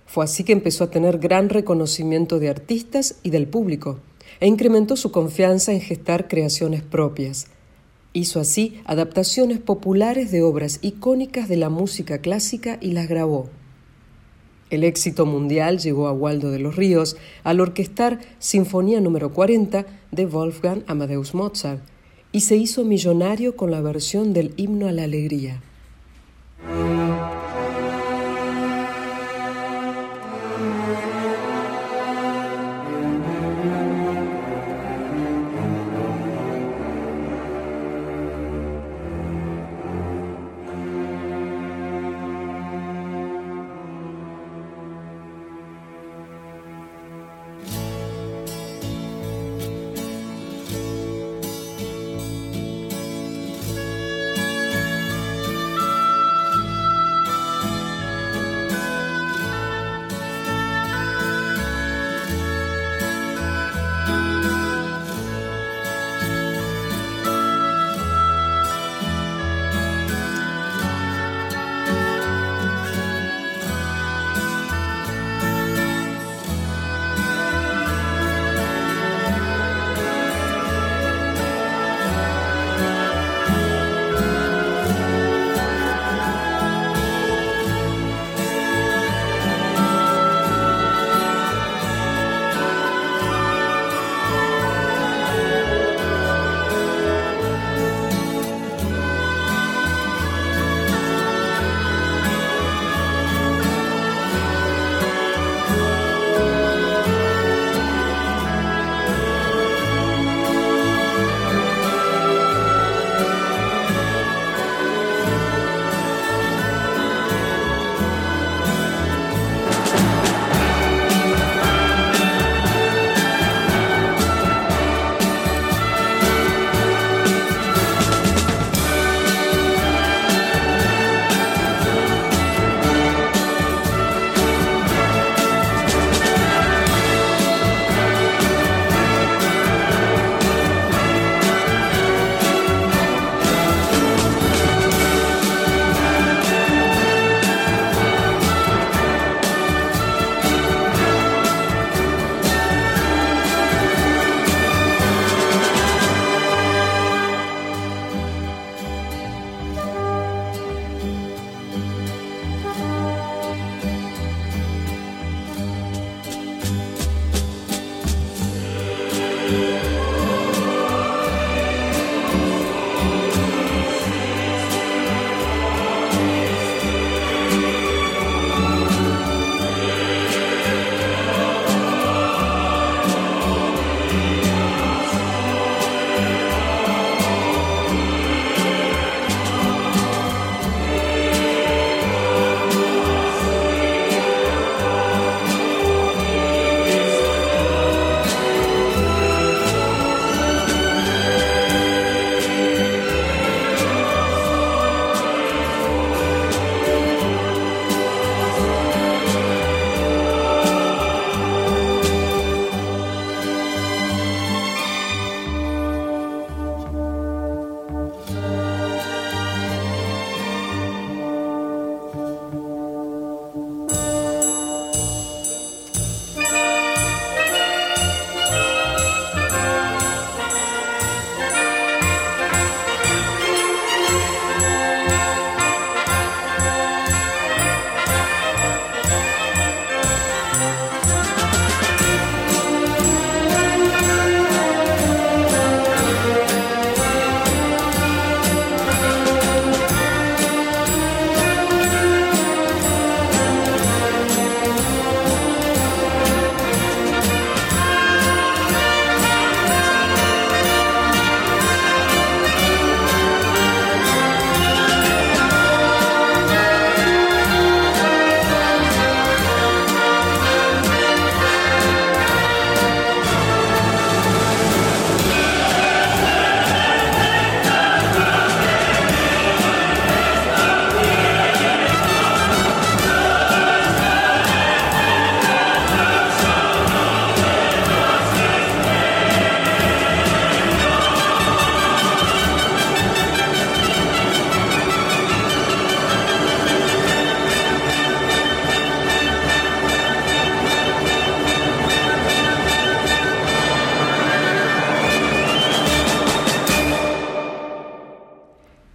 Fue 0.06 0.24
así 0.24 0.44
que 0.44 0.52
empezó 0.52 0.84
a 0.84 0.90
tener 0.90 1.18
gran 1.18 1.50
reconocimiento 1.50 2.38
de 2.38 2.48
artistas 2.48 3.16
y 3.22 3.30
del 3.30 3.46
público, 3.46 3.98
e 4.38 4.46
incrementó 4.46 4.96
su 4.96 5.12
confianza 5.12 5.72
en 5.72 5.80
gestar 5.80 6.26
creaciones 6.26 6.82
propias, 6.82 7.48
Hizo 8.12 8.40
así 8.40 8.80
adaptaciones 8.86 9.58
populares 9.58 10.32
de 10.32 10.42
obras 10.42 10.80
icónicas 10.82 11.48
de 11.48 11.56
la 11.56 11.68
música 11.68 12.18
clásica 12.18 12.78
y 12.80 12.92
las 12.92 13.08
grabó. 13.08 13.48
El 14.70 14.84
éxito 14.84 15.26
mundial 15.26 15.78
llegó 15.78 16.06
a 16.06 16.12
Waldo 16.12 16.50
de 16.50 16.60
los 16.60 16.76
Ríos 16.76 17.16
al 17.44 17.60
orquestar 17.60 18.20
Sinfonía 18.38 19.00
número 19.00 19.32
40 19.32 19.86
de 20.12 20.26
Wolfgang 20.26 20.82
Amadeus 20.86 21.34
Mozart 21.34 21.82
y 22.32 22.42
se 22.42 22.56
hizo 22.56 22.84
millonario 22.84 23.56
con 23.56 23.70
la 23.70 23.80
versión 23.80 24.32
del 24.32 24.54
himno 24.56 24.86
a 24.88 24.92
la 24.92 25.04
alegría. 25.04 25.60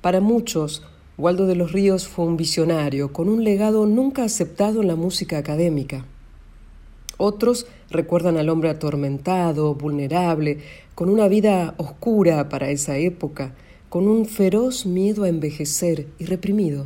Para 0.06 0.22
muchos, 0.22 0.84
Waldo 1.18 1.48
de 1.48 1.56
los 1.56 1.72
Ríos 1.72 2.08
fue 2.08 2.26
un 2.26 2.38
visionario 2.38 3.12
con 3.12 3.28
un 3.28 3.44
legado 3.44 3.88
nunca 3.88 4.24
aceptado 4.24 4.84
en 4.84 4.88
la 4.88 4.96
música 4.96 5.40
académica. 5.40 6.06
Otros 7.18 7.66
recuerdan 7.90 8.38
al 8.38 8.50
hombre 8.50 8.70
atormentado, 8.70 9.74
vulnerable, 9.74 10.60
con 10.94 11.10
una 11.10 11.28
vida 11.28 11.74
oscura 11.78 12.50
para 12.50 12.70
esa 12.70 13.00
época, 13.00 13.56
con 13.90 14.08
un 14.08 14.28
feroz 14.28 14.86
miedo 14.86 15.24
a 15.24 15.30
envejecer 15.30 16.06
y 16.20 16.26
reprimido. 16.26 16.86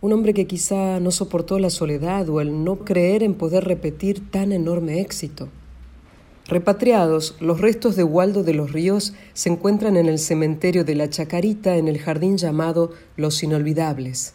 Un 0.00 0.14
hombre 0.14 0.32
que 0.32 0.46
quizá 0.46 1.00
no 1.00 1.10
soportó 1.10 1.58
la 1.58 1.68
soledad 1.68 2.30
o 2.30 2.40
el 2.40 2.64
no 2.64 2.78
creer 2.78 3.22
en 3.22 3.34
poder 3.34 3.64
repetir 3.64 4.30
tan 4.30 4.52
enorme 4.52 5.02
éxito. 5.02 5.50
Repatriados, 6.48 7.36
los 7.40 7.60
restos 7.60 7.96
de 7.96 8.04
Waldo 8.04 8.42
de 8.42 8.54
los 8.54 8.72
Ríos 8.72 9.14
se 9.32 9.48
encuentran 9.48 9.96
en 9.96 10.06
el 10.06 10.18
cementerio 10.18 10.84
de 10.84 10.94
la 10.94 11.08
Chacarita 11.08 11.76
en 11.76 11.88
el 11.88 11.98
jardín 11.98 12.36
llamado 12.36 12.92
Los 13.16 13.42
Inolvidables. 13.42 14.34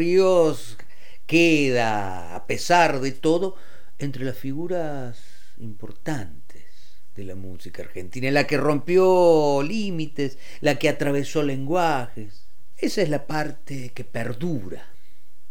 Ríos 0.00 0.78
queda, 1.26 2.34
a 2.34 2.46
pesar 2.46 3.00
de 3.00 3.12
todo, 3.12 3.56
entre 3.98 4.24
las 4.24 4.38
figuras 4.38 5.18
importantes 5.58 6.64
de 7.14 7.24
la 7.24 7.34
música 7.34 7.82
argentina, 7.82 8.30
la 8.30 8.46
que 8.46 8.56
rompió 8.56 9.62
límites, 9.62 10.38
la 10.62 10.78
que 10.78 10.88
atravesó 10.88 11.42
lenguajes. 11.42 12.46
Esa 12.78 13.02
es 13.02 13.10
la 13.10 13.26
parte 13.26 13.90
que 13.90 14.04
perdura, 14.04 14.88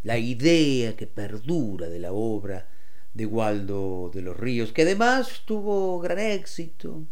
la 0.02 0.18
idea 0.18 0.96
que 0.96 1.06
perdura 1.06 1.88
de 1.88 2.00
la 2.00 2.12
obra 2.12 2.68
de 3.14 3.28
Waldo 3.28 4.10
de 4.12 4.24
los 4.24 4.36
Ríos, 4.36 4.72
que 4.72 4.82
además 4.82 5.44
tuvo 5.46 6.00
gran 6.00 6.18
éxito, 6.18 7.04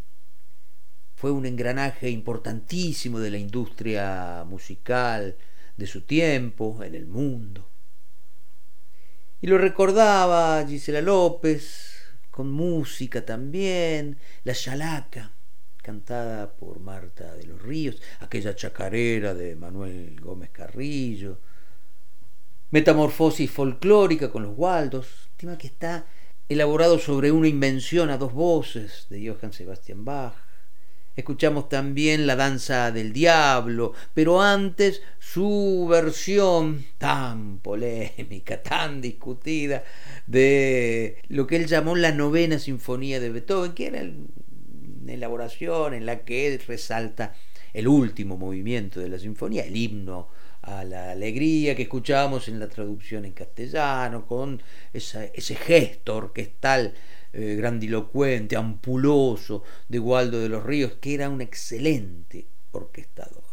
fue 1.14 1.30
un 1.30 1.46
engranaje 1.46 2.10
importantísimo 2.10 3.20
de 3.20 3.30
la 3.30 3.38
industria 3.38 4.44
musical 4.44 5.38
de 5.78 5.88
su 5.88 6.02
tiempo 6.02 6.84
en 6.84 6.95
el 6.95 7.06
mundo. 7.06 7.70
Y 9.40 9.48
lo 9.48 9.58
recordaba 9.58 10.66
Gisela 10.68 11.02
López, 11.02 12.02
con 12.32 12.52
música 12.52 13.26
también, 13.26 14.18
La 14.44 14.54
Chalaca, 14.54 15.32
cantada 15.78 16.54
por 16.54 16.80
Marta 16.80 17.36
de 17.36 17.45
los 17.45 17.62
Ríos, 17.62 18.02
aquella 18.20 18.56
chacarera 18.56 19.34
de 19.34 19.56
Manuel 19.56 20.20
Gómez 20.20 20.49
Carrillo, 20.49 21.40
Metamorfosis 22.72 23.49
folclórica 23.49 24.30
con 24.30 24.44
los 24.44 24.58
Waldos, 24.58 25.30
tema 25.38 25.58
que 25.58 25.68
está 25.68 26.06
elaborado 26.49 26.99
sobre 26.99 27.32
una 27.32 27.48
invención 27.48 28.10
a 28.10 28.18
dos 28.18 28.34
voces 28.34 29.08
de 29.10 29.30
Johann 29.30 29.54
Sebastian 29.54 30.04
Bach, 30.04 30.36
Escuchamos 31.18 31.68
también 31.68 32.27
La 32.27 32.35
Danza 32.35 32.91
del 32.91 33.11
Diablo, 33.11 33.94
pero 34.14 34.39
antes 34.39 35.02
su 35.18 35.88
versión 35.89 36.85
tan 36.99 37.57
polémica, 37.57 38.61
tan 38.61 39.02
discutida, 39.02 39.84
de 40.27 41.18
lo 41.30 41.48
que 41.48 41.56
él 41.56 41.65
llamó 41.65 41.95
la 41.95 42.11
novena 42.11 42.60
sinfonía 42.60 43.19
de 43.19 43.31
Beethoven, 43.31 43.73
que 43.73 43.88
era 43.88 44.03
una 44.03 45.11
elaboración 45.11 45.95
en 45.95 46.06
la 46.06 46.19
que 46.19 46.61
resalta 46.68 47.34
el 47.73 47.88
último 47.88 48.38
movimiento 48.38 48.99
de 48.99 49.10
la 49.10 49.18
sinfonía, 49.18 49.65
el 49.65 49.76
himno 49.76 50.27
a 50.61 50.84
la 50.84 51.14
alegría 51.14 51.76
que 51.76 51.84
escuchábamos 51.84 52.48
en 52.48 52.60
la 52.60 52.68
traducción 52.68 53.26
en 53.26 53.31
castellano, 53.31 54.27
con 54.27 54.61
ese 54.94 55.56
gesto 55.56 56.18
orquestal 56.18 56.94
eh, 57.40 57.54
grandilocuente, 57.56 58.56
ampuloso 58.56 59.62
de 59.88 60.00
Waldo 60.00 60.40
de 60.40 60.50
los 60.50 60.64
Ríos, 60.64 60.94
que 61.00 61.14
era 61.14 61.30
un 61.30 61.40
excelente 61.40 62.48
orquestador. 62.72 63.44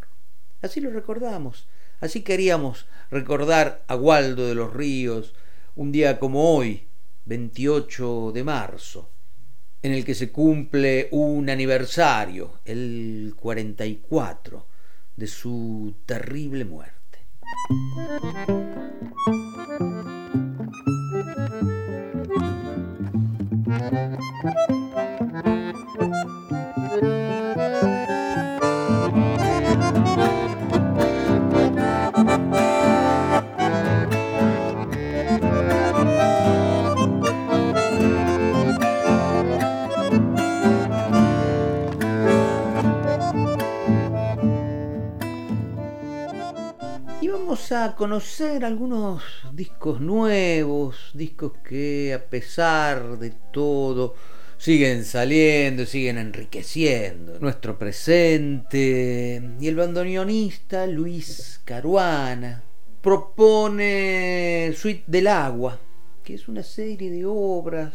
Así 0.63 0.81
lo 0.81 0.89
recordamos, 0.89 1.69
así 2.01 2.23
queríamos 2.23 2.87
recordar 3.11 3.85
a 3.87 3.95
Waldo 3.95 4.49
de 4.49 4.55
los 4.55 4.73
Ríos 4.73 5.35
un 5.77 5.93
día 5.93 6.19
como 6.19 6.57
hoy, 6.57 6.87
28 7.27 8.33
de 8.33 8.43
marzo, 8.43 9.11
en 9.83 9.93
el 9.93 10.03
que 10.03 10.15
se 10.15 10.33
cumple 10.33 11.09
un 11.11 11.51
aniversario, 11.51 12.61
el 12.65 13.35
44, 13.37 14.67
de 15.15 15.27
su 15.27 15.95
terrible 16.07 16.65
muerte. 16.65 17.19
Thank 23.79 24.21
you. 24.71 24.84
A 47.73 47.95
conocer 47.97 48.65
algunos 48.65 49.23
discos 49.53 50.01
nuevos, 50.01 51.11
discos 51.15 51.53
que 51.67 52.13
a 52.13 52.23
pesar 52.23 53.19
de 53.19 53.31
todo 53.53 54.15
siguen 54.59 55.05
saliendo, 55.05 55.87
siguen 55.87 56.19
enriqueciendo 56.19 57.39
nuestro 57.41 57.79
presente. 57.79 59.43
Y 59.61 59.69
el 59.69 59.77
bandoneonista 59.77 60.87
Luis 60.87 61.61
Caruana 61.65 62.63
propone 63.01 64.73
Suite 64.77 65.05
del 65.07 65.29
Agua, 65.29 65.79
que 66.23 66.35
es 66.35 66.49
una 66.49 66.63
serie 66.63 67.11
de 67.11 67.25
obras 67.25 67.95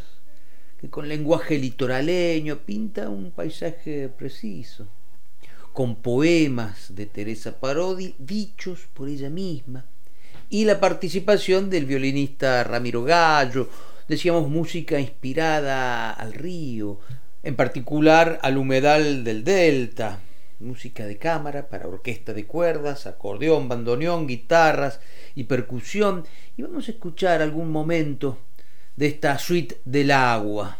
que 0.80 0.90
con 0.90 1.08
lenguaje 1.08 1.58
litoraleño 1.58 2.60
pinta 2.60 3.10
un 3.10 3.32
paisaje 3.32 4.10
preciso 4.10 4.88
con 5.80 5.96
poemas 5.96 6.94
de 6.94 7.06
Teresa 7.06 7.58
Parodi 7.58 8.14
dichos 8.20 8.90
por 8.94 9.08
ella 9.08 9.30
misma, 9.30 9.86
y 10.50 10.66
la 10.66 10.82
participación 10.82 11.70
del 11.70 11.86
violinista 11.86 12.66
Ramiro 12.66 13.06
Gallo, 13.06 13.70
decíamos 14.06 14.50
música 14.50 15.00
inspirada 15.00 16.12
al 16.12 16.34
río, 16.34 17.00
en 17.44 17.56
particular 17.56 18.40
al 18.42 18.58
humedal 18.58 19.24
del 19.24 19.46
delta, 19.46 20.20
música 20.60 21.06
de 21.06 21.18
cámara 21.18 21.70
para 21.70 21.88
orquesta 21.88 22.34
de 22.34 22.46
cuerdas, 22.46 23.08
acordeón, 23.08 23.70
bandoneón, 23.70 24.28
guitarras 24.28 25.00
y 25.34 25.46
percusión, 25.46 26.26
y 26.58 26.62
vamos 26.62 26.90
a 26.90 26.92
escuchar 26.92 27.42
algún 27.42 27.72
momento 27.72 28.38
de 28.98 29.08
esta 29.08 29.40
suite 29.40 29.80
del 29.86 30.12
agua, 30.12 30.78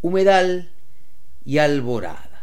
humedal 0.00 0.70
y 1.44 1.58
alborada. 1.58 2.33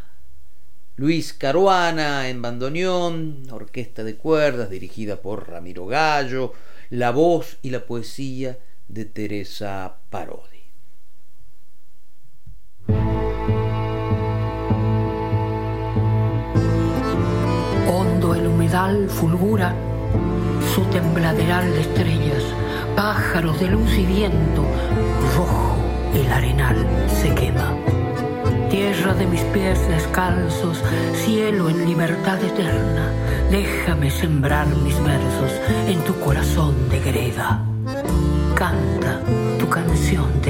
Luis 0.97 1.33
Caruana 1.33 2.27
en 2.27 2.41
bandoneón, 2.41 3.43
orquesta 3.49 4.03
de 4.03 4.17
cuerdas 4.17 4.69
dirigida 4.69 5.21
por 5.21 5.49
Ramiro 5.49 5.85
Gallo, 5.85 6.53
la 6.89 7.11
voz 7.11 7.57
y 7.61 7.69
la 7.69 7.85
poesía 7.85 8.59
de 8.89 9.05
Teresa 9.05 9.95
Parodi. 10.09 10.61
Hondo 17.87 18.35
el 18.35 18.47
humedal 18.47 19.09
fulgura 19.09 19.73
su 20.75 20.83
tembladeral 20.85 21.71
de 21.71 21.81
estrellas, 21.81 22.43
pájaros 22.95 23.59
de 23.61 23.67
luz 23.67 23.97
y 23.97 24.05
viento, 24.05 24.65
rojo 25.37 25.77
el 26.13 26.29
arenal 26.31 26.85
se 27.09 27.33
quema 27.33 28.00
tierra 28.71 29.13
de 29.13 29.25
mis 29.25 29.41
pies 29.53 29.85
descalzos, 29.89 30.81
cielo 31.13 31.69
en 31.69 31.85
libertad 31.85 32.41
eterna, 32.41 33.11
déjame 33.51 34.09
sembrar 34.09 34.65
mis 34.67 34.97
versos 35.03 35.51
en 35.87 35.99
tu 36.05 36.17
corazón 36.21 36.73
de 36.89 36.99
greda. 37.01 37.61
Canta 38.55 39.19
tu 39.59 39.67
canción 39.67 40.40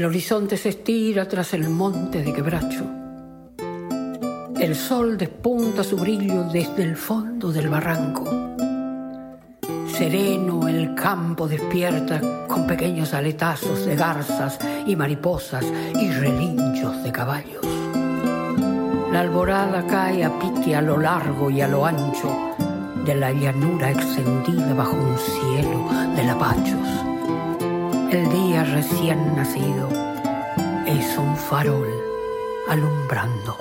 El 0.00 0.06
horizonte 0.06 0.56
se 0.56 0.70
estira 0.70 1.28
tras 1.28 1.52
el 1.52 1.68
monte 1.68 2.22
de 2.22 2.32
quebracho. 2.32 2.86
El 4.58 4.74
sol 4.74 5.18
despunta 5.18 5.84
su 5.84 5.98
brillo 5.98 6.44
desde 6.44 6.84
el 6.84 6.96
fondo 6.96 7.52
del 7.52 7.68
barranco. 7.68 8.24
Sereno 9.92 10.66
el 10.68 10.94
campo 10.94 11.46
despierta 11.46 12.46
con 12.48 12.66
pequeños 12.66 13.12
aletazos 13.12 13.84
de 13.84 13.94
garzas 13.94 14.58
y 14.86 14.96
mariposas 14.96 15.66
y 16.00 16.10
relinchos 16.10 17.02
de 17.02 17.12
caballos. 17.12 17.66
La 19.12 19.20
alborada 19.20 19.86
cae 19.86 20.24
a 20.24 20.38
pique 20.38 20.74
a 20.74 20.80
lo 20.80 20.96
largo 20.96 21.50
y 21.50 21.60
a 21.60 21.68
lo 21.68 21.84
ancho 21.84 22.34
de 23.04 23.16
la 23.16 23.32
llanura 23.32 23.90
extendida 23.90 24.72
bajo 24.72 24.96
un 24.96 25.18
cielo 25.18 25.90
de 26.16 26.24
lapachos. 26.24 27.09
El 28.10 28.28
día 28.28 28.64
recién 28.64 29.36
nacido 29.36 29.88
es 30.84 31.16
un 31.16 31.36
farol 31.36 31.88
alumbrando. 32.68 33.56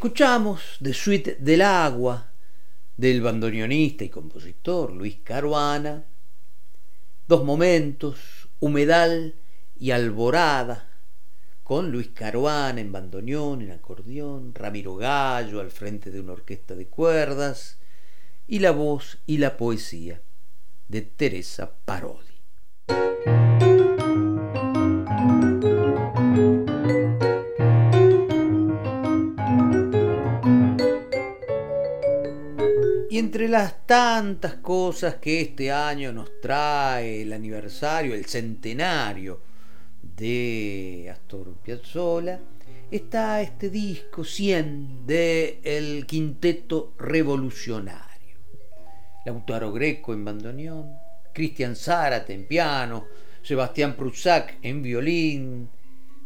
Escuchamos 0.00 0.78
de 0.80 0.94
Suite 0.94 1.36
del 1.40 1.60
Agua 1.60 2.32
del 2.96 3.20
bandoneonista 3.20 4.02
y 4.02 4.08
compositor 4.08 4.94
Luis 4.94 5.18
Caruana, 5.22 6.06
dos 7.28 7.44
momentos, 7.44 8.48
Humedal 8.60 9.34
y 9.78 9.90
Alborada, 9.90 10.88
con 11.62 11.92
Luis 11.92 12.08
Caruana 12.14 12.80
en 12.80 12.90
bandoneón, 12.90 13.60
en 13.60 13.72
acordeón, 13.72 14.54
Ramiro 14.54 14.96
Gallo 14.96 15.60
al 15.60 15.70
frente 15.70 16.10
de 16.10 16.20
una 16.20 16.32
orquesta 16.32 16.74
de 16.74 16.86
cuerdas, 16.86 17.76
y 18.46 18.60
la 18.60 18.70
voz 18.70 19.18
y 19.26 19.36
la 19.36 19.58
poesía 19.58 20.22
de 20.88 21.02
Teresa 21.02 21.74
Parodi. 21.84 22.40
Entre 33.20 33.48
las 33.48 33.86
tantas 33.86 34.54
cosas 34.54 35.16
que 35.16 35.42
este 35.42 35.70
año 35.70 36.10
nos 36.10 36.40
trae 36.40 37.20
el 37.20 37.34
aniversario, 37.34 38.14
el 38.14 38.24
centenario 38.24 39.42
de 40.02 41.06
Astor 41.12 41.52
Piazzolla, 41.62 42.40
está 42.90 43.42
este 43.42 43.68
disco 43.68 44.24
100 44.24 45.06
de 45.06 45.60
El 45.62 46.06
Quinteto 46.06 46.94
Revolucionario. 46.98 48.38
Lautaro 49.26 49.70
Greco 49.70 50.14
en 50.14 50.24
bandoneón, 50.24 50.90
Cristian 51.34 51.76
Zárate 51.76 52.32
en 52.32 52.46
piano, 52.46 53.06
Sebastián 53.42 53.96
Prusak 53.96 54.56
en 54.62 54.80
violín, 54.80 55.68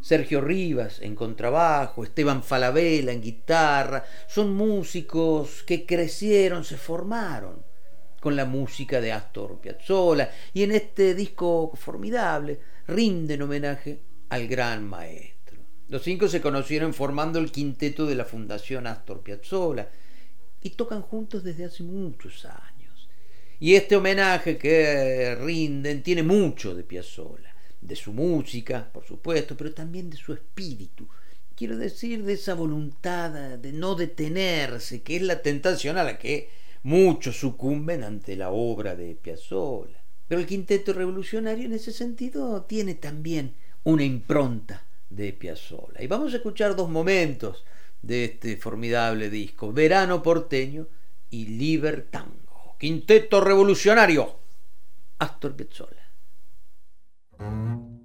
Sergio 0.05 0.43
Rivas 0.43 1.01
en 1.01 1.14
contrabajo, 1.14 2.05
Esteban 2.05 2.43
Falabella 2.43 3.10
en 3.10 3.22
guitarra, 3.22 4.05
son 4.28 4.52
músicos 4.52 5.62
que 5.62 5.86
crecieron, 5.86 6.62
se 6.62 6.76
formaron 6.76 7.64
con 8.20 8.36
la 8.36 8.44
música 8.44 9.01
de 9.01 9.12
Astor 9.12 9.62
Piazzolla 9.62 10.31
y 10.52 10.62
en 10.62 10.72
este 10.72 11.14
disco 11.14 11.72
formidable 11.74 12.60
rinden 12.86 13.40
homenaje 13.40 14.01
al 14.28 14.47
gran 14.47 14.86
maestro. 14.86 15.62
Los 15.89 16.02
cinco 16.02 16.28
se 16.28 16.43
conocieron 16.43 16.93
formando 16.93 17.39
el 17.39 17.51
quinteto 17.51 18.05
de 18.05 18.16
la 18.16 18.26
Fundación 18.26 18.86
Astor 18.86 19.22
Piazzolla 19.22 19.89
y 20.60 20.68
tocan 20.68 21.01
juntos 21.01 21.43
desde 21.43 21.64
hace 21.64 21.82
muchos 21.82 22.44
años. 22.44 23.09
Y 23.59 23.74
este 23.74 23.97
homenaje 23.97 24.59
que 24.59 25.35
rinden 25.40 26.02
tiene 26.02 26.22
mucho 26.22 26.74
de 26.74 26.82
Piazzolla 26.85 27.53
de 27.85 27.97
su 27.97 28.12
música, 28.12 28.90
por 28.93 29.05
supuesto, 29.05 29.56
pero 29.56 29.73
también 29.73 30.09
de 30.09 30.16
su 30.16 30.32
espíritu. 30.32 31.06
Quiero 31.55 31.77
decir, 31.77 32.24
de 32.24 32.32
esa 32.32 32.55
voluntad 32.55 33.31
de 33.59 33.73
no 33.73 33.94
detenerse, 33.94 35.02
que 35.02 35.16
es 35.16 35.23
la 35.23 35.43
tentación 35.43 35.98
a 35.98 36.05
la 36.05 36.19
que 36.19 36.48
muchos 36.82 37.36
sucumben 37.39 38.02
ante 38.02 38.36
la 38.36 38.51
obra 38.51 38.97
de 38.97 39.15
Piazzolla. 39.15 40.02
Pero 40.27 40.40
el 40.40 40.47
quinteto 40.47 40.94
revolucionario 40.94 41.66
en 41.66 41.74
ese 41.74 41.93
sentido 41.93 42.62
tiene 42.62 42.94
también 42.94 43.55
una 43.85 44.02
impronta 44.02 44.82
de 45.11 45.32
Piazzolla. 45.35 46.02
Y 46.02 46.06
vamos 46.06 46.32
a 46.32 46.36
escuchar 46.36 46.74
dos 46.74 46.89
momentos 46.89 47.65
de 48.01 48.24
este 48.24 48.56
formidable 48.56 49.28
disco, 49.28 49.73
Verano 49.73 50.23
porteño 50.23 50.89
y 51.31 51.47
Libertango. 51.47 52.77
Quinteto 52.81 53.43
revolucionario, 53.43 54.39
Astor 55.19 55.55
Piazzolla. 55.55 55.93
A 57.39 58.03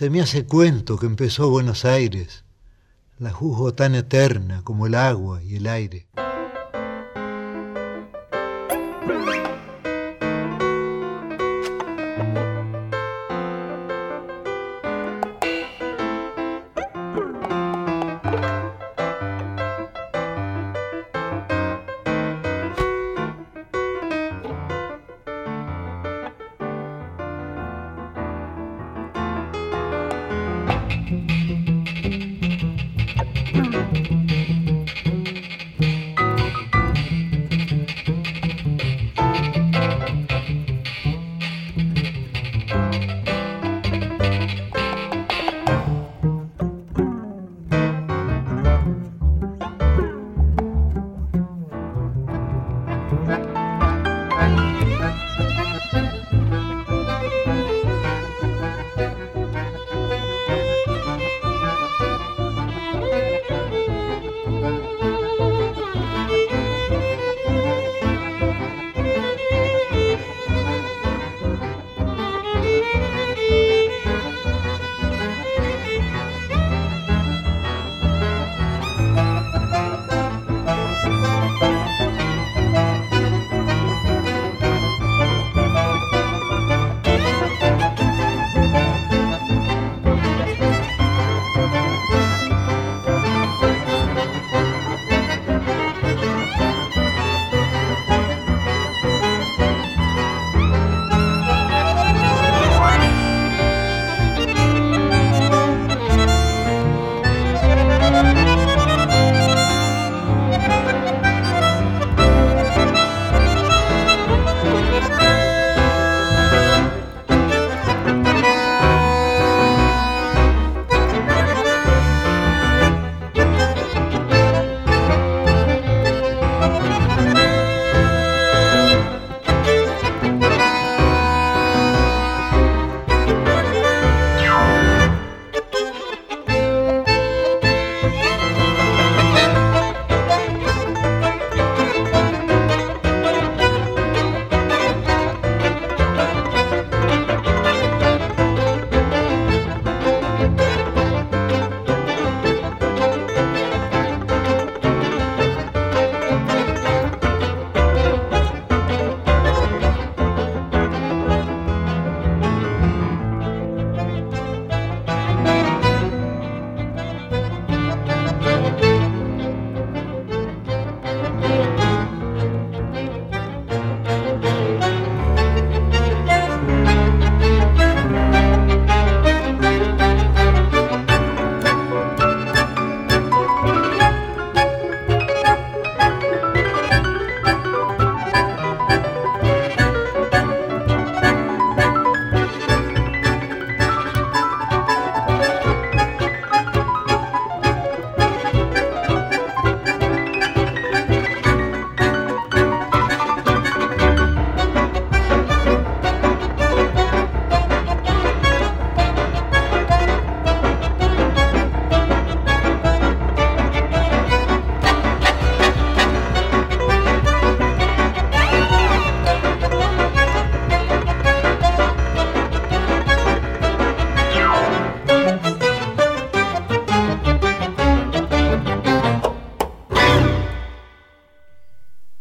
se 0.00 0.08
me 0.08 0.22
hace 0.22 0.46
cuento 0.46 0.96
que 0.96 1.04
empezó 1.04 1.50
Buenos 1.50 1.84
Aires, 1.84 2.46
la 3.18 3.32
juzgo 3.32 3.74
tan 3.74 3.94
eterna 3.94 4.62
como 4.64 4.86
el 4.86 4.94
agua 4.94 5.42
y 5.42 5.56
el 5.56 5.66
aire. 5.66 6.06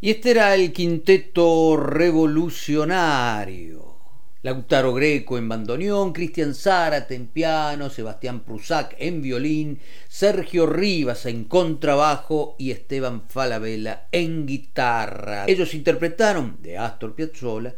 Y 0.10 0.14
este 0.14 0.31
era 0.31 0.56
el 0.56 0.73
quinteto 0.73 1.77
revolucionario. 1.77 3.99
Lautaro 4.41 4.91
Greco 4.91 5.38
en 5.38 5.48
bandoneón, 5.48 6.14
Cristian 6.14 6.56
Zárate 6.56 7.14
en 7.14 7.27
piano, 7.27 7.91
Sebastián 7.91 8.40
Prusac 8.40 8.95
en 8.98 9.22
violín, 9.22 9.80
Sergio 10.07 10.65
Rivas 10.65 11.27
en 11.27 11.44
contrabajo 11.44 12.56
y 12.57 12.72
Esteban 12.72 13.30
Falabella 13.30 14.07
en 14.11 14.48
guitarra. 14.48 15.45
Ellos 15.48 15.76
interpretaron 15.76 16.57
de 16.60 16.80
Astor 16.80 17.14
Piazzolla, 17.14 17.76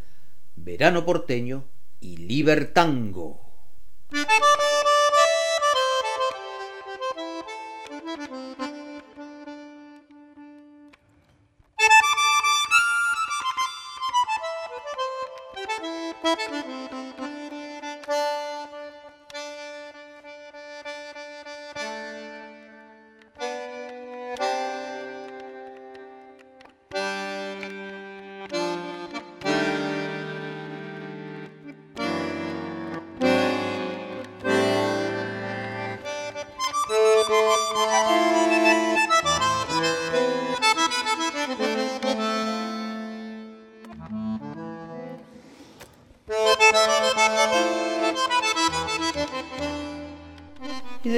Verano 0.55 1.03
porteño 1.03 1.65
y 1.99 2.15
Libertango. 2.15 3.41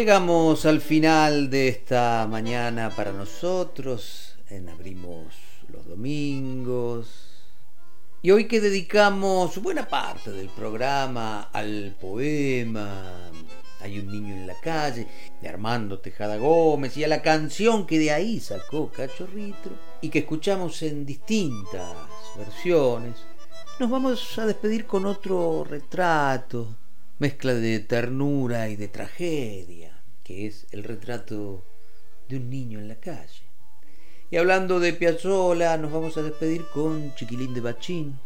Llegamos 0.04 0.66
al 0.66 0.82
final 0.82 1.50
de 1.50 1.70
esta 1.70 2.28
mañana 2.30 2.90
para 2.94 3.14
nosotros. 3.14 4.36
En 4.50 4.68
Abrimos 4.68 5.34
los 5.70 5.88
domingos. 5.88 7.08
Y 8.22 8.32
hoy 8.32 8.50
que 8.50 8.60
dedicamos 8.60 9.62
buena 9.64 9.88
parte 9.88 10.32
del 10.32 10.50
programa 10.50 11.44
al 11.54 11.96
poema 12.02 13.32
Hay 13.80 13.98
un 13.98 14.12
niño 14.12 14.36
en 14.36 14.46
la 14.46 14.60
calle 14.60 15.08
de 15.42 15.48
Armando 15.48 16.00
Tejada 16.00 16.36
Gómez 16.36 16.98
y 16.98 17.06
a 17.06 17.08
la 17.08 17.22
canción 17.22 17.88
que 17.88 17.98
de 17.98 18.12
ahí 18.12 18.42
sacó 18.42 18.92
Cachorrito 18.92 19.70
y 20.02 20.10
que 20.10 20.20
escuchamos 20.20 20.82
en 20.82 21.06
distintas 21.06 21.96
versiones, 22.38 23.14
nos 23.80 23.90
vamos 23.90 24.38
a 24.38 24.46
despedir 24.46 24.86
con 24.86 25.06
otro 25.06 25.64
retrato, 25.64 26.76
mezcla 27.20 27.54
de 27.54 27.80
ternura 27.80 28.68
y 28.68 28.76
de 28.76 28.90
tragedia 28.90 29.93
que 30.24 30.48
es 30.48 30.66
el 30.72 30.84
retrato 30.84 31.64
de 32.30 32.38
un 32.38 32.50
niño 32.50 32.80
en 32.80 32.88
la 32.88 32.96
calle. 32.96 33.44
Y 34.32 34.38
hablando 34.38 34.80
de 34.80 34.94
Piazzolla, 34.94 35.78
nos 35.78 35.92
vamos 35.92 36.18
a 36.18 36.24
despedir 36.24 36.66
con 36.74 37.14
Chiquilín 37.16 37.54
de 37.54 37.62
Bachín, 37.62 38.20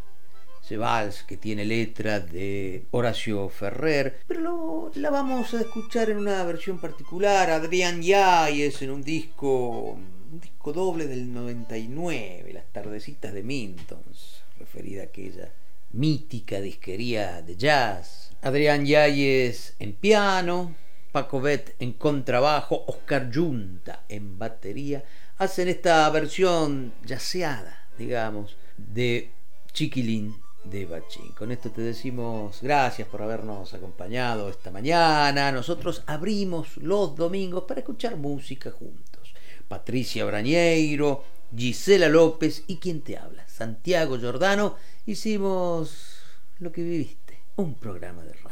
ese 0.64 0.78
vals 0.78 1.24
que 1.24 1.38
tiene 1.38 1.66
letra 1.66 2.20
de 2.20 2.86
Horacio 2.92 3.50
Ferrer, 3.50 4.20
pero 4.28 4.92
la 4.96 5.10
vamos 5.10 5.54
a 5.54 5.62
escuchar 5.62 6.10
en 6.10 6.18
una 6.18 6.44
versión 6.44 6.80
particular, 6.80 7.50
Adrián 7.50 8.02
Yáñez 8.02 8.82
en 8.82 8.92
un 8.92 9.04
disco, 9.04 9.98
un 10.32 10.40
disco 10.40 10.74
doble 10.74 11.08
del 11.08 11.34
99, 11.34 12.54
Las 12.54 12.72
Tardecitas 12.72 13.34
de 13.34 13.44
Mintons, 13.44 14.44
referida 14.60 15.02
a 15.02 15.06
aquella 15.06 15.52
mítica 15.92 16.62
disquería 16.62 17.42
de 17.42 17.56
jazz. 17.56 18.32
Adrián 18.42 18.86
Yáñez 18.86 19.76
en 19.80 19.94
piano, 19.94 20.76
Paco 21.18 21.42
Bet 21.42 21.76
en 21.80 21.94
contrabajo, 21.94 22.84
Oscar 22.86 23.32
Junta 23.34 24.04
en 24.08 24.38
batería, 24.38 25.04
hacen 25.40 25.68
esta 25.68 26.08
versión 26.12 26.94
yaceada, 27.04 27.88
digamos, 27.98 28.56
de 28.78 29.32
Chiquilín 29.74 30.36
de 30.64 30.86
Bachín. 30.86 31.32
Con 31.32 31.52
esto 31.52 31.72
te 31.72 31.82
decimos 31.82 32.60
gracias 32.62 33.08
por 33.08 33.24
habernos 33.24 33.74
acompañado 33.74 34.48
esta 34.48 34.70
mañana. 34.70 35.52
Nosotros 35.52 36.04
abrimos 36.06 36.78
los 36.78 37.16
domingos 37.16 37.64
para 37.64 37.80
escuchar 37.80 38.16
música 38.16 38.70
juntos. 38.70 39.34
Patricia 39.68 40.24
Brañeiro, 40.24 41.24
Gisela 41.58 42.10
López 42.10 42.64
y 42.68 42.78
quien 42.78 43.02
te 43.02 43.18
habla, 43.18 43.48
Santiago 43.48 44.20
Giordano, 44.20 44.76
hicimos 45.08 46.20
lo 46.60 46.72
que 46.72 46.84
viviste, 46.84 47.40
un 47.56 47.74
programa 47.74 48.24
de 48.24 48.34
radio. 48.34 48.47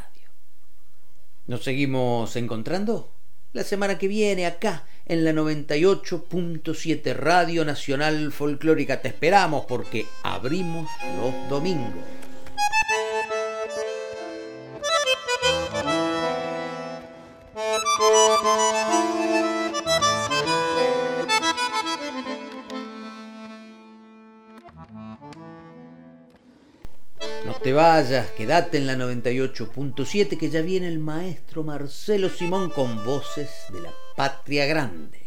Nos 1.46 1.62
seguimos 1.62 2.34
encontrando 2.34 3.12
la 3.52 3.62
semana 3.62 3.98
que 3.98 4.08
viene 4.08 4.46
acá 4.46 4.84
en 5.04 5.24
la 5.24 5.30
98.7 5.30 7.14
Radio 7.14 7.64
Nacional 7.64 8.32
Folclórica. 8.32 9.00
Te 9.00 9.08
esperamos 9.08 9.64
porque 9.66 10.06
abrimos 10.24 10.90
los 11.16 11.48
domingos. 11.48 12.15
Te 27.54 27.72
vayas, 27.72 28.30
quédate 28.32 28.78
en 28.78 28.86
la 28.86 28.96
98.7 28.96 30.36
que 30.36 30.50
ya 30.50 30.62
viene 30.62 30.88
el 30.88 30.98
maestro 30.98 31.62
Marcelo 31.62 32.28
Simón 32.28 32.70
con 32.70 33.04
voces 33.04 33.50
de 33.72 33.80
la 33.82 33.92
patria 34.16 34.66
grande. 34.66 35.25